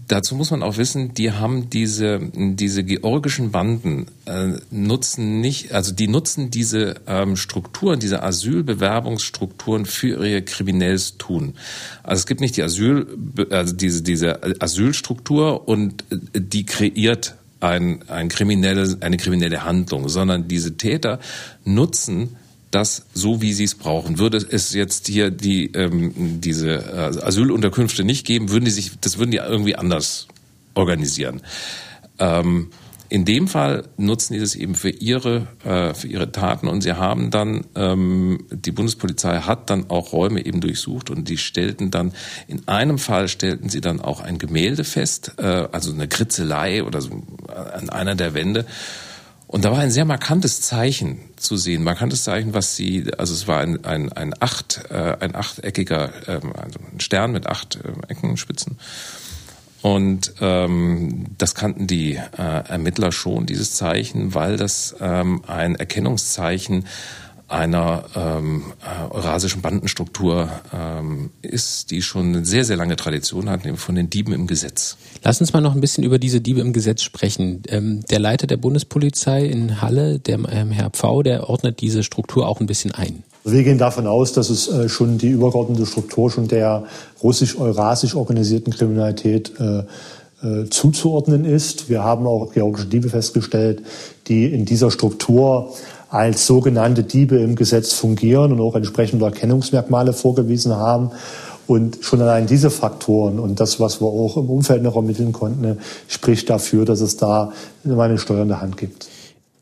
dazu 0.07 0.33
muss 0.33 0.49
man 0.49 0.63
auch 0.63 0.77
wissen, 0.77 1.13
die 1.13 1.33
haben 1.33 1.69
diese, 1.69 2.19
diese 2.33 2.83
georgischen 2.83 3.51
Banden 3.51 4.07
äh, 4.25 4.53
nutzen 4.71 5.39
nicht, 5.39 5.71
also 5.71 5.93
die 5.93 6.07
nutzen 6.07 6.49
diese 6.49 6.95
ähm, 7.05 7.36
Strukturen, 7.36 7.99
diese 7.99 8.23
Asylbewerbungsstrukturen 8.23 9.86
für 9.86 10.25
ihr 10.25 10.43
kriminelles 10.43 11.19
Tun. 11.19 11.53
Also 12.01 12.21
es 12.21 12.25
gibt 12.25 12.41
nicht 12.41 12.57
die 12.57 12.63
Asyl, 12.63 13.05
also 13.51 13.75
diese, 13.75 14.01
diese 14.01 14.39
Asylstruktur 14.59 15.67
und 15.67 16.05
äh, 16.09 16.41
die 16.41 16.65
kreiert 16.65 17.36
ein, 17.59 18.03
ein 18.09 18.29
kriminelle, 18.29 18.97
eine 19.01 19.17
kriminelle 19.17 19.63
Handlung, 19.63 20.09
sondern 20.09 20.47
diese 20.47 20.75
Täter 20.75 21.19
nutzen 21.65 22.36
das 22.73 23.05
so, 23.13 23.41
wie 23.41 23.53
sie 23.53 23.65
es 23.65 23.75
brauchen. 23.75 24.17
Würde 24.17 24.38
es 24.38 24.73
jetzt 24.73 25.07
hier 25.07 25.29
die 25.29 25.71
ähm, 25.73 26.39
diese 26.41 26.73
äh, 26.73 27.25
Asylunterkünfte 27.25 28.03
nicht 28.03 28.25
geben, 28.25 28.49
würden 28.49 28.65
die 28.65 28.71
sich, 28.71 28.91
das 28.99 29.17
würden 29.17 29.31
die 29.31 29.38
irgendwie 29.38 29.75
anders 29.75 30.27
organisieren. 30.73 31.41
Ähm, 32.19 32.69
in 33.13 33.25
dem 33.25 33.47
Fall 33.47 33.83
nutzen 33.95 34.33
die 34.33 34.39
das 34.39 34.55
eben 34.55 34.73
für 34.73 34.89
ihre, 34.89 35.47
äh, 35.63 35.93
für 35.93 36.07
ihre 36.07 36.31
Taten 36.31 36.67
und 36.67 36.81
sie 36.81 36.93
haben 36.93 37.29
dann, 37.29 37.63
ähm, 37.75 38.39
die 38.49 38.71
Bundespolizei 38.71 39.41
hat 39.41 39.69
dann 39.69 39.91
auch 39.91 40.13
Räume 40.13 40.43
eben 40.43 40.62
durchsucht 40.62 41.12
und 41.12 41.29
die 41.29 41.38
stellten 41.38 41.91
dann, 41.91 42.13
in 42.47 42.67
einem 42.67 42.97
Fall 42.97 43.27
stellten 43.27 43.69
sie 43.69 43.81
dann 43.81 44.01
auch 44.01 44.19
ein 44.19 44.39
Gemälde 44.39 44.83
fest, 44.83 45.33
äh, 45.38 45.43
also 45.43 45.93
eine 45.93 46.07
Kritzelei 46.07 46.83
oder 46.83 47.01
so 47.01 47.21
an 47.75 47.91
einer 47.91 48.15
der 48.15 48.33
Wände. 48.33 48.65
Und 49.53 49.65
da 49.65 49.71
war 49.71 49.77
ein 49.77 49.91
sehr 49.91 50.05
markantes 50.05 50.61
Zeichen 50.61 51.19
zu 51.35 51.57
sehen, 51.57 51.83
markantes 51.83 52.23
Zeichen, 52.23 52.55
was 52.55 52.75
sie, 52.75 53.11
also 53.19 53.35
es 53.35 53.47
war 53.47 53.59
ein, 53.59 53.85
ein, 53.85 54.11
ein, 54.11 54.33
acht, 54.39 54.81
äh, 54.89 55.15
ein 55.19 55.35
achteckiger, 55.35 56.09
äh, 56.27 56.41
also 56.57 56.79
ein 56.91 56.99
Stern 56.99 57.33
mit 57.33 57.45
acht 57.45 57.75
äh, 57.75 58.11
Eckenspitzen. 58.11 58.79
Und 59.83 60.33
ähm, 60.41 61.25
das 61.37 61.53
kannten 61.53 61.85
die 61.85 62.15
äh, 62.15 62.19
Ermittler 62.67 63.11
schon, 63.11 63.45
dieses 63.45 63.75
Zeichen, 63.75 64.33
weil 64.33 64.57
das 64.57 64.95
ähm, 64.99 65.43
ein 65.45 65.75
Erkennungszeichen 65.75 66.87
einer 67.53 68.03
ähm, 68.15 68.63
äh, 68.81 69.13
eurasischen 69.13 69.61
Bandenstruktur 69.61 70.49
ähm, 70.73 71.29
ist, 71.41 71.91
die 71.91 72.01
schon 72.01 72.27
eine 72.27 72.45
sehr, 72.45 72.65
sehr 72.65 72.77
lange 72.77 72.95
Tradition 72.95 73.49
hat, 73.49 73.63
nämlich 73.63 73.81
von 73.81 73.95
den 73.95 74.09
Dieben 74.09 74.33
im 74.33 74.47
Gesetz. 74.47 74.97
Lass 75.23 75.39
uns 75.39 75.53
mal 75.53 75.61
noch 75.61 75.75
ein 75.75 75.81
bisschen 75.81 76.03
über 76.03 76.19
diese 76.19 76.41
Diebe 76.41 76.61
im 76.61 76.73
Gesetz 76.73 77.03
sprechen. 77.03 77.61
Ähm, 77.67 78.01
der 78.09 78.19
Leiter 78.19 78.47
der 78.47 78.57
Bundespolizei 78.57 79.45
in 79.45 79.81
Halle, 79.81 80.19
der 80.19 80.39
ähm, 80.49 80.71
Herr 80.71 80.89
Pfau, 80.89 81.23
der 81.23 81.49
ordnet 81.49 81.79
diese 81.79 82.03
Struktur 82.03 82.47
auch 82.47 82.59
ein 82.59 82.65
bisschen 82.65 82.91
ein. 82.91 83.23
Wir 83.45 83.63
gehen 83.63 83.77
davon 83.77 84.07
aus, 84.07 84.33
dass 84.33 84.49
es 84.49 84.67
äh, 84.69 84.89
schon 84.89 85.17
die 85.17 85.29
übergeordnete 85.29 85.85
Struktur 85.85 86.31
schon 86.31 86.47
der 86.47 86.85
russisch-eurasisch 87.21 88.15
organisierten 88.15 88.73
Kriminalität 88.73 89.51
äh, 89.59 89.83
äh, 90.43 90.69
zuzuordnen 90.69 91.45
ist. 91.45 91.89
Wir 91.89 92.03
haben 92.03 92.25
auch 92.27 92.51
georgische 92.53 92.87
Diebe 92.87 93.09
festgestellt, 93.09 93.81
die 94.27 94.45
in 94.45 94.65
dieser 94.65 94.91
Struktur 94.91 95.73
als 96.13 96.45
sogenannte 96.45 97.02
Diebe 97.04 97.38
im 97.38 97.56
Gesetz 97.56 97.93
fungieren 97.93 98.52
und 98.52 98.62
auch 98.62 98.76
entsprechende 98.76 99.26
Erkennungsmerkmale 99.26 100.13
vorgewiesen 100.13 100.76
haben. 100.76 101.10
Und 101.65 101.97
schon 102.02 102.21
allein 102.21 102.45
diese 102.45 102.69
Faktoren 102.69 103.39
und 103.39 103.60
das, 103.60 103.80
was 103.80 103.99
wir 103.99 104.06
auch 104.06 104.38
im 104.38 104.47
Umfeld 104.47 104.84
noch 104.84 104.95
ermitteln 104.95 105.32
konnten, 105.34 105.80
spricht 106.08 106.52
dafür, 106.52 106.86
dass 106.86 107.02
es 107.02 107.17
da 107.17 107.52
eine 107.84 108.19
steuernde 108.19 108.62
Hand 108.62 108.78
gibt. 108.78 109.08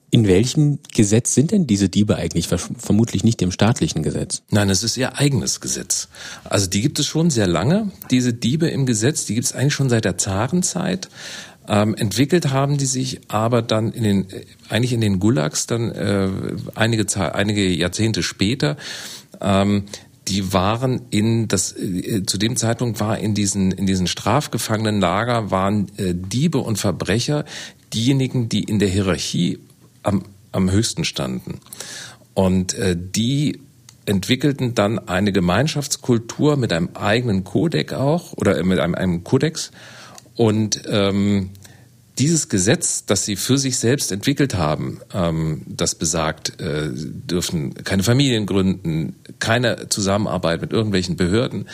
In 0.09 0.27
welchem 0.27 0.79
Gesetz 0.93 1.33
sind 1.33 1.51
denn 1.51 1.67
diese 1.67 1.87
Diebe 1.87 2.17
eigentlich? 2.17 2.49
Vermutlich 2.49 3.23
nicht 3.23 3.41
im 3.41 3.51
staatlichen 3.51 4.03
Gesetz. 4.03 4.41
Nein, 4.49 4.69
es 4.69 4.83
ist 4.83 4.97
ihr 4.97 5.17
eigenes 5.17 5.61
Gesetz. 5.61 6.09
Also 6.43 6.67
die 6.67 6.81
gibt 6.81 6.99
es 6.99 7.05
schon 7.05 7.29
sehr 7.29 7.47
lange, 7.47 7.91
diese 8.09 8.33
Diebe 8.33 8.67
im 8.67 8.85
Gesetz, 8.85 9.23
die 9.25 9.35
gibt 9.35 9.45
es 9.45 9.53
eigentlich 9.53 9.73
schon 9.73 9.87
seit 9.87 10.03
der 10.03 10.17
Zarenzeit. 10.17 11.07
Ähm, 11.71 11.95
entwickelt 11.95 12.51
haben 12.51 12.77
die 12.77 12.85
sich 12.85 13.21
aber 13.29 13.61
dann 13.61 13.93
in 13.93 14.03
den, 14.03 14.27
eigentlich 14.67 14.91
in 14.91 14.99
den 14.99 15.19
Gulags 15.19 15.67
dann 15.67 15.89
äh, 15.91 16.27
einige, 16.75 17.05
einige 17.33 17.65
Jahrzehnte 17.65 18.23
später. 18.23 18.75
Ähm, 19.39 19.85
die 20.27 20.51
waren 20.51 21.03
in 21.11 21.47
das 21.47 21.71
äh, 21.77 22.23
zu 22.25 22.37
dem 22.37 22.57
Zeitpunkt 22.57 22.99
war 22.99 23.17
in 23.19 23.33
diesen 23.35 23.71
in 23.71 23.85
diesen 23.85 24.07
Strafgefangenenlager 24.07 25.49
waren 25.49 25.87
äh, 25.95 26.13
Diebe 26.13 26.57
und 26.57 26.77
Verbrecher 26.77 27.45
diejenigen, 27.93 28.49
die 28.49 28.63
in 28.63 28.79
der 28.79 28.89
Hierarchie 28.89 29.59
am, 30.03 30.23
am 30.51 30.69
höchsten 30.71 31.05
standen. 31.05 31.61
Und 32.33 32.73
äh, 32.73 32.97
die 32.97 33.61
entwickelten 34.05 34.75
dann 34.75 34.99
eine 34.99 35.31
Gemeinschaftskultur 35.31 36.57
mit 36.57 36.73
einem 36.73 36.89
eigenen 36.95 37.45
Kodex 37.45 37.93
auch 37.93 38.33
oder 38.33 38.61
mit 38.65 38.79
einem, 38.79 38.95
einem 38.95 39.23
Kodex. 39.23 39.71
Und 40.35 40.81
ähm, 40.89 41.51
dieses 42.21 42.49
Gesetz, 42.49 43.05
das 43.05 43.25
sie 43.25 43.35
für 43.35 43.57
sich 43.57 43.79
selbst 43.79 44.11
entwickelt 44.11 44.53
haben, 44.53 44.99
ähm, 45.11 45.63
das 45.67 45.95
besagt, 45.95 46.61
äh, 46.61 46.89
dürfen 46.93 47.73
keine 47.73 48.03
Familien 48.03 48.45
gründen, 48.45 49.15
keine 49.39 49.89
Zusammenarbeit 49.89 50.61
mit 50.61 50.71
irgendwelchen 50.71 51.15
Behörden, 51.15 51.67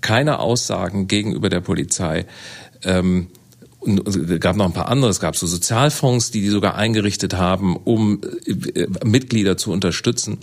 keine 0.00 0.38
Aussagen 0.38 1.08
gegenüber 1.08 1.48
der 1.48 1.60
Polizei, 1.60 2.26
ähm, 2.84 3.26
es 4.06 4.40
gab 4.40 4.56
noch 4.56 4.66
ein 4.66 4.72
paar 4.72 4.88
andere. 4.88 5.10
Es 5.10 5.20
gab 5.20 5.36
so 5.36 5.46
Sozialfonds, 5.46 6.32
die 6.32 6.40
die 6.40 6.48
sogar 6.48 6.74
eingerichtet 6.74 7.34
haben, 7.34 7.76
um 7.76 8.20
äh, 8.74 8.86
Mitglieder 9.04 9.56
zu 9.56 9.70
unterstützen. 9.70 10.38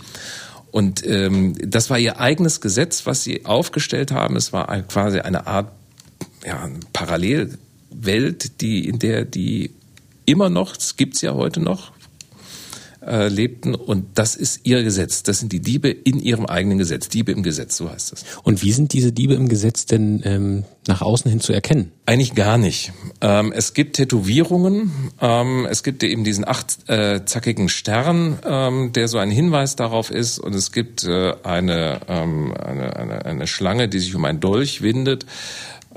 Und 0.70 1.06
ähm, 1.06 1.54
das 1.58 1.90
war 1.90 1.98
ihr 1.98 2.18
eigenes 2.18 2.62
Gesetz, 2.62 3.04
was 3.04 3.24
sie 3.24 3.44
aufgestellt 3.44 4.10
haben. 4.10 4.36
Es 4.36 4.54
war 4.54 4.82
quasi 4.82 5.20
eine 5.20 5.46
Art 5.46 5.70
ja, 6.46 6.68
Parallelwelt, 7.96 8.60
die 8.60 8.88
in 8.88 8.98
der 8.98 9.24
die 9.24 9.70
immer 10.24 10.50
noch, 10.50 10.76
es 10.76 10.96
gibt's 10.96 11.20
ja 11.20 11.34
heute 11.34 11.60
noch, 11.60 11.92
äh, 13.06 13.28
lebten. 13.28 13.74
Und 13.74 14.18
das 14.18 14.34
ist 14.34 14.60
ihr 14.64 14.82
Gesetz. 14.82 15.22
Das 15.22 15.38
sind 15.38 15.52
die 15.52 15.60
Diebe 15.60 15.88
in 15.90 16.20
ihrem 16.20 16.46
eigenen 16.46 16.78
Gesetz. 16.78 17.08
Diebe 17.08 17.30
im 17.30 17.44
Gesetz, 17.44 17.76
so 17.76 17.88
heißt 17.88 18.12
es. 18.12 18.24
Und 18.42 18.62
wie 18.62 18.72
sind 18.72 18.92
diese 18.92 19.12
Diebe 19.12 19.34
im 19.34 19.48
Gesetz 19.48 19.86
denn 19.86 20.22
ähm, 20.24 20.64
nach 20.88 21.02
außen 21.02 21.30
hin 21.30 21.40
zu 21.40 21.52
erkennen? 21.52 21.92
Eigentlich 22.06 22.34
gar 22.34 22.58
nicht. 22.58 22.92
Ähm, 23.20 23.52
es 23.52 23.74
gibt 23.74 23.96
Tätowierungen. 23.96 24.90
Ähm, 25.20 25.66
es 25.70 25.84
gibt 25.84 26.02
eben 26.02 26.24
diesen 26.24 26.46
achtzackigen 26.46 27.66
äh, 27.66 27.68
Stern, 27.68 28.40
ähm, 28.44 28.92
der 28.92 29.06
so 29.06 29.18
ein 29.18 29.30
Hinweis 29.30 29.76
darauf 29.76 30.10
ist. 30.10 30.40
Und 30.40 30.54
es 30.54 30.72
gibt 30.72 31.04
äh, 31.04 31.34
eine, 31.44 32.00
ähm, 32.08 32.52
eine, 32.54 32.96
eine, 32.96 33.24
eine 33.24 33.46
Schlange, 33.46 33.88
die 33.88 34.00
sich 34.00 34.16
um 34.16 34.24
ein 34.24 34.40
Dolch 34.40 34.82
windet. 34.82 35.26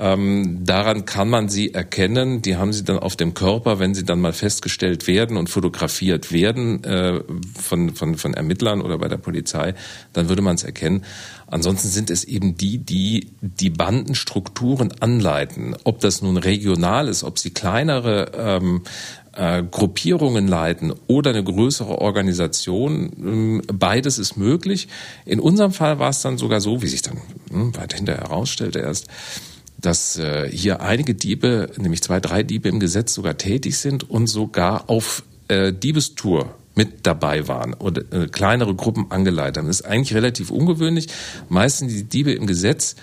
Ähm, 0.02 0.64
daran 0.64 1.04
kann 1.04 1.30
man 1.30 1.50
sie 1.50 1.74
erkennen. 1.74 2.42
Die 2.42 2.56
haben 2.56 2.72
sie 2.72 2.86
dann 2.86 3.00
auf 3.00 3.18
dem 3.18 3.34
Körper, 3.34 3.80
wenn 3.80 3.94
sie 3.94 4.06
dann 4.06 4.22
mal 4.22 4.32
festgestellt 4.32 5.08
werden 5.08 5.36
und 5.36 5.50
fotografiert 5.50 6.32
werden 6.32 6.82
äh, 6.86 7.20
von, 7.62 7.94
von, 7.94 8.16
von 8.16 8.34
Ermittlern 8.34 8.82
oder 8.82 8.98
bei 8.98 9.10
der 9.10 9.18
Polizei, 9.18 9.74
dann 10.14 10.30
würde 10.30 10.42
man 10.42 10.56
es 10.56 10.64
erkennen. 10.64 11.04
Ansonsten 11.48 11.90
sind 11.90 12.10
es 12.12 12.24
eben 12.24 12.56
die, 12.56 12.78
die 12.78 13.34
die 13.42 13.70
Bandenstrukturen 13.70 14.94
anleiten. 15.02 15.76
Ob 15.84 16.00
das 16.00 16.22
nun 16.22 16.38
regional 16.38 17.10
ist, 17.10 17.26
ob 17.26 17.38
sie 17.38 17.50
kleinere 17.50 18.32
ähm, 18.38 18.84
äh, 19.34 19.64
Gruppierungen 19.64 20.48
leiten 20.48 20.94
oder 21.08 21.32
eine 21.32 21.44
größere 21.44 22.00
Organisation. 22.00 23.12
Ähm, 23.18 23.62
beides 23.68 24.18
ist 24.18 24.38
möglich. 24.38 24.88
In 25.26 25.40
unserem 25.40 25.74
Fall 25.74 26.00
war 26.00 26.10
es 26.10 26.22
dann 26.22 26.38
sogar 26.38 26.62
so, 26.62 26.82
wie 26.82 26.88
sich 26.88 27.02
dann 27.02 27.18
hm, 27.50 27.76
weit 27.76 27.94
hinterher 27.94 28.24
herausstellte 28.24 28.80
erst, 28.80 29.08
dass 29.82 30.18
äh, 30.18 30.50
hier 30.50 30.82
einige 30.82 31.16
Diebe, 31.16 31.72
nämlich 31.78 32.02
zwei, 32.02 32.20
drei 32.20 32.44
Diebe 32.44 32.70
im 32.70 32.80
Gesetz 32.80 33.14
sogar 33.14 33.38
tätig 33.38 33.78
sind 33.78 34.10
und 34.10 34.28
sogar 34.28 34.90
auf 34.90 35.24
äh, 35.48 35.72
Diebestour 35.74 36.56
mit 36.76 37.06
dabei 37.06 37.48
waren 37.48 37.74
oder 37.74 38.02
äh, 38.12 38.28
kleinere 38.28 38.76
Gruppen 38.76 39.12
angeleitet 39.12 39.58
haben. 39.58 39.68
Das 39.68 39.82
ist 39.82 39.86
eigentlich 39.86 40.16
relativ 40.16 40.52
ungewöhnlich. 40.52 41.08
Meistens 41.50 41.94
die 41.94 42.04
Diebe 42.04 42.32
im 42.32 42.48
Gesetz 42.48 42.96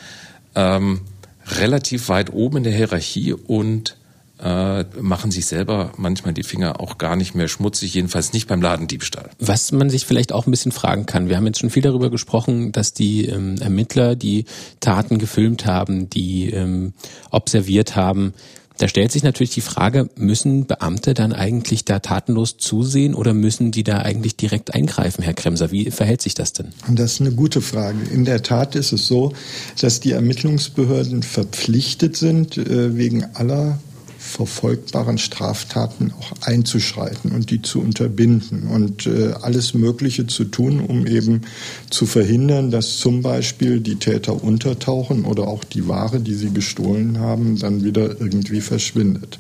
ähm, 0.54 1.02
relativ 1.46 2.08
weit 2.08 2.32
oben 2.32 2.58
in 2.58 2.64
der 2.64 2.72
Hierarchie 2.72 3.32
und 3.32 3.96
äh, 4.42 4.85
machen 5.01 5.31
sich 5.31 5.46
selber 5.46 5.92
manchmal 5.96 6.35
die 6.35 6.42
Finger 6.42 6.81
auch 6.81 6.99
gar 6.99 7.16
nicht 7.16 7.35
mehr 7.35 7.49
schmutzig, 7.49 7.94
jedenfalls 7.94 8.33
nicht 8.33 8.49
beim 8.49 8.61
Ladendiebstahl. 8.61 9.31
Was 9.38 9.72
man 9.72 9.90
sich 9.90 10.05
vielleicht 10.05 10.33
auch 10.33 10.46
ein 10.46 10.51
bisschen 10.51 10.72
fragen 10.72 11.07
kann, 11.07 11.29
wir 11.29 11.37
haben 11.37 11.46
jetzt 11.46 11.61
schon 11.61 11.70
viel 11.70 11.83
darüber 11.83 12.11
gesprochen, 12.11 12.72
dass 12.72 12.92
die 12.92 13.27
ähm, 13.27 13.57
Ermittler 13.61 14.16
die 14.16 14.44
Taten 14.81 15.18
gefilmt 15.18 15.66
haben, 15.66 16.11
die 16.11 16.51
ähm, 16.51 16.92
observiert 17.31 17.96
haben. 17.96 18.35
Da 18.79 18.88
stellt 18.88 19.11
sich 19.11 19.22
natürlich 19.22 19.53
die 19.53 19.62
Frage, 19.62 20.11
müssen 20.16 20.66
Beamte 20.66 21.14
dann 21.14 21.33
eigentlich 21.33 21.87
da 21.87 22.01
tatenlos 22.01 22.59
zusehen 22.59 23.14
oder 23.14 23.33
müssen 23.33 23.70
die 23.70 23.85
da 23.85 23.99
eigentlich 23.99 24.37
direkt 24.37 24.75
eingreifen, 24.75 25.22
Herr 25.22 25.33
Kremser? 25.33 25.70
Wie 25.70 25.90
verhält 25.90 26.20
sich 26.20 26.35
das 26.35 26.53
denn? 26.53 26.68
Das 26.88 27.14
ist 27.14 27.20
eine 27.22 27.33
gute 27.33 27.62
Frage. 27.62 27.99
In 28.12 28.27
der 28.27 28.42
Tat 28.42 28.75
ist 28.75 28.92
es 28.92 29.07
so, 29.07 29.33
dass 29.81 30.01
die 30.01 30.12
Ermittlungsbehörden 30.12 31.22
verpflichtet 31.22 32.16
sind, 32.16 32.59
äh, 32.59 32.96
wegen 32.96 33.25
aller 33.35 33.79
verfolgbaren 34.26 35.18
Straftaten 35.18 36.12
auch 36.18 36.32
einzuschreiten 36.42 37.32
und 37.32 37.50
die 37.50 37.62
zu 37.62 37.80
unterbinden 37.80 38.66
und 38.66 39.06
äh, 39.06 39.32
alles 39.40 39.74
Mögliche 39.74 40.26
zu 40.26 40.44
tun, 40.44 40.80
um 40.80 41.06
eben 41.06 41.42
zu 41.90 42.06
verhindern, 42.06 42.70
dass 42.70 42.98
zum 42.98 43.22
Beispiel 43.22 43.80
die 43.80 43.96
Täter 43.96 44.42
untertauchen 44.42 45.24
oder 45.24 45.48
auch 45.48 45.64
die 45.64 45.88
Ware, 45.88 46.20
die 46.20 46.34
sie 46.34 46.50
gestohlen 46.50 47.20
haben, 47.20 47.58
dann 47.58 47.84
wieder 47.84 48.20
irgendwie 48.20 48.60
verschwindet. 48.60 49.38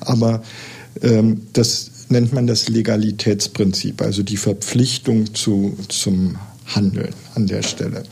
Aber 0.00 0.42
ähm, 1.02 1.42
das 1.52 1.90
nennt 2.08 2.32
man 2.32 2.46
das 2.46 2.68
Legalitätsprinzip, 2.68 4.02
also 4.02 4.22
die 4.22 4.36
Verpflichtung 4.36 5.34
zu, 5.34 5.76
zum 5.88 6.36
Handeln 6.66 7.14
an 7.34 7.46
der 7.46 7.62
Stelle. 7.62 8.02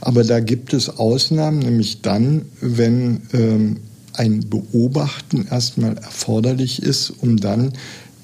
Aber 0.00 0.22
da 0.24 0.40
gibt 0.40 0.72
es 0.74 0.88
Ausnahmen, 0.98 1.60
nämlich 1.60 2.02
dann, 2.02 2.46
wenn 2.60 3.22
ähm, 3.32 3.76
ein 4.16 4.48
Beobachten 4.48 5.46
erstmal 5.50 5.96
erforderlich 5.96 6.82
ist, 6.82 7.10
um 7.10 7.36
dann 7.36 7.72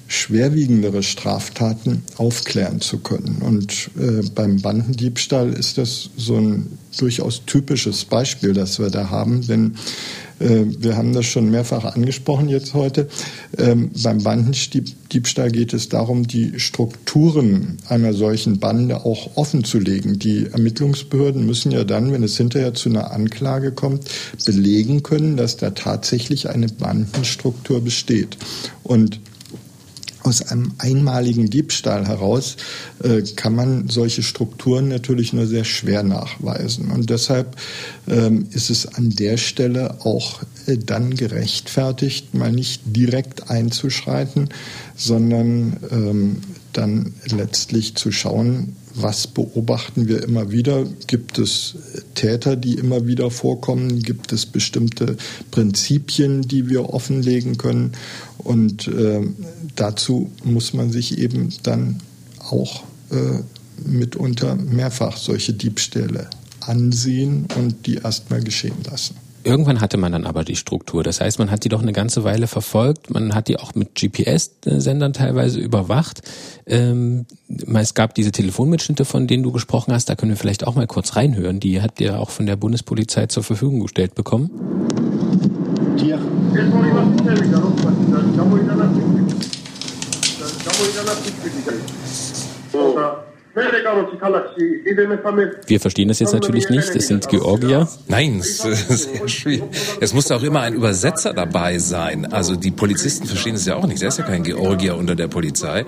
schwerwiegendere 0.07 1.01
Straftaten 1.01 2.03
aufklären 2.17 2.81
zu 2.81 2.99
können. 2.99 3.41
Und 3.41 3.89
äh, 3.97 4.21
beim 4.35 4.61
Bandendiebstahl 4.61 5.53
ist 5.53 5.77
das 5.77 6.09
so 6.17 6.37
ein 6.37 6.77
durchaus 6.97 7.45
typisches 7.45 8.05
Beispiel, 8.05 8.53
das 8.53 8.79
wir 8.79 8.89
da 8.89 9.09
haben, 9.09 9.47
denn 9.47 9.75
wir 10.43 10.97
haben 10.97 11.13
das 11.13 11.25
schon 11.25 11.49
mehrfach 11.49 11.85
angesprochen 11.85 12.49
jetzt 12.49 12.73
heute. 12.73 13.07
Ähm, 13.57 13.91
beim 14.03 14.21
Bandendiebstahl 14.23 15.51
geht 15.51 15.73
es 15.73 15.89
darum, 15.89 16.27
die 16.27 16.59
Strukturen 16.59 17.77
einer 17.87 18.13
solchen 18.13 18.59
Bande 18.59 19.05
auch 19.05 19.37
offen 19.37 19.63
zu 19.63 19.79
legen. 19.79 20.19
Die 20.19 20.47
Ermittlungsbehörden 20.47 21.45
müssen 21.45 21.71
ja 21.71 21.83
dann, 21.83 22.11
wenn 22.11 22.23
es 22.23 22.37
hinterher 22.37 22.73
zu 22.73 22.89
einer 22.89 23.11
Anklage 23.11 23.71
kommt, 23.71 24.09
belegen 24.45 25.03
können, 25.03 25.37
dass 25.37 25.57
da 25.57 25.71
tatsächlich 25.71 26.49
eine 26.49 26.67
Bandenstruktur 26.67 27.81
besteht. 27.81 28.37
Und 28.83 29.19
aus 30.23 30.41
einem 30.41 30.73
einmaligen 30.77 31.49
Diebstahl 31.49 32.07
heraus 32.07 32.57
äh, 33.03 33.21
kann 33.35 33.55
man 33.55 33.89
solche 33.89 34.23
Strukturen 34.23 34.87
natürlich 34.87 35.33
nur 35.33 35.47
sehr 35.47 35.65
schwer 35.65 36.03
nachweisen. 36.03 36.91
Und 36.91 37.09
deshalb 37.09 37.55
ähm, 38.07 38.47
ist 38.51 38.69
es 38.69 38.85
an 38.85 39.09
der 39.11 39.37
Stelle 39.37 40.01
auch 40.05 40.41
äh, 40.65 40.77
dann 40.77 41.15
gerechtfertigt, 41.15 42.33
mal 42.33 42.51
nicht 42.51 42.81
direkt 42.85 43.49
einzuschreiten, 43.49 44.49
sondern 44.95 45.77
ähm, 45.91 46.37
dann 46.71 47.13
letztlich 47.25 47.95
zu 47.95 48.11
schauen, 48.11 48.75
was 48.95 49.27
beobachten 49.27 50.07
wir 50.07 50.23
immer 50.23 50.51
wieder? 50.51 50.85
Gibt 51.07 51.39
es 51.39 51.75
Täter, 52.15 52.55
die 52.55 52.75
immer 52.75 53.07
wieder 53.07 53.31
vorkommen? 53.31 54.01
Gibt 54.01 54.31
es 54.31 54.45
bestimmte 54.45 55.17
Prinzipien, 55.51 56.43
die 56.43 56.69
wir 56.69 56.93
offenlegen 56.93 57.57
können? 57.57 57.93
Und 58.37 58.87
äh, 58.87 59.21
dazu 59.75 60.29
muss 60.43 60.73
man 60.73 60.91
sich 60.91 61.17
eben 61.17 61.53
dann 61.63 62.01
auch 62.39 62.83
äh, 63.09 63.39
mitunter 63.85 64.55
mehrfach 64.55 65.17
solche 65.17 65.53
Diebstähle 65.53 66.29
ansehen 66.59 67.47
und 67.57 67.87
die 67.87 67.95
erstmal 67.95 68.43
geschehen 68.43 68.77
lassen. 68.89 69.15
Irgendwann 69.43 69.81
hatte 69.81 69.97
man 69.97 70.11
dann 70.11 70.25
aber 70.25 70.43
die 70.43 70.55
Struktur. 70.55 71.03
Das 71.03 71.19
heißt, 71.21 71.39
man 71.39 71.51
hat 71.51 71.63
die 71.63 71.69
doch 71.69 71.81
eine 71.81 71.93
ganze 71.93 72.23
Weile 72.23 72.47
verfolgt. 72.47 73.09
Man 73.09 73.35
hat 73.35 73.47
die 73.47 73.59
auch 73.59 73.75
mit 73.75 73.95
GPS-Sendern 73.95 75.13
teilweise 75.13 75.59
überwacht. 75.59 76.21
Ähm, 76.65 77.25
es 77.75 77.93
gab 77.93 78.15
diese 78.15 78.31
Telefonmitschnitte, 78.31 79.05
von 79.05 79.27
denen 79.27 79.43
du 79.43 79.51
gesprochen 79.51 79.93
hast. 79.93 80.09
Da 80.09 80.15
können 80.15 80.31
wir 80.31 80.37
vielleicht 80.37 80.65
auch 80.65 80.75
mal 80.75 80.87
kurz 80.87 81.15
reinhören. 81.15 81.59
Die 81.59 81.81
hat 81.81 81.99
ihr 81.99 82.19
auch 82.19 82.29
von 82.29 82.45
der 82.45 82.55
Bundespolizei 82.55 83.27
zur 83.27 83.43
Verfügung 83.43 83.81
gestellt 83.81 84.15
bekommen. 84.15 84.49
Tier. 85.97 86.19
Wir 95.67 95.79
verstehen 95.79 96.07
das 96.07 96.19
jetzt 96.19 96.33
natürlich 96.33 96.69
nicht. 96.69 96.95
Es 96.95 97.07
sind 97.07 97.29
Georgier. 97.29 97.87
Nein, 98.07 98.39
es 98.39 98.65
ist 98.65 99.13
sehr 99.13 99.27
schwierig. 99.27 99.63
Es 100.01 100.13
muss 100.13 100.31
auch 100.31 100.41
immer 100.41 100.61
ein 100.61 100.73
Übersetzer 100.73 101.33
dabei 101.33 101.77
sein. 101.77 102.31
Also 102.33 102.55
die 102.55 102.71
Polizisten 102.71 103.27
verstehen 103.27 103.53
es 103.53 103.65
ja 103.65 103.75
auch 103.75 103.85
nicht. 103.85 104.01
Er 104.01 104.07
ist 104.07 104.17
ja 104.17 104.25
kein 104.25 104.43
Georgier 104.43 104.95
unter 104.95 105.15
der 105.15 105.27
Polizei. 105.27 105.85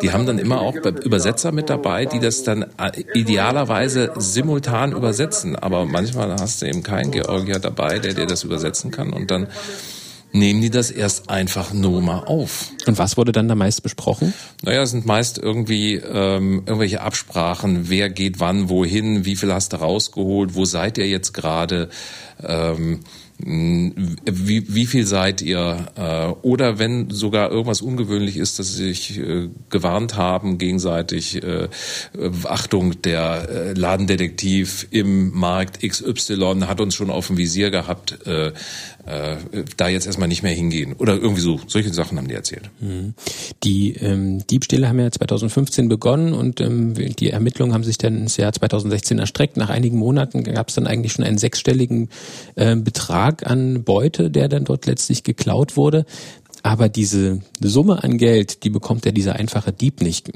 Die 0.00 0.10
haben 0.10 0.26
dann 0.26 0.38
immer 0.38 0.62
auch 0.62 0.74
Übersetzer 0.74 1.52
mit 1.52 1.68
dabei, 1.68 2.06
die 2.06 2.18
das 2.18 2.44
dann 2.44 2.62
äh, 2.62 3.02
idealerweise 3.12 4.12
simultan 4.16 4.92
übersetzen. 4.92 5.54
Aber 5.54 5.84
manchmal 5.84 6.32
hast 6.32 6.62
du 6.62 6.66
eben 6.66 6.82
keinen 6.82 7.10
Georgier 7.10 7.58
dabei, 7.58 7.98
der 7.98 8.14
dir 8.14 8.26
das 8.26 8.42
übersetzen 8.44 8.90
kann 8.90 9.12
und 9.12 9.30
dann 9.30 9.48
nehmen 10.32 10.62
die 10.62 10.70
das 10.70 10.90
erst 10.90 11.30
einfach 11.30 11.72
nur 11.72 12.00
mal 12.00 12.24
auf. 12.24 12.70
Und 12.86 12.98
was 12.98 13.16
wurde 13.16 13.32
dann 13.32 13.48
da 13.48 13.54
meist 13.54 13.82
besprochen? 13.82 14.32
Naja, 14.62 14.82
es 14.82 14.90
sind 14.90 15.06
meist 15.06 15.38
irgendwie 15.38 15.94
ähm, 15.94 16.62
irgendwelche 16.66 17.02
Absprachen, 17.02 17.88
wer 17.88 18.10
geht 18.10 18.40
wann, 18.40 18.68
wohin, 18.68 19.24
wie 19.24 19.36
viel 19.36 19.52
hast 19.52 19.72
du 19.72 19.76
rausgeholt, 19.76 20.54
wo 20.54 20.64
seid 20.64 20.98
ihr 20.98 21.08
jetzt 21.08 21.32
gerade, 21.32 21.90
ähm, 22.42 23.00
wie, 23.44 24.74
wie 24.74 24.86
viel 24.86 25.04
seid 25.04 25.42
ihr? 25.42 25.86
Äh, 25.96 26.26
oder 26.46 26.78
wenn 26.78 27.10
sogar 27.10 27.50
irgendwas 27.50 27.82
ungewöhnlich 27.82 28.36
ist, 28.36 28.58
dass 28.58 28.74
sie 28.74 28.84
sich 28.84 29.18
äh, 29.18 29.48
gewarnt 29.68 30.16
haben 30.16 30.58
gegenseitig, 30.58 31.42
äh, 31.42 31.68
Achtung, 32.44 33.02
der 33.02 33.48
äh, 33.48 33.72
Ladendetektiv 33.72 34.86
im 34.90 35.32
Markt 35.36 35.80
XY 35.82 36.60
hat 36.66 36.80
uns 36.80 36.94
schon 36.94 37.10
auf 37.10 37.26
dem 37.26 37.36
Visier 37.36 37.70
gehabt, 37.70 38.26
äh, 38.26 38.52
äh, 39.06 39.36
da 39.76 39.88
jetzt 39.88 40.06
erstmal 40.06 40.28
nicht 40.28 40.42
mehr 40.42 40.52
hingehen. 40.52 40.94
Oder 40.94 41.14
irgendwie 41.14 41.40
so. 41.40 41.60
Solche 41.66 41.92
Sachen 41.92 42.18
haben 42.18 42.28
die 42.28 42.34
erzählt. 42.34 42.70
Mhm. 42.80 43.14
Die 43.64 43.94
ähm, 43.94 44.46
Diebstähle 44.46 44.88
haben 44.88 45.00
ja 45.00 45.10
2015 45.10 45.88
begonnen 45.88 46.34
und 46.34 46.60
ähm, 46.60 46.94
die 46.94 47.30
Ermittlungen 47.30 47.74
haben 47.74 47.84
sich 47.84 47.98
dann 47.98 48.16
ins 48.16 48.36
Jahr 48.36 48.52
2016 48.52 49.18
erstreckt. 49.18 49.56
Nach 49.56 49.70
einigen 49.70 49.98
Monaten 49.98 50.44
gab 50.44 50.68
es 50.68 50.76
dann 50.76 50.86
eigentlich 50.86 51.12
schon 51.12 51.24
einen 51.24 51.38
sechsstelligen 51.38 52.10
äh, 52.54 52.76
Betrag 52.76 53.46
an 53.46 53.84
Beute, 53.84 54.30
der 54.30 54.48
dann 54.48 54.64
dort 54.64 54.86
letztlich 54.86 55.24
geklaut 55.24 55.76
wurde. 55.76 56.06
Aber 56.64 56.88
diese 56.88 57.40
Summe 57.60 58.04
an 58.04 58.18
Geld, 58.18 58.62
die 58.62 58.70
bekommt 58.70 59.04
ja 59.04 59.10
dieser 59.10 59.34
einfache 59.34 59.72
Dieb 59.72 60.00
nicht. 60.00 60.30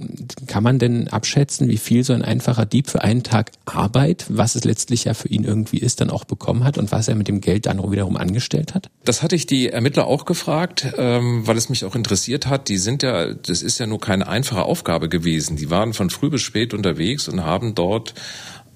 Kann 0.48 0.64
man 0.64 0.80
denn 0.80 1.06
abschätzen, 1.08 1.68
wie 1.68 1.76
viel 1.76 2.02
so 2.02 2.14
ein 2.14 2.22
einfacher 2.22 2.66
Dieb 2.66 2.88
für 2.88 3.02
einen 3.02 3.22
Tag 3.22 3.52
Arbeit, 3.64 4.26
was 4.28 4.56
es 4.56 4.64
letztlich 4.64 5.04
ja 5.04 5.14
für 5.14 5.28
ihn 5.28 5.44
irgendwie 5.44 5.78
ist, 5.78 6.00
dann 6.00 6.10
auch 6.10 6.24
bekommen 6.24 6.64
hat 6.64 6.78
und 6.78 6.90
was 6.90 7.06
er 7.06 7.14
mit 7.14 7.28
dem 7.28 7.40
Geld 7.40 7.66
dann 7.66 7.78
wiederum 7.92 8.16
angestellt 8.16 8.74
hat? 8.74 8.90
Das 9.04 9.22
hatte 9.22 9.36
ich 9.36 9.46
die 9.46 9.68
Ermittler 9.68 10.06
auch 10.06 10.24
gefragt, 10.24 10.86
ähm, 10.96 11.46
weil 11.46 11.56
es 11.56 11.68
mich 11.68 11.84
auch 11.84 11.94
interessiert 11.94 12.48
hat. 12.48 12.68
Die 12.68 12.78
sind 12.78 13.04
ja, 13.04 13.32
das 13.32 13.62
ist 13.62 13.78
ja 13.78 13.86
nur 13.86 14.00
keine 14.00 14.26
einfache 14.26 14.64
Aufgabe 14.64 15.08
gewesen. 15.08 15.56
Die 15.56 15.70
waren 15.70 15.92
von 15.92 16.10
früh 16.10 16.30
bis 16.30 16.42
spät 16.42 16.74
unterwegs 16.74 17.28
und 17.28 17.44
haben 17.44 17.76
dort 17.76 18.14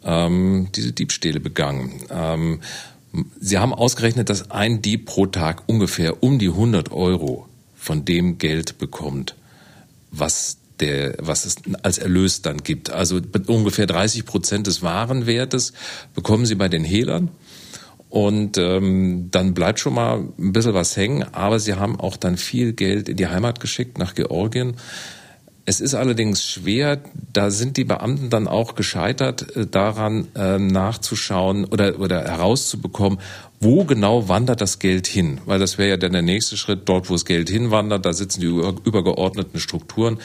ähm, 0.04 0.68
diese 0.74 0.92
Diebstähle 0.92 1.40
begangen. 1.40 2.00
Ähm, 2.10 2.60
Sie 3.40 3.58
haben 3.58 3.74
ausgerechnet, 3.74 4.28
dass 4.30 4.50
ein 4.50 4.82
Dieb 4.82 5.06
pro 5.06 5.26
Tag 5.26 5.64
ungefähr 5.66 6.22
um 6.22 6.38
die 6.38 6.48
100 6.48 6.92
Euro 6.92 7.48
von 7.74 8.04
dem 8.04 8.38
Geld 8.38 8.78
bekommt, 8.78 9.34
was 10.10 10.58
der, 10.78 11.16
was 11.18 11.44
es 11.44 11.56
als 11.82 11.98
Erlös 11.98 12.42
dann 12.42 12.58
gibt. 12.58 12.90
Also 12.90 13.20
ungefähr 13.46 13.86
30 13.86 14.24
Prozent 14.24 14.66
des 14.66 14.82
Warenwertes 14.82 15.72
bekommen 16.14 16.46
Sie 16.46 16.54
bei 16.54 16.68
den 16.68 16.84
Hehlern. 16.84 17.30
Und 18.08 18.58
ähm, 18.58 19.28
dann 19.30 19.54
bleibt 19.54 19.78
schon 19.78 19.94
mal 19.94 20.18
ein 20.36 20.52
bisschen 20.52 20.74
was 20.74 20.96
hängen, 20.96 21.22
aber 21.32 21.60
sie 21.60 21.74
haben 21.74 21.98
auch 22.00 22.16
dann 22.16 22.36
viel 22.36 22.72
Geld 22.72 23.08
in 23.08 23.16
die 23.16 23.28
Heimat 23.28 23.60
geschickt, 23.60 23.98
nach 23.98 24.16
Georgien. 24.16 24.74
Es 25.70 25.80
ist 25.80 25.94
allerdings 25.94 26.44
schwer, 26.44 27.00
da 27.32 27.52
sind 27.52 27.76
die 27.76 27.84
Beamten 27.84 28.28
dann 28.28 28.48
auch 28.48 28.74
gescheitert, 28.74 29.54
äh, 29.54 29.68
daran 29.68 30.26
äh, 30.34 30.58
nachzuschauen 30.58 31.64
oder, 31.64 32.00
oder 32.00 32.24
herauszubekommen, 32.24 33.20
wo 33.60 33.84
genau 33.84 34.28
wandert 34.28 34.60
das 34.60 34.80
Geld 34.80 35.06
hin? 35.06 35.40
Weil 35.46 35.60
das 35.60 35.78
wäre 35.78 35.90
ja 35.90 35.96
dann 35.96 36.10
der 36.10 36.22
nächste 36.22 36.56
Schritt, 36.56 36.88
dort 36.88 37.08
wo 37.08 37.12
das 37.12 37.24
Geld 37.24 37.48
hinwandert, 37.50 38.04
da 38.04 38.12
sitzen 38.12 38.40
die 38.40 38.48
übergeordneten 38.48 39.60
Strukturen. 39.60 40.18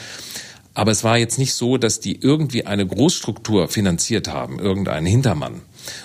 Aber 0.74 0.90
es 0.90 1.04
war 1.04 1.16
jetzt 1.16 1.38
nicht 1.38 1.54
so, 1.54 1.76
dass 1.76 2.00
die 2.00 2.20
irgendwie 2.20 2.66
eine 2.66 2.84
Großstruktur 2.84 3.68
finanziert 3.68 4.26
haben, 4.26 4.58
irgendeinen 4.58 5.06
Hintermann. 5.06 5.60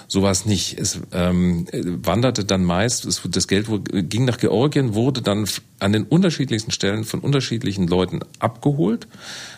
Sowas 0.07 0.45
nicht. 0.45 0.79
Es 0.79 0.99
ähm, 1.11 1.67
wanderte 1.71 2.45
dann 2.45 2.63
meist, 2.63 3.05
es, 3.05 3.21
das 3.29 3.47
Geld 3.47 3.67
ging 3.91 4.25
nach 4.25 4.37
Georgien, 4.37 4.93
wurde 4.93 5.21
dann 5.21 5.47
an 5.79 5.93
den 5.93 6.03
unterschiedlichsten 6.03 6.71
Stellen 6.71 7.03
von 7.03 7.19
unterschiedlichen 7.19 7.87
Leuten 7.87 8.19
abgeholt. 8.39 9.07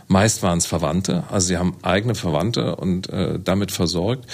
Meist 0.07 0.43
waren 0.43 0.57
es 0.57 0.65
Verwandte, 0.65 1.23
also 1.29 1.47
sie 1.47 1.57
haben 1.57 1.75
eigene 1.81 2.15
Verwandte 2.15 2.75
und 2.75 3.09
äh, 3.09 3.39
damit 3.43 3.71
versorgt. 3.71 4.25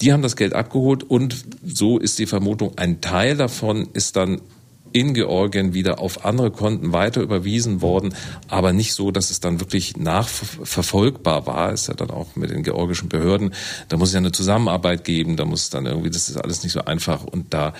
Die 0.00 0.12
haben 0.12 0.22
das 0.22 0.36
Geld 0.36 0.52
abgeholt 0.52 1.02
und 1.04 1.44
so 1.64 1.98
ist 1.98 2.18
die 2.18 2.26
Vermutung, 2.26 2.76
ein 2.76 3.00
Teil 3.00 3.36
davon 3.36 3.88
ist 3.92 4.16
dann 4.16 4.40
in 4.92 5.14
Georgien 5.14 5.74
wieder 5.74 5.98
auf 5.98 6.24
andere 6.24 6.50
Konten 6.50 6.92
weiter 6.92 7.20
überwiesen 7.20 7.82
worden, 7.82 8.14
aber 8.48 8.72
nicht 8.72 8.94
so, 8.94 9.10
dass 9.10 9.30
es 9.30 9.40
dann 9.40 9.60
wirklich 9.60 9.96
nachverfolgbar 9.96 11.46
war. 11.46 11.72
Ist 11.72 11.88
ja 11.88 11.94
dann 11.94 12.10
auch 12.10 12.36
mit 12.36 12.50
den 12.50 12.62
georgischen 12.62 13.08
Behörden. 13.08 13.52
Da 13.88 13.96
muss 13.96 14.08
es 14.08 14.14
ja 14.14 14.18
eine 14.18 14.32
Zusammenarbeit 14.32 15.04
geben, 15.04 15.36
da 15.36 15.44
muss 15.44 15.70
dann 15.70 15.86
irgendwie, 15.86 16.10
das 16.10 16.28
ist 16.28 16.36
alles 16.36 16.62
nicht 16.62 16.72
so 16.72 16.84
einfach 16.84 17.24
und 17.24 17.52
da 17.52 17.72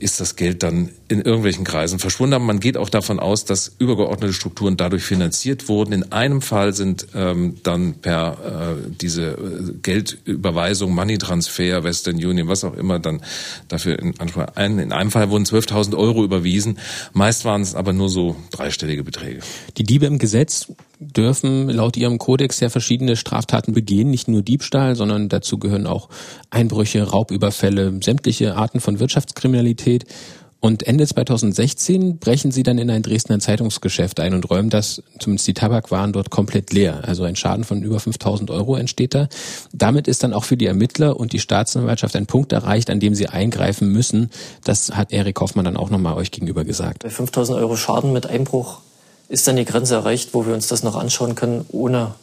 ist 0.00 0.20
das 0.20 0.36
Geld 0.36 0.62
dann 0.62 0.90
in 1.08 1.20
irgendwelchen 1.20 1.64
Kreisen 1.64 1.98
verschwunden. 1.98 2.42
Man 2.44 2.60
geht 2.60 2.76
auch 2.76 2.88
davon 2.88 3.20
aus, 3.20 3.44
dass 3.44 3.74
übergeordnete 3.78 4.32
Strukturen 4.32 4.76
dadurch 4.76 5.02
finanziert 5.02 5.68
wurden. 5.68 5.92
In 5.92 6.12
einem 6.12 6.40
Fall 6.40 6.74
sind 6.74 7.08
ähm, 7.14 7.56
dann 7.62 7.94
per 7.94 8.76
äh, 8.78 8.90
diese 9.00 9.30
äh, 9.32 9.72
Geldüberweisung, 9.82 10.94
Money 10.94 11.18
Transfer, 11.18 11.84
Western 11.84 12.16
Union, 12.16 12.48
was 12.48 12.64
auch 12.64 12.74
immer, 12.74 12.98
dann 12.98 13.22
dafür 13.68 13.98
in 13.98 14.18
Anspruch. 14.18 14.46
Ein, 14.54 14.78
in 14.78 14.92
einem 14.92 15.10
Fall 15.10 15.30
wurden 15.30 15.44
12.000 15.44 15.96
Euro 15.96 16.24
überwiesen. 16.24 16.78
Meist 17.12 17.44
waren 17.44 17.62
es 17.62 17.74
aber 17.74 17.92
nur 17.92 18.08
so 18.08 18.36
dreistellige 18.50 19.04
Beträge. 19.04 19.40
Die 19.76 19.84
Diebe 19.84 20.06
im 20.06 20.18
Gesetz 20.18 20.68
dürfen 21.00 21.68
laut 21.68 21.96
ihrem 21.96 22.18
Kodex 22.18 22.60
ja 22.60 22.68
verschiedene 22.68 23.16
Straftaten 23.16 23.72
begehen, 23.72 24.10
nicht 24.10 24.28
nur 24.28 24.42
Diebstahl, 24.42 24.96
sondern 24.96 25.28
dazu 25.28 25.58
gehören 25.58 25.86
auch 25.86 26.08
Einbrüche, 26.50 27.02
Raubüberfälle, 27.02 27.98
sämtliche 28.02 28.56
Arten 28.56 28.80
von 28.80 28.98
Wirtschaftskriminalität. 28.98 30.04
Und 30.60 30.82
Ende 30.82 31.06
2016 31.06 32.18
brechen 32.18 32.50
sie 32.50 32.64
dann 32.64 32.78
in 32.78 32.90
ein 32.90 33.02
Dresdner 33.02 33.38
Zeitungsgeschäft 33.38 34.18
ein 34.18 34.34
und 34.34 34.50
räumen 34.50 34.70
das, 34.70 35.04
zumindest 35.20 35.46
die 35.46 35.54
Tabakwaren 35.54 36.12
dort 36.12 36.30
komplett 36.30 36.72
leer. 36.72 37.02
Also 37.04 37.22
ein 37.22 37.36
Schaden 37.36 37.62
von 37.62 37.82
über 37.82 38.00
5000 38.00 38.50
Euro 38.50 38.74
entsteht 38.74 39.14
da. 39.14 39.28
Damit 39.72 40.08
ist 40.08 40.24
dann 40.24 40.32
auch 40.32 40.42
für 40.42 40.56
die 40.56 40.66
Ermittler 40.66 41.16
und 41.18 41.32
die 41.32 41.38
Staatsanwaltschaft 41.38 42.16
ein 42.16 42.26
Punkt 42.26 42.52
erreicht, 42.52 42.90
an 42.90 42.98
dem 42.98 43.14
sie 43.14 43.28
eingreifen 43.28 43.92
müssen. 43.92 44.30
Das 44.64 44.90
hat 44.90 45.12
Erik 45.12 45.40
Hoffmann 45.40 45.64
dann 45.64 45.76
auch 45.76 45.90
nochmal 45.90 46.16
euch 46.16 46.32
gegenüber 46.32 46.64
gesagt. 46.64 47.04
Bei 47.04 47.10
5000 47.10 47.56
Euro 47.56 47.76
Schaden 47.76 48.12
mit 48.12 48.26
Einbruch 48.26 48.80
ist 49.28 49.46
dann 49.46 49.56
die 49.56 49.64
Grenze 49.64 49.94
erreicht, 49.94 50.30
wo 50.32 50.46
wir 50.46 50.54
uns 50.54 50.68
das 50.68 50.82
noch 50.82 50.96
anschauen 50.96 51.34
können, 51.34 51.66
ohne 51.70 52.14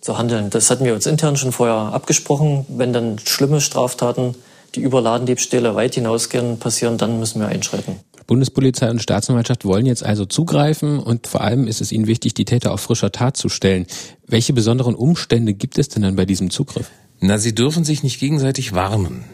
zu 0.00 0.18
handeln. 0.18 0.50
Das 0.50 0.70
hatten 0.70 0.84
wir 0.84 0.94
uns 0.94 1.06
intern 1.06 1.36
schon 1.36 1.52
vorher 1.52 1.74
abgesprochen. 1.94 2.66
Wenn 2.68 2.92
dann 2.92 3.18
schlimme 3.18 3.60
Straftaten, 3.60 4.34
die 4.74 4.80
über 4.80 5.00
Ladendiebstähle 5.00 5.74
weit 5.74 5.94
hinausgehen, 5.94 6.58
passieren, 6.58 6.98
dann 6.98 7.18
müssen 7.18 7.40
wir 7.40 7.48
einschreiten. 7.48 7.96
Bundespolizei 8.26 8.90
und 8.90 9.02
Staatsanwaltschaft 9.02 9.64
wollen 9.64 9.86
jetzt 9.86 10.04
also 10.04 10.24
zugreifen 10.24 10.98
und 10.98 11.26
vor 11.26 11.42
allem 11.42 11.66
ist 11.66 11.80
es 11.80 11.92
ihnen 11.92 12.06
wichtig, 12.06 12.34
die 12.34 12.44
Täter 12.44 12.72
auf 12.72 12.80
frischer 12.80 13.12
Tat 13.12 13.36
zu 13.36 13.48
stellen. 13.48 13.86
Welche 14.26 14.52
besonderen 14.52 14.94
Umstände 14.94 15.52
gibt 15.52 15.78
es 15.78 15.88
denn 15.88 16.02
dann 16.02 16.16
bei 16.16 16.24
diesem 16.24 16.50
Zugriff? 16.50 16.90
Na, 17.20 17.38
sie 17.38 17.54
dürfen 17.54 17.84
sich 17.84 18.02
nicht 18.02 18.20
gegenseitig 18.20 18.74
warnen. 18.74 19.24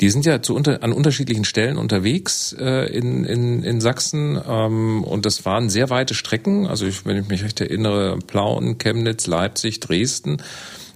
Die 0.00 0.10
sind 0.10 0.26
ja 0.26 0.42
zu 0.42 0.54
unter, 0.54 0.82
an 0.82 0.92
unterschiedlichen 0.92 1.44
Stellen 1.44 1.76
unterwegs 1.76 2.54
äh, 2.58 2.86
in, 2.86 3.24
in, 3.24 3.62
in 3.62 3.80
Sachsen 3.80 4.40
ähm, 4.46 5.04
und 5.04 5.26
das 5.26 5.44
waren 5.44 5.70
sehr 5.70 5.90
weite 5.90 6.14
Strecken. 6.14 6.66
Also 6.66 6.86
ich, 6.86 7.06
wenn 7.06 7.16
ich 7.16 7.28
mich 7.28 7.44
recht 7.44 7.60
erinnere, 7.60 8.18
Plauen, 8.18 8.78
Chemnitz, 8.78 9.26
Leipzig, 9.26 9.80
Dresden 9.80 10.38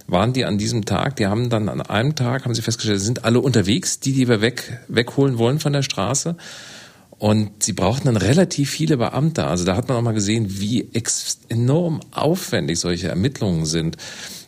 waren 0.07 0.33
die 0.33 0.45
an 0.45 0.57
diesem 0.57 0.85
Tag. 0.85 1.17
Die 1.17 1.27
haben 1.27 1.49
dann 1.49 1.69
an 1.69 1.81
einem 1.81 2.15
Tag, 2.15 2.45
haben 2.45 2.55
sie 2.55 2.61
festgestellt, 2.61 2.99
sind 2.99 3.25
alle 3.25 3.39
unterwegs, 3.39 3.99
die, 3.99 4.13
die 4.13 4.27
wir 4.27 4.41
weg, 4.41 4.79
wegholen 4.87 5.37
wollen 5.37 5.59
von 5.59 5.73
der 5.73 5.83
Straße. 5.83 6.35
Und 7.19 7.63
sie 7.63 7.73
brauchten 7.73 8.05
dann 8.05 8.17
relativ 8.17 8.71
viele 8.71 8.97
Beamte. 8.97 9.45
Also 9.45 9.65
da 9.65 9.75
hat 9.75 9.89
man 9.89 9.97
auch 9.97 10.01
mal 10.01 10.13
gesehen, 10.13 10.45
wie 10.61 10.89
enorm 11.49 11.99
aufwendig 12.11 12.79
solche 12.79 13.09
Ermittlungen 13.09 13.65
sind, 13.65 13.97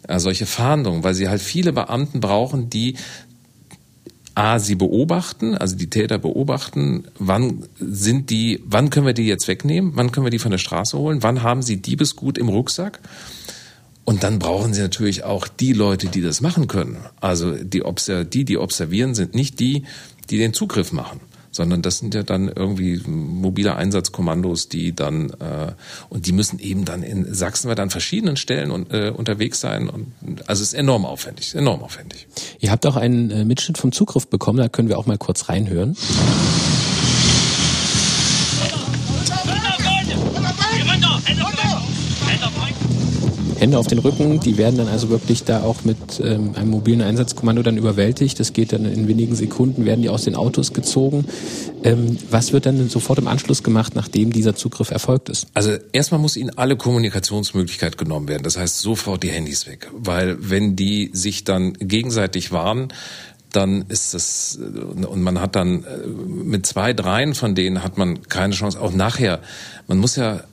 äh, 0.08 0.20
solche 0.20 0.46
Fahndungen, 0.46 1.04
weil 1.04 1.13
sie 1.13 1.28
halt 1.28 1.41
viele 1.41 1.74
Beamten 1.74 2.22
brauchen, 2.22 2.70
die 2.70 2.96
A, 4.36 4.60
sie 4.60 4.76
beobachten, 4.76 5.56
also 5.56 5.76
die 5.76 5.89
Täter 5.89 6.17
beobachten, 6.17 7.06
wann 7.17 7.65
sind 7.80 8.30
die, 8.30 8.62
wann 8.65 8.89
können 8.89 9.06
wir 9.06 9.13
die 9.13 9.28
jetzt 9.28 9.48
wegnehmen, 9.48 9.91
wann 9.96 10.12
können 10.12 10.26
wir 10.26 10.32
die 10.32 10.39
von 10.39 10.52
der 10.52 10.58
Straße 10.58 10.98
holen, 10.98 11.24
wann 11.24 11.44
haben 11.44 11.62
sie 11.62 11.82
Diebesgut 11.82 12.38
im 12.38 12.50
Rucksack. 12.50 13.00
Und 14.04 14.24
dann 14.24 14.39
brauchen 14.39 14.74
sie 14.74 14.82
natürlich 14.82 15.24
auch 15.24 15.48
die 15.48 15.74
Leute, 15.74 16.08
die 16.08 16.22
das 16.22 16.41
machen 16.41 16.67
können. 16.67 16.98
Also 17.20 17.52
die, 17.52 17.84
die, 18.34 18.46
die 18.46 18.58
observieren, 18.58 19.15
sind 19.15 19.36
nicht 19.36 19.60
die, 19.60 19.84
die 20.30 20.38
den 20.38 20.54
Zugriff 20.54 20.91
machen 20.91 21.20
sondern 21.52 21.82
das 21.82 22.00
sind 22.00 22.14
ja 22.14 22.24
dann 22.24 22.48
irgendwie 22.48 23.02
mobile 23.06 23.76
Einsatzkommandos, 23.76 24.70
die 24.70 24.96
dann 24.96 25.30
äh, 25.32 25.74
und 26.10 26.26
die 26.26 26.32
müssen 26.32 26.60
eben 26.60 26.86
dann 26.86 27.04
in 27.04 27.34
Sachsen 27.34 27.70
wir 27.70 27.78
an 27.78 27.90
verschiedenen 27.90 28.38
Stellen 28.38 28.72
und, 28.72 28.94
äh, 28.94 29.12
unterwegs 29.16 29.60
sein 29.60 29.90
und 29.90 30.14
also 30.48 30.62
es 30.62 30.70
ist 30.70 30.74
enorm 30.74 31.06
aufwendig, 31.06 31.54
enorm 31.56 31.84
aufwendig. 31.84 32.28
Ihr 32.60 32.72
habt 32.72 32.86
auch 32.86 32.96
einen 32.96 33.30
äh, 33.32 33.46
Mitschnitt 33.46 33.78
vom 33.78 33.92
Zugriff 33.92 34.28
bekommen, 34.28 34.58
da 34.58 34.70
können 34.70 34.90
wir 34.90 34.98
auch 34.98 35.06
mal 35.06 35.18
kurz 35.18 35.50
reinhören. 35.50 35.96
Hände 43.62 43.78
auf 43.78 43.86
den 43.86 44.00
Rücken, 44.00 44.39
die 44.39 44.58
werden 44.58 44.78
dann 44.78 44.88
also 44.88 45.10
wirklich 45.10 45.43
da 45.43 45.62
auch 45.62 45.84
mit 45.84 46.19
ähm, 46.19 46.56
einem 46.56 46.71
mobilen 46.71 47.04
Einsatzkommando 47.04 47.62
dann 47.62 47.78
überwältigt. 47.78 48.39
Das 48.39 48.54
geht 48.54 48.74
dann 48.74 48.86
in 48.86 49.08
wenigen 49.08 49.36
Sekunden, 49.36 49.86
werden 49.86 50.02
die 50.02 50.10
aus 50.10 50.24
den 50.24 50.36
Autos 50.36 50.74
gezogen. 50.74 51.26
Ähm, 51.84 52.17
was 52.32 52.54
wird 52.54 52.65
dann 52.65 52.89
sofort 52.89 53.19
im 53.19 53.28
Anschluss 53.28 53.62
gemacht, 53.62 53.93
nachdem 53.93 54.34
dieser 54.34 54.56
Zugriff 54.56 54.89
erfolgt 54.89 55.30
ist? 55.30 55.45
Also 55.54 55.74
erstmal 55.91 56.19
muss 56.19 56.38
ihnen 56.38 56.58
alle 56.58 56.76
Kommunikationsmöglichkeit 56.76 58.00
genommen 58.00 58.28
werden. 58.28 58.41
Das 58.41 58.58
heißt 58.58 58.80
sofort 58.80 59.21
die 59.21 59.30
Handys 59.30 59.67
weg. 59.67 59.91
Weil 59.93 60.38
wenn 60.39 60.76
die 60.76 61.12
sich 61.13 61.43
dann 61.43 61.74
gegenseitig 61.74 62.52
warnen, 62.52 62.88
dann 63.52 63.86
ist 63.89 64.15
das 64.15 64.58
und 64.58 65.21
man 65.21 65.39
hat 65.39 65.56
dann 65.56 65.84
äh, 65.84 66.08
mit 66.08 66.65
zwei, 66.65 66.93
dreien 66.93 67.36
von 67.36 67.54
denen 67.54 67.84
hat 67.84 67.95
man 67.95 68.24
keine 68.28 68.56
Chance. 68.56 68.82
Auch 68.82 68.93
nachher, 68.93 69.39
man 69.88 70.00
muss 70.00 70.15
ja 70.15 70.45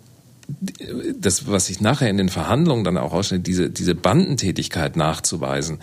das, 1.19 1.47
was 1.47 1.67
sich 1.67 1.81
nachher 1.81 2.09
in 2.09 2.17
den 2.17 2.29
Verhandlungen 2.29 2.85
dann 2.85 2.97
auch 2.97 3.13
ausstellt, 3.13 3.47
diese, 3.47 3.71
diese 3.71 3.95
Bandentätigkeit 3.95 4.97
nachzuweisen, 4.97 5.79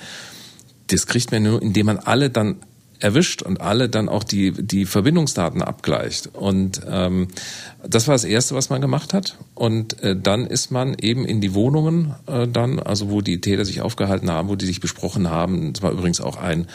das 0.88 1.08
kriegt 1.08 1.32
man 1.32 1.43
nur, 1.43 1.62
indem 1.62 1.88
man 1.88 1.99
alle 1.99 2.30
dann 2.30 2.58
erwischt 2.99 3.41
und 3.41 3.62
alle 3.62 3.89
dann 3.89 4.10
auch 4.10 4.23
die, 4.23 4.51
die 4.51 4.86
Verbindungsdaten 4.86 5.62
abgleicht. 5.62 6.29
Und 6.34 6.81
ähm, 6.89 7.27
das 7.88 8.08
war 8.08 8.15
das 8.15 8.23
Erste, 8.23 8.55
was 8.55 8.69
man 8.69 8.81
gemacht 8.81 9.13
hat. 9.13 9.38
Und 9.53 10.01
äh, 10.01 10.15
dann 10.15 10.47
ist 10.47 10.71
man 10.71 10.95
eben 10.99 11.25
in 11.25 11.41
die 11.41 11.53
Wohnungen 11.53 12.15
äh, 12.27 12.47
dann, 12.47 12.79
also 12.79 13.10
wo 13.10 13.21
die 13.21 13.41
Täter 13.41 13.65
sich 13.65 13.81
aufgehalten 13.81 14.31
haben, 14.31 14.49
wo 14.49 14.55
die 14.55 14.65
sich 14.65 14.79
besprochen 14.79 15.29
haben. 15.29 15.73
Es 15.75 15.81
war 15.81 15.91
übrigens 15.91 16.21
auch 16.21 16.38
ein 16.38 16.67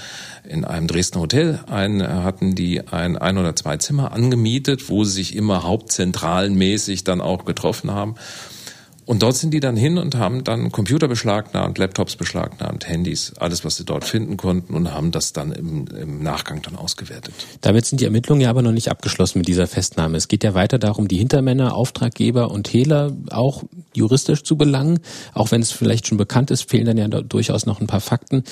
in 0.49 0.65
einem 0.65 0.87
Dresdner 0.87 1.21
Hotel, 1.21 1.61
ein, 1.69 2.03
hatten 2.03 2.55
die 2.55 2.87
ein 2.89 3.17
ein 3.17 3.39
oder 3.39 3.55
zwei 3.55 3.77
Zimmer 3.77 4.13
angemietet, 4.13 4.89
wo 4.89 5.05
sie 5.05 5.13
sich 5.13 5.37
immer 5.37 5.63
hauptzentralenmäßig 5.63 7.05
dann 7.05 7.21
auch 7.21 7.45
getroffen 7.45 7.91
haben. 7.91 8.15
Und 9.11 9.25
dort 9.25 9.35
sind 9.35 9.53
die 9.53 9.59
dann 9.59 9.77
hin 9.77 9.99
und 9.99 10.15
haben 10.15 10.45
dann 10.45 10.71
Computer 10.71 11.09
beschlagnahmt, 11.09 11.79
Laptops 11.79 12.15
beschlagnahmt, 12.15 12.89
Handys, 12.89 13.33
alles, 13.41 13.65
was 13.65 13.75
sie 13.75 13.85
dort 13.85 14.05
finden 14.05 14.37
konnten 14.37 14.73
und 14.73 14.95
haben 14.95 15.11
das 15.11 15.33
dann 15.33 15.51
im, 15.51 15.89
im 15.89 16.23
Nachgang 16.23 16.63
dann 16.63 16.77
ausgewertet. 16.77 17.35
Damit 17.61 17.87
sind 17.87 18.01
die 18.01 18.05
Ermittlungen 18.05 18.41
ja 18.41 18.51
aber 18.51 18.63
noch 18.63 18.71
nicht 18.71 18.89
abgeschlossen 18.89 19.39
mit 19.39 19.49
dieser 19.49 19.67
Festnahme. 19.67 20.17
Es 20.17 20.29
geht 20.29 20.45
ja 20.45 20.55
weiter 20.55 20.79
darum, 20.79 21.09
die 21.09 21.17
Hintermänner, 21.17 21.75
Auftraggeber 21.75 22.53
und 22.53 22.73
Hehler 22.73 23.13
auch 23.33 23.65
juristisch 23.97 24.45
zu 24.45 24.57
belangen. 24.57 25.01
Auch 25.35 25.51
wenn 25.51 25.61
es 25.61 25.73
vielleicht 25.73 26.07
schon 26.07 26.17
bekannt 26.17 26.53
ist, 26.53 26.71
fehlen 26.71 26.87
dann 26.87 26.97
ja 26.97 27.09
durchaus 27.09 27.67
noch 27.67 27.81
ein 27.81 27.89
paar 27.89 28.01
Fakten. 28.01 28.45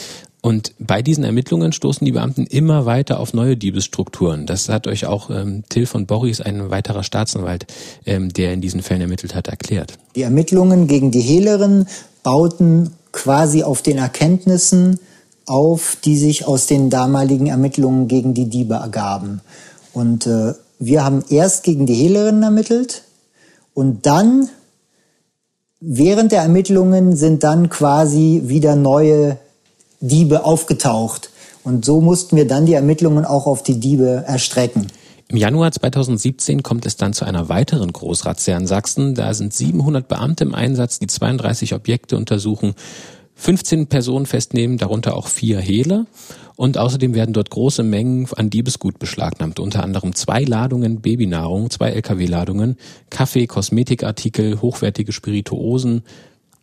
Und 0.49 0.73
bei 0.79 1.03
diesen 1.03 1.25
Ermittlungen 1.25 1.73
stoßen 1.73 2.07
die 2.07 2.13
Beamten 2.13 2.47
immer 2.47 2.87
weiter 2.87 3.21
auf 3.21 3.35
neue 3.35 3.55
Diebesstrukturen. 3.55 4.47
Das 4.47 4.71
hat 4.71 4.87
euch 4.87 5.05
auch 5.05 5.29
ähm, 5.29 5.63
Till 5.69 5.85
von 5.85 6.07
Borries, 6.07 6.41
ein 6.41 6.71
weiterer 6.71 7.03
Staatsanwalt, 7.03 7.67
ähm, 8.07 8.33
der 8.33 8.55
in 8.55 8.63
diesen 8.63 8.81
Fällen 8.81 9.03
ermittelt 9.03 9.35
hat, 9.35 9.49
erklärt. 9.49 9.99
Die 10.17 10.23
Ermittlungen 10.23 10.87
gegen 10.87 11.11
die 11.11 11.21
Hehlerin 11.21 11.85
bauten 12.23 12.93
quasi 13.13 13.63
auf 13.63 13.83
den 13.83 13.99
Erkenntnissen 13.99 14.99
auf, 15.45 15.99
die 16.03 16.17
sich 16.17 16.47
aus 16.49 16.65
den 16.65 16.89
damaligen 16.89 17.49
Ermittlungen 17.49 18.09
gegen 18.09 18.33
die 18.33 18.49
Diebe 18.49 18.77
ergaben. 18.77 19.43
Und 19.93 20.27
äh, 20.27 20.55
wir 20.79 21.05
haben 21.05 21.27
erst 21.29 21.63
gegen 21.63 21.85
die 21.85 21.93
Hehlerin 21.93 22.43
ermittelt 22.43 23.03
und 23.75 24.07
dann 24.07 24.49
während 25.79 26.33
der 26.33 26.41
Ermittlungen 26.41 27.17
sind 27.17 27.45
dann 27.45 27.69
quasi 27.69 28.45
wieder 28.47 28.77
neue 28.77 29.37
Diebe 30.01 30.45
aufgetaucht. 30.45 31.31
Und 31.65 31.85
so 31.85 32.01
mussten 32.01 32.37
wir 32.37 32.47
dann 32.47 32.67
die 32.67 32.75
Ermittlungen 32.75 33.25
auch 33.25 33.47
auf 33.47 33.63
die 33.63 33.81
Diebe 33.81 34.25
erstrecken. 34.27 34.87
Im 35.31 35.37
Januar 35.37 35.71
2017 35.71 36.63
kommt 36.63 36.87
es 36.87 36.97
dann 36.97 37.13
zu 37.13 37.27
einer 37.27 37.51
weiteren 37.51 37.93
Großrazzia 37.93 38.57
in 38.57 38.67
Sachsen. 38.67 39.15
Da 39.15 39.35
sind 39.35 39.53
700 39.53 40.09
Beamte 40.09 40.45
im 40.45 40.55
Einsatz, 40.55 40.99
die 40.99 41.07
32 41.07 41.75
Objekte 41.75 42.17
untersuchen, 42.17 42.75
15 43.35 43.87
Personen 43.89 44.27
festnehmen, 44.27 44.79
darunter 44.79 45.15
auch 45.15 45.29
vier 45.29 45.61
Hehler. 45.61 46.07
Und 46.57 46.79
außerdem 46.79 47.15
werden 47.15 47.35
dort 47.35 47.51
große 47.51 47.83
Mengen 47.83 48.27
an 48.35 48.51
Diebesgut 48.51 48.99
beschlagnahmt, 48.99 49.61
unter 49.61 49.85
anderem 49.85 50.15
zwei 50.15 50.43
Ladungen 50.43 51.01
Babynahrung, 51.03 51.71
zwei 51.71 51.91
Lkw-Ladungen, 51.91 52.79
Kaffee, 53.11 53.47
Kosmetikartikel, 53.47 54.61
hochwertige 54.61 55.13
Spirituosen, 55.13 56.03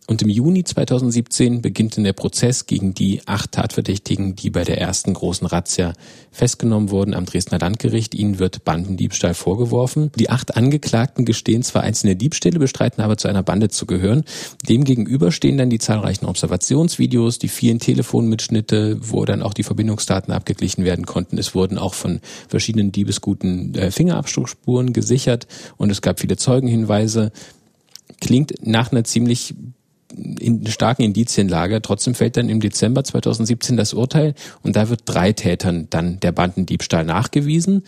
und 0.08 0.22
im 0.22 0.28
Juni 0.28 0.62
2017 0.62 1.62
beginnt 1.62 1.96
dann 1.96 2.04
der 2.04 2.12
Prozess 2.12 2.66
gegen 2.66 2.94
die 2.94 3.22
acht 3.26 3.52
Tatverdächtigen, 3.52 4.36
die 4.36 4.50
bei 4.50 4.62
der 4.62 4.80
ersten 4.80 5.12
großen 5.12 5.48
Razzia 5.48 5.94
festgenommen 6.30 6.90
wurden 6.90 7.12
am 7.12 7.26
Dresdner 7.26 7.58
Landgericht. 7.58 8.14
Ihnen 8.14 8.38
wird 8.38 8.64
Bandendiebstahl 8.64 9.34
vorgeworfen. 9.34 10.12
Die 10.14 10.30
acht 10.30 10.56
Angeklagten 10.56 11.24
gestehen 11.24 11.64
zwar 11.64 11.82
einzelne 11.82 12.14
Diebstähle, 12.14 12.60
bestreiten 12.60 13.02
aber 13.02 13.16
zu 13.16 13.26
einer 13.26 13.42
Bande 13.42 13.68
zu 13.68 13.84
gehören. 13.84 14.22
Demgegenüber 14.68 15.32
stehen 15.32 15.58
dann 15.58 15.70
die 15.70 15.80
zahlreichen 15.80 16.26
Observationsvideos, 16.26 17.40
die 17.40 17.48
vielen 17.48 17.80
Telefonmitschnitte, 17.80 18.98
wo 19.00 19.24
dann 19.24 19.42
auch 19.42 19.54
die 19.54 19.64
Verbindungsdaten 19.64 20.32
abgeglichen 20.32 20.84
werden 20.84 21.04
konnten. 21.04 21.36
Es 21.36 21.56
wurden 21.56 21.78
auch 21.78 21.94
von 21.94 22.20
verschiedenen 22.48 22.92
Diebesguten 22.92 23.74
äh, 23.74 23.90
Fingerabdruckspuren 23.90 24.92
gesichert 24.92 25.48
und 25.78 25.90
es 25.90 26.00
gab 26.00 26.20
viele 26.20 26.36
Zeugenhinweise. 26.36 27.32
Klingt 28.20 28.54
nach 28.64 28.92
einer 28.92 29.02
ziemlich 29.02 29.54
in 30.16 30.66
starken 30.66 31.02
Indizienlage. 31.02 31.82
Trotzdem 31.82 32.14
fällt 32.14 32.36
dann 32.36 32.48
im 32.48 32.60
Dezember 32.60 33.04
2017 33.04 33.76
das 33.76 33.94
Urteil 33.94 34.34
und 34.62 34.76
da 34.76 34.88
wird 34.88 35.02
drei 35.04 35.32
Tätern 35.32 35.88
dann 35.90 36.20
der 36.20 36.32
Bandendiebstahl 36.32 37.04
nachgewiesen. 37.04 37.82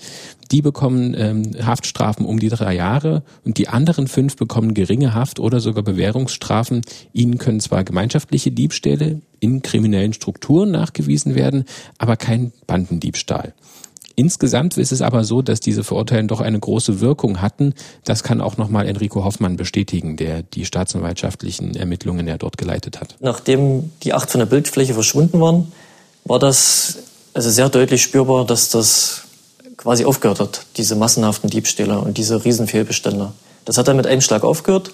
Die 0.50 0.62
bekommen 0.62 1.14
ähm, 1.16 1.52
Haftstrafen 1.64 2.26
um 2.26 2.38
die 2.38 2.48
drei 2.48 2.74
Jahre 2.74 3.22
und 3.44 3.58
die 3.58 3.68
anderen 3.68 4.08
fünf 4.08 4.36
bekommen 4.36 4.74
geringe 4.74 5.14
Haft 5.14 5.40
oder 5.40 5.60
sogar 5.60 5.82
Bewährungsstrafen. 5.82 6.82
Ihnen 7.12 7.38
können 7.38 7.60
zwar 7.60 7.84
gemeinschaftliche 7.84 8.50
Diebstähle 8.50 9.20
in 9.40 9.62
kriminellen 9.62 10.12
Strukturen 10.12 10.70
nachgewiesen 10.70 11.34
werden, 11.34 11.64
aber 11.98 12.16
kein 12.16 12.52
Bandendiebstahl. 12.66 13.54
Insgesamt 14.18 14.76
ist 14.78 14.90
es 14.90 15.00
aber 15.00 15.22
so, 15.22 15.42
dass 15.42 15.60
diese 15.60 15.84
Verurteilungen 15.84 16.26
doch 16.26 16.40
eine 16.40 16.58
große 16.58 17.00
Wirkung 17.00 17.40
hatten. 17.40 17.72
Das 18.02 18.24
kann 18.24 18.40
auch 18.40 18.56
nochmal 18.56 18.88
Enrico 18.88 19.22
Hoffmann 19.22 19.54
bestätigen, 19.54 20.16
der 20.16 20.42
die 20.42 20.64
staatsanwaltschaftlichen 20.64 21.76
Ermittlungen 21.76 22.26
ja 22.26 22.36
dort 22.36 22.58
geleitet 22.58 23.00
hat. 23.00 23.14
Nachdem 23.20 23.92
die 24.02 24.14
acht 24.14 24.28
von 24.28 24.40
der 24.40 24.46
Bildfläche 24.46 24.92
verschwunden 24.92 25.40
waren, 25.40 25.70
war 26.24 26.40
das 26.40 26.98
also 27.32 27.48
sehr 27.48 27.68
deutlich 27.68 28.02
spürbar, 28.02 28.44
dass 28.44 28.70
das 28.70 29.22
quasi 29.76 30.04
aufgehört 30.04 30.40
hat, 30.40 30.66
diese 30.76 30.96
massenhaften 30.96 31.48
Diebstähle 31.48 32.00
und 32.00 32.18
diese 32.18 32.44
Riesenfehlbestände. 32.44 33.30
Das 33.66 33.78
hat 33.78 33.86
dann 33.86 33.96
mit 33.96 34.08
einem 34.08 34.20
Schlag 34.20 34.42
aufgehört, 34.42 34.90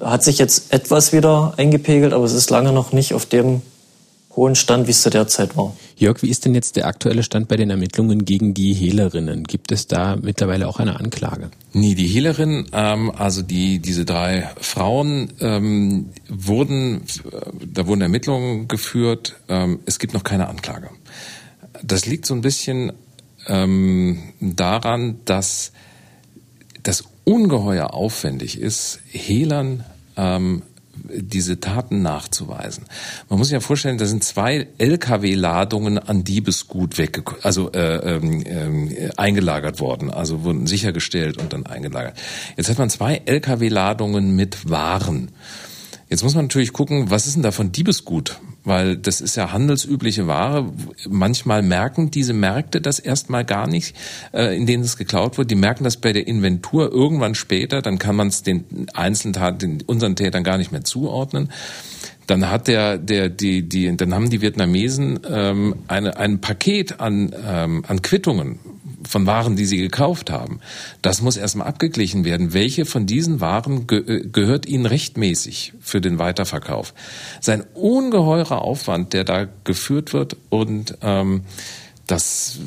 hat 0.00 0.24
sich 0.24 0.38
jetzt 0.38 0.72
etwas 0.72 1.12
wieder 1.12 1.52
eingepegelt, 1.58 2.14
aber 2.14 2.24
es 2.24 2.32
ist 2.32 2.48
lange 2.48 2.72
noch 2.72 2.92
nicht 2.92 3.12
auf 3.12 3.26
dem 3.26 3.60
hohen 4.38 4.54
Stand, 4.54 4.86
wie 4.86 4.92
es 4.92 5.02
zu 5.02 5.10
der 5.10 5.26
Zeit 5.26 5.56
war. 5.56 5.76
Jörg, 5.96 6.22
wie 6.22 6.30
ist 6.30 6.44
denn 6.44 6.54
jetzt 6.54 6.76
der 6.76 6.86
aktuelle 6.86 7.24
Stand 7.24 7.48
bei 7.48 7.56
den 7.56 7.70
Ermittlungen 7.70 8.24
gegen 8.24 8.54
die 8.54 8.72
Hehlerinnen? 8.72 9.42
Gibt 9.44 9.72
es 9.72 9.88
da 9.88 10.16
mittlerweile 10.16 10.68
auch 10.68 10.78
eine 10.78 10.98
Anklage? 10.98 11.50
Nee, 11.72 11.96
die 11.96 12.06
Hehlerinnen, 12.06 12.66
ähm, 12.72 13.10
also 13.10 13.42
die, 13.42 13.80
diese 13.80 14.04
drei 14.04 14.48
Frauen 14.60 15.32
ähm, 15.40 16.10
wurden, 16.28 17.02
da 17.74 17.86
wurden 17.88 18.00
Ermittlungen 18.00 18.68
geführt. 18.68 19.34
Ähm, 19.48 19.80
es 19.86 19.98
gibt 19.98 20.14
noch 20.14 20.22
keine 20.22 20.48
Anklage. 20.48 20.88
Das 21.82 22.06
liegt 22.06 22.24
so 22.24 22.34
ein 22.34 22.40
bisschen 22.40 22.92
ähm, 23.48 24.20
daran, 24.40 25.18
dass 25.24 25.72
das 26.84 27.04
ungeheuer 27.24 27.92
aufwendig 27.92 28.60
ist, 28.60 29.00
Hehlern 29.10 29.84
ähm, 30.16 30.62
diese 31.14 31.60
Taten 31.60 32.02
nachzuweisen. 32.02 32.84
Man 33.28 33.38
muss 33.38 33.48
sich 33.48 33.54
ja 33.54 33.60
vorstellen, 33.60 33.98
da 33.98 34.06
sind 34.06 34.24
zwei 34.24 34.68
Lkw-Ladungen 34.78 35.98
an 35.98 36.24
Diebesgut 36.24 36.98
weg, 36.98 37.22
also 37.42 37.72
äh, 37.72 38.16
äh, 38.16 39.10
eingelagert 39.16 39.80
worden, 39.80 40.10
also 40.10 40.44
wurden 40.44 40.66
sichergestellt 40.66 41.38
und 41.38 41.52
dann 41.52 41.66
eingelagert. 41.66 42.16
Jetzt 42.56 42.68
hat 42.70 42.78
man 42.78 42.90
zwei 42.90 43.22
Lkw-Ladungen 43.24 44.36
mit 44.36 44.70
Waren. 44.70 45.30
Jetzt 46.10 46.22
muss 46.22 46.34
man 46.34 46.46
natürlich 46.46 46.72
gucken, 46.72 47.10
was 47.10 47.26
ist 47.26 47.34
denn 47.34 47.42
davon 47.42 47.70
Diebesgut? 47.70 48.40
Weil 48.64 48.96
das 48.96 49.20
ist 49.20 49.36
ja 49.36 49.52
handelsübliche 49.52 50.26
Ware. 50.26 50.72
Manchmal 51.08 51.62
merken 51.62 52.10
diese 52.10 52.32
Märkte 52.32 52.80
das 52.80 52.98
erstmal 52.98 53.44
gar 53.44 53.66
nicht, 53.66 53.94
äh, 54.32 54.56
in 54.56 54.66
denen 54.66 54.82
es 54.82 54.96
geklaut 54.96 55.36
wird. 55.36 55.50
Die 55.50 55.54
merken 55.54 55.84
das 55.84 55.98
bei 55.98 56.12
der 56.12 56.26
Inventur 56.26 56.90
irgendwann 56.90 57.34
später. 57.34 57.82
Dann 57.82 57.98
kann 57.98 58.16
man 58.16 58.28
es 58.28 58.42
den 58.42 58.86
einzelnen 58.94 59.34
Taten, 59.34 59.82
unseren 59.86 60.16
Tätern 60.16 60.44
gar 60.44 60.56
nicht 60.56 60.72
mehr 60.72 60.84
zuordnen. 60.84 61.50
Dann 62.26 62.50
hat 62.50 62.68
der, 62.68 62.98
der, 62.98 63.28
die, 63.28 63.68
die, 63.68 63.94
dann 63.96 64.14
haben 64.14 64.30
die 64.30 64.40
Vietnamesen 64.40 65.20
ähm, 65.30 65.76
eine, 65.88 66.16
ein 66.16 66.40
Paket 66.40 67.00
an, 67.00 67.34
ähm, 67.46 67.84
an 67.86 68.02
Quittungen 68.02 68.58
von 69.08 69.26
Waren, 69.26 69.56
die 69.56 69.64
sie 69.64 69.78
gekauft 69.78 70.30
haben. 70.30 70.60
Das 71.02 71.22
muss 71.22 71.36
erstmal 71.36 71.66
abgeglichen 71.66 72.24
werden. 72.24 72.52
Welche 72.52 72.84
von 72.84 73.06
diesen 73.06 73.40
Waren 73.40 73.86
ge 73.86 74.00
äh, 74.00 74.28
gehört 74.28 74.66
ihnen 74.66 74.86
rechtmäßig 74.86 75.72
für 75.80 76.00
den 76.00 76.18
Weiterverkauf? 76.18 76.92
Sein 77.40 77.64
ungeheurer 77.74 78.62
Aufwand, 78.62 79.14
der 79.14 79.24
da 79.24 79.48
geführt 79.64 80.12
wird 80.12 80.36
und 80.50 80.98
ähm, 81.00 81.42
das, 82.08 82.58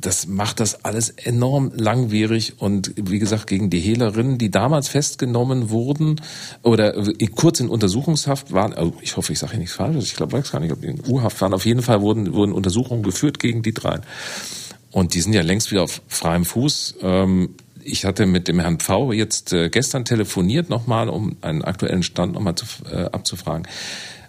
das 0.00 0.26
macht 0.26 0.58
das 0.58 0.84
alles 0.84 1.10
enorm 1.10 1.70
langwierig 1.76 2.54
und 2.58 2.92
wie 2.96 3.20
gesagt 3.20 3.46
gegen 3.46 3.70
die 3.70 3.78
Hehlerinnen, 3.78 4.36
die 4.36 4.50
damals 4.50 4.88
festgenommen 4.88 5.70
wurden 5.70 6.20
oder 6.62 6.92
kurz 7.36 7.60
in 7.60 7.68
Untersuchungshaft 7.68 8.52
waren, 8.52 8.72
also 8.72 8.94
ich 9.00 9.16
hoffe, 9.16 9.32
ich 9.32 9.38
sage 9.38 9.52
hier 9.52 9.60
nichts 9.60 9.76
Falsches, 9.76 10.06
ich 10.06 10.16
glaube, 10.16 10.32
weiß 10.32 10.50
gar 10.50 10.58
nicht, 10.58 10.72
ob 10.72 10.80
die 10.80 10.88
in 10.88 11.00
U-Haft 11.06 11.40
waren, 11.40 11.54
auf 11.54 11.66
jeden 11.66 11.82
Fall 11.82 12.00
wurden, 12.00 12.34
wurden 12.34 12.52
Untersuchungen 12.52 13.04
geführt 13.04 13.38
gegen 13.38 13.62
die 13.62 13.72
drei. 13.72 14.00
Und 14.94 15.14
die 15.14 15.20
sind 15.20 15.32
ja 15.32 15.42
längst 15.42 15.72
wieder 15.72 15.82
auf 15.82 16.02
freiem 16.06 16.44
Fuß. 16.44 16.98
Ähm, 17.02 17.56
ich 17.82 18.04
hatte 18.04 18.26
mit 18.26 18.46
dem 18.46 18.60
Herrn 18.60 18.78
Pfau 18.78 19.10
jetzt 19.10 19.52
äh, 19.52 19.68
gestern 19.68 20.04
telefoniert 20.04 20.70
nochmal, 20.70 21.08
um 21.08 21.36
einen 21.40 21.62
aktuellen 21.62 22.04
Stand 22.04 22.34
nochmal 22.34 22.54
äh, 22.92 23.06
abzufragen. 23.06 23.66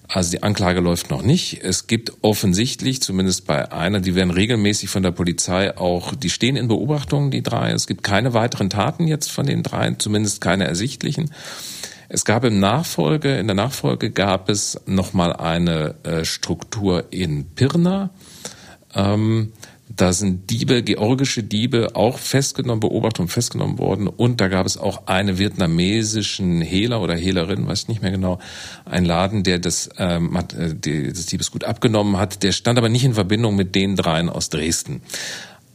Also 0.08 0.32
die 0.32 0.42
Anklage 0.42 0.80
läuft 0.80 1.12
noch 1.12 1.22
nicht. 1.22 1.64
Es 1.64 1.86
gibt 1.86 2.14
offensichtlich, 2.22 3.00
zumindest 3.00 3.46
bei 3.46 3.72
einer, 3.72 4.00
die 4.00 4.16
werden 4.16 4.32
regelmäßig 4.32 4.90
von 4.90 5.04
der 5.04 5.12
Polizei 5.12 5.78
auch, 5.78 6.16
die 6.16 6.32
stehen 6.32 6.56
in 6.56 6.68
Beobachtung, 6.68 7.30
die 7.30 7.44
drei. 7.44 7.70
Es 7.70 7.86
gibt 7.86 8.02
keine 8.02 8.34
weiteren 8.34 8.72
Taten 8.72 9.06
jetzt 9.06 9.32
von 9.32 9.46
den 9.46 9.62
dreien, 9.62 10.00
zumindest 10.00 10.42
keine 10.42 10.64
ersichtlichen. 10.64 11.30
Es 12.10 12.26
gab 12.26 12.44
im 12.44 12.60
Nachfolge, 12.60 13.38
in 13.38 13.46
der 13.46 13.56
Nachfolge 13.56 14.10
gab 14.10 14.50
es 14.50 14.82
nochmal 14.88 15.32
eine 15.32 15.94
äh, 16.02 16.26
Struktur 16.26 17.06
in 17.12 17.46
Pirna. 17.54 18.10
Ähm, 18.96 19.52
da 19.96 20.14
sind 20.14 20.50
Diebe, 20.50 20.84
georgische 20.84 21.44
Diebe 21.44 21.96
auch 21.96 22.18
festgenommen, 22.18 22.80
beobachtet 22.80 23.22
und 23.22 23.28
festgenommen 23.30 23.80
worden. 23.80 24.08
Und 24.08 24.42
da 24.42 24.48
gab 24.48 24.66
es 24.66 24.78
auch 24.78 25.08
einen 25.08 25.38
vietnamesischen 25.38 26.62
Hehler 26.62 27.02
oder 27.02 27.16
Hehlerin, 27.16 27.68
weiß 27.68 27.84
ich 27.84 27.88
nicht 27.88 28.02
mehr 28.02 28.12
genau, 28.12 28.40
ein 28.86 29.06
Laden, 29.06 29.44
der 29.44 29.60
das, 29.60 29.90
ähm, 29.98 30.36
äh, 30.36 31.10
das 31.12 31.26
Diebesgut 31.28 31.64
abgenommen 31.64 32.18
hat. 32.18 32.44
Der 32.44 32.52
stand 32.52 32.78
aber 32.78 32.90
nicht 32.90 33.06
in 33.06 33.14
Verbindung 33.14 33.56
mit 33.56 33.76
den 33.76 33.96
dreien 33.96 34.30
aus 34.30 34.50
Dresden. 34.50 35.02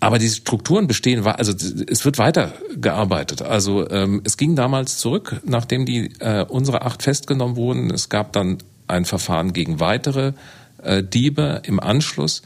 Aber 0.01 0.19
diese 0.19 0.37
Strukturen 0.37 0.87
bestehen, 0.87 1.27
also 1.27 1.53
es 1.53 2.05
wird 2.05 2.17
weiter 2.17 2.55
gearbeitet. 2.75 3.43
Also 3.43 3.89
ähm, 3.91 4.23
es 4.25 4.39
ging 4.39 4.57
damals 4.57 4.97
zurück, 4.97 5.41
nachdem 5.45 5.85
die 5.85 6.13
äh, 6.21 6.45
unsere 6.49 6.83
acht 6.83 7.03
festgenommen 7.03 7.57
wurden. 7.57 7.91
Es 7.91 8.09
gab 8.09 8.33
dann 8.33 8.59
ein 8.87 9.05
Verfahren 9.05 9.53
gegen 9.53 9.79
weitere 9.79 10.33
äh, 10.83 11.03
Diebe 11.03 11.61
im 11.65 11.81
Anschluss. 11.81 12.43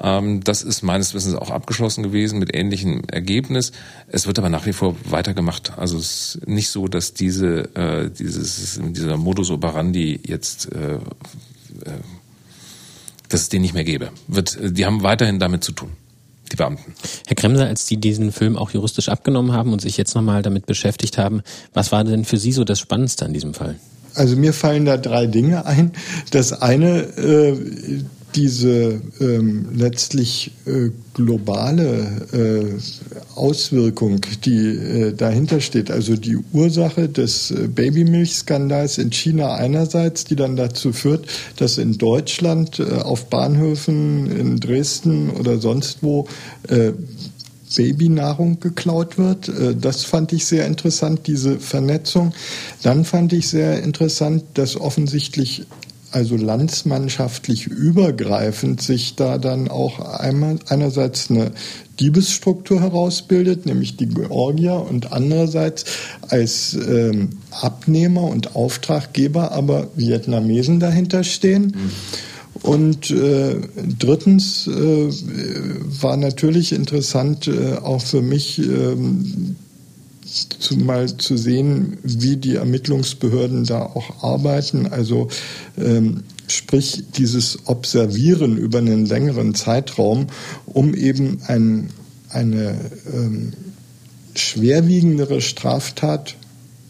Ähm, 0.00 0.42
das 0.42 0.62
ist 0.62 0.82
meines 0.82 1.14
Wissens 1.14 1.34
auch 1.34 1.50
abgeschlossen 1.50 2.02
gewesen 2.02 2.38
mit 2.38 2.54
ähnlichem 2.54 3.02
Ergebnis. 3.06 3.72
Es 4.08 4.26
wird 4.26 4.38
aber 4.38 4.48
nach 4.48 4.66
wie 4.66 4.72
vor 4.72 4.96
weitergemacht. 5.04 5.72
Also 5.76 5.98
es 5.98 6.36
ist 6.36 6.48
nicht 6.48 6.68
so, 6.68 6.88
dass 6.88 7.14
diese, 7.14 7.74
äh, 7.76 8.10
dieses, 8.10 8.80
dieser 8.82 9.16
Modus 9.16 9.50
operandi 9.50 10.20
jetzt, 10.24 10.72
äh, 10.72 10.94
äh, 10.94 10.98
dass 13.28 13.42
es 13.42 13.48
den 13.48 13.62
nicht 13.62 13.74
mehr 13.74 13.84
gäbe. 13.84 14.10
Wird, 14.26 14.58
die 14.60 14.84
haben 14.84 15.02
weiterhin 15.02 15.38
damit 15.38 15.62
zu 15.62 15.72
tun. 15.72 15.90
Die 16.52 16.56
Beamten. 16.56 16.94
Herr 17.26 17.36
Kremser, 17.36 17.66
als 17.66 17.86
Sie 17.86 17.96
diesen 17.96 18.30
Film 18.30 18.56
auch 18.56 18.70
juristisch 18.70 19.08
abgenommen 19.08 19.52
haben 19.52 19.72
und 19.72 19.80
sich 19.80 19.96
jetzt 19.96 20.14
nochmal 20.14 20.42
damit 20.42 20.66
beschäftigt 20.66 21.18
haben, 21.18 21.42
was 21.72 21.90
war 21.90 22.04
denn 22.04 22.24
für 22.24 22.36
Sie 22.36 22.52
so 22.52 22.64
das 22.64 22.80
Spannendste 22.80 23.24
an 23.24 23.32
diesem 23.32 23.54
Fall? 23.54 23.76
Also 24.14 24.36
mir 24.36 24.52
fallen 24.52 24.84
da 24.84 24.96
drei 24.96 25.26
Dinge 25.26 25.64
ein. 25.66 25.92
Das 26.30 26.52
eine, 26.52 27.00
äh, 27.00 28.04
diese 28.34 29.00
ähm, 29.20 29.68
letztlich 29.74 30.50
äh, 30.66 30.90
globale 31.14 32.26
äh, 32.32 33.38
Auswirkung, 33.38 34.20
die 34.44 34.76
äh, 34.76 35.12
dahinter 35.12 35.60
steht, 35.60 35.90
also 35.90 36.16
die 36.16 36.38
Ursache 36.52 37.08
des 37.08 37.50
äh, 37.50 37.68
Babymilchskandals 37.68 38.98
in 38.98 39.10
China 39.10 39.54
einerseits, 39.54 40.24
die 40.24 40.36
dann 40.36 40.56
dazu 40.56 40.92
führt, 40.92 41.26
dass 41.56 41.78
in 41.78 41.96
Deutschland 41.98 42.80
äh, 42.80 43.02
auf 43.02 43.26
Bahnhöfen 43.26 44.30
in 44.30 44.58
Dresden 44.58 45.30
oder 45.30 45.58
sonst 45.58 45.98
wo 46.02 46.26
äh, 46.68 46.92
Babynahrung 47.76 48.60
geklaut 48.60 49.18
wird. 49.18 49.50
Das 49.80 50.04
fand 50.04 50.32
ich 50.32 50.46
sehr 50.46 50.64
interessant, 50.64 51.26
diese 51.26 51.58
Vernetzung. 51.58 52.32
Dann 52.84 53.04
fand 53.04 53.32
ich 53.32 53.48
sehr 53.48 53.82
interessant, 53.82 54.44
dass 54.54 54.80
offensichtlich 54.80 55.66
also 56.14 56.36
landsmannschaftlich 56.36 57.66
übergreifend 57.66 58.80
sich 58.80 59.16
da 59.16 59.36
dann 59.38 59.68
auch 59.68 59.98
einmal 59.98 60.60
einerseits 60.68 61.28
eine 61.28 61.50
Diebesstruktur 61.98 62.80
herausbildet, 62.80 63.66
nämlich 63.66 63.96
die 63.96 64.06
Georgier, 64.06 64.86
und 64.88 65.12
andererseits 65.12 65.84
als 66.28 66.74
ähm, 66.74 67.30
Abnehmer 67.50 68.22
und 68.22 68.54
Auftraggeber 68.54 69.50
aber 69.52 69.88
Vietnamesen 69.96 70.78
dahinter 70.78 71.24
stehen. 71.24 71.74
Mhm. 71.74 71.90
Und 72.62 73.10
äh, 73.10 73.56
drittens 73.98 74.68
äh, 74.68 75.08
war 76.00 76.16
natürlich 76.16 76.72
interessant 76.72 77.48
äh, 77.48 77.74
auch 77.74 78.00
für 78.00 78.22
mich 78.22 78.60
äh, 78.60 78.96
zu, 80.34 80.76
mal 80.76 81.16
zu 81.16 81.36
sehen, 81.36 81.98
wie 82.02 82.36
die 82.36 82.56
Ermittlungsbehörden 82.56 83.64
da 83.64 83.82
auch 83.82 84.22
arbeiten. 84.22 84.86
Also 84.86 85.28
ähm, 85.78 86.24
sprich 86.48 87.04
dieses 87.16 87.66
Observieren 87.66 88.56
über 88.56 88.78
einen 88.78 89.06
längeren 89.06 89.54
Zeitraum, 89.54 90.26
um 90.66 90.94
eben 90.94 91.38
ein, 91.46 91.90
eine 92.28 92.78
ähm, 93.12 93.52
schwerwiegendere 94.34 95.40
Straftat, 95.40 96.34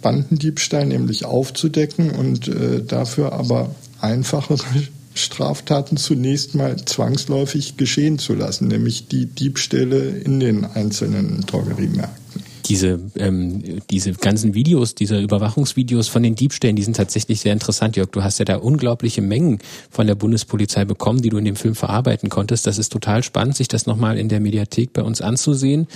Bandendiebstahl 0.02 0.86
nämlich 0.86 1.24
aufzudecken 1.24 2.10
und 2.10 2.48
äh, 2.48 2.82
dafür 2.82 3.32
aber 3.32 3.74
einfachere 4.00 4.58
Straftaten 5.14 5.96
zunächst 5.96 6.56
mal 6.56 6.76
zwangsläufig 6.76 7.76
geschehen 7.76 8.18
zu 8.18 8.34
lassen, 8.34 8.66
nämlich 8.66 9.06
die 9.06 9.26
Diebstähle 9.26 10.00
in 10.08 10.40
den 10.40 10.64
einzelnen 10.64 11.42
Drogeriemärkten 11.42 12.43
diese, 12.66 13.00
ähm, 13.16 13.82
diese 13.90 14.12
ganzen 14.12 14.54
Videos, 14.54 14.94
diese 14.94 15.20
Überwachungsvideos 15.20 16.08
von 16.08 16.22
den 16.22 16.34
Diebstählen, 16.34 16.76
die 16.76 16.82
sind 16.82 16.96
tatsächlich 16.96 17.40
sehr 17.40 17.52
interessant, 17.52 17.96
Jörg. 17.96 18.10
Du 18.10 18.22
hast 18.22 18.38
ja 18.38 18.44
da 18.44 18.56
unglaubliche 18.56 19.22
Mengen 19.22 19.58
von 19.90 20.06
der 20.06 20.14
Bundespolizei 20.14 20.84
bekommen, 20.84 21.22
die 21.22 21.28
du 21.28 21.36
in 21.38 21.44
dem 21.44 21.56
Film 21.56 21.74
verarbeiten 21.74 22.30
konntest. 22.30 22.66
Das 22.66 22.78
ist 22.78 22.90
total 22.90 23.22
spannend, 23.22 23.56
sich 23.56 23.68
das 23.68 23.86
nochmal 23.86 24.18
in 24.18 24.28
der 24.28 24.40
Mediathek 24.40 24.92
bei 24.92 25.02
uns 25.02 25.20
anzusehen. 25.20 25.86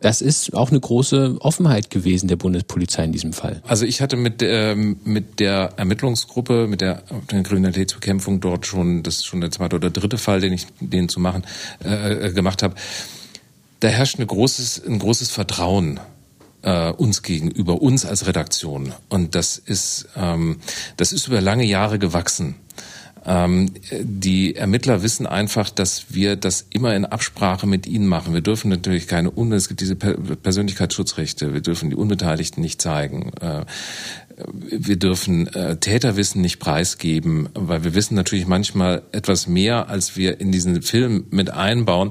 Das 0.00 0.20
ist 0.20 0.54
auch 0.54 0.70
eine 0.70 0.80
große 0.80 1.36
Offenheit 1.40 1.90
gewesen 1.90 2.28
der 2.28 2.36
Bundespolizei 2.36 3.04
in 3.04 3.12
diesem 3.12 3.32
Fall. 3.32 3.62
Also 3.66 3.84
ich 3.84 4.00
hatte 4.00 4.16
mit, 4.16 4.42
ähm, 4.42 4.98
mit 5.04 5.40
der 5.40 5.72
Ermittlungsgruppe, 5.76 6.66
mit 6.68 6.80
der, 6.80 7.02
der 7.30 7.42
Kriminalitätsbekämpfung 7.42 8.40
dort 8.40 8.66
schon, 8.66 9.02
das 9.02 9.16
ist 9.16 9.26
schon 9.26 9.40
der 9.40 9.50
zweite 9.50 9.76
oder 9.76 9.90
dritte 9.90 10.18
Fall, 10.18 10.40
den 10.40 10.52
ich 10.52 10.66
den 10.80 11.08
zu 11.08 11.20
machen 11.20 11.44
äh, 11.84 12.28
äh 12.28 12.32
gemacht 12.32 12.62
habe. 12.62 12.74
Da 13.80 13.88
herrscht 13.88 14.18
ein 14.18 14.26
großes, 14.26 14.82
ein 14.86 14.98
großes 14.98 15.30
Vertrauen 15.30 16.00
äh, 16.62 16.90
uns 16.90 17.22
gegenüber, 17.22 17.80
uns 17.80 18.04
als 18.04 18.26
Redaktion. 18.26 18.92
Und 19.08 19.34
das 19.34 19.58
ist, 19.58 20.08
ähm, 20.16 20.58
das 20.96 21.12
ist 21.12 21.28
über 21.28 21.40
lange 21.40 21.64
Jahre 21.64 21.98
gewachsen. 21.98 22.56
Ähm, 23.26 23.72
die 23.90 24.56
Ermittler 24.56 25.02
wissen 25.02 25.26
einfach, 25.26 25.70
dass 25.70 26.14
wir 26.14 26.36
das 26.36 26.66
immer 26.70 26.94
in 26.94 27.04
Absprache 27.04 27.66
mit 27.66 27.86
ihnen 27.86 28.06
machen. 28.06 28.32
Wir 28.32 28.40
dürfen 28.40 28.70
natürlich 28.70 29.06
keine, 29.06 29.30
es 29.52 29.68
gibt 29.68 29.80
diese 29.80 29.96
Persönlichkeitsschutzrechte, 29.96 31.52
wir 31.52 31.60
dürfen 31.60 31.90
die 31.90 31.96
Unbeteiligten 31.96 32.62
nicht 32.62 32.80
zeigen. 32.80 33.30
Äh, 33.40 33.66
wir 34.54 34.96
dürfen 34.96 35.48
äh, 35.48 35.76
Täterwissen 35.76 36.40
nicht 36.40 36.58
preisgeben, 36.58 37.48
weil 37.54 37.84
wir 37.84 37.94
wissen 37.94 38.14
natürlich 38.14 38.46
manchmal 38.46 39.02
etwas 39.12 39.46
mehr, 39.46 39.88
als 39.88 40.16
wir 40.16 40.40
in 40.40 40.52
diesen 40.52 40.80
Film 40.82 41.26
mit 41.30 41.50
einbauen. 41.50 42.10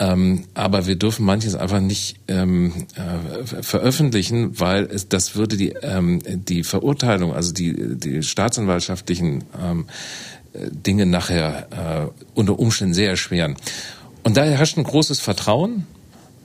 Ähm, 0.00 0.44
aber 0.54 0.86
wir 0.86 0.96
dürfen 0.96 1.26
manches 1.26 1.56
einfach 1.56 1.80
nicht 1.80 2.20
ähm, 2.28 2.86
äh, 2.94 3.62
veröffentlichen, 3.62 4.60
weil 4.60 4.84
es, 4.84 5.08
das 5.08 5.34
würde 5.34 5.56
die, 5.56 5.70
ähm, 5.82 6.20
die 6.24 6.62
Verurteilung, 6.62 7.34
also 7.34 7.52
die, 7.52 7.74
die 7.98 8.22
staatsanwaltschaftlichen 8.22 9.44
ähm, 9.60 9.86
Dinge 10.54 11.04
nachher 11.04 11.68
äh, 11.72 12.20
unter 12.34 12.58
Umständen 12.58 12.94
sehr 12.94 13.10
erschweren. 13.10 13.56
Und 14.22 14.36
daher 14.36 14.56
herrscht 14.56 14.78
ein 14.78 14.84
großes 14.84 15.20
Vertrauen 15.20 15.86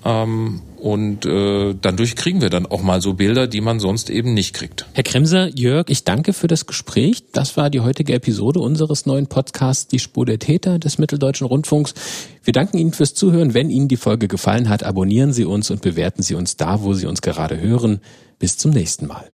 Ähm, 0.05 0.61
und 0.77 1.25
äh, 1.25 1.75
dadurch 1.81 2.15
kriegen 2.15 2.41
wir 2.41 2.49
dann 2.49 2.65
auch 2.65 2.81
mal 2.81 3.01
so 3.01 3.13
Bilder, 3.13 3.47
die 3.47 3.61
man 3.61 3.79
sonst 3.79 4.09
eben 4.09 4.33
nicht 4.33 4.53
kriegt. 4.53 4.85
Herr 4.93 5.03
Kremser, 5.03 5.47
Jörg, 5.47 5.85
ich 5.87 6.03
danke 6.03 6.33
für 6.33 6.47
das 6.47 6.65
Gespräch. 6.65 7.23
Das 7.31 7.55
war 7.55 7.69
die 7.69 7.79
heutige 7.79 8.13
Episode 8.13 8.59
unseres 8.59 9.05
neuen 9.05 9.27
Podcasts 9.27 9.87
Die 9.87 9.99
Spur 9.99 10.25
der 10.25 10.39
Täter 10.39 10.79
des 10.79 10.97
Mitteldeutschen 10.97 11.47
Rundfunks. 11.47 11.93
Wir 12.43 12.53
danken 12.53 12.77
Ihnen 12.77 12.91
fürs 12.91 13.13
Zuhören. 13.13 13.53
Wenn 13.53 13.69
Ihnen 13.69 13.87
die 13.87 13.97
Folge 13.97 14.27
gefallen 14.27 14.67
hat, 14.67 14.83
abonnieren 14.83 15.31
Sie 15.31 15.45
uns 15.45 15.71
und 15.71 15.81
bewerten 15.81 16.21
Sie 16.21 16.35
uns 16.35 16.57
da, 16.57 16.81
wo 16.81 16.93
Sie 16.93 17.05
uns 17.05 17.21
gerade 17.21 17.59
hören. 17.61 18.01
Bis 18.39 18.57
zum 18.57 18.71
nächsten 18.71 19.07
Mal. 19.07 19.32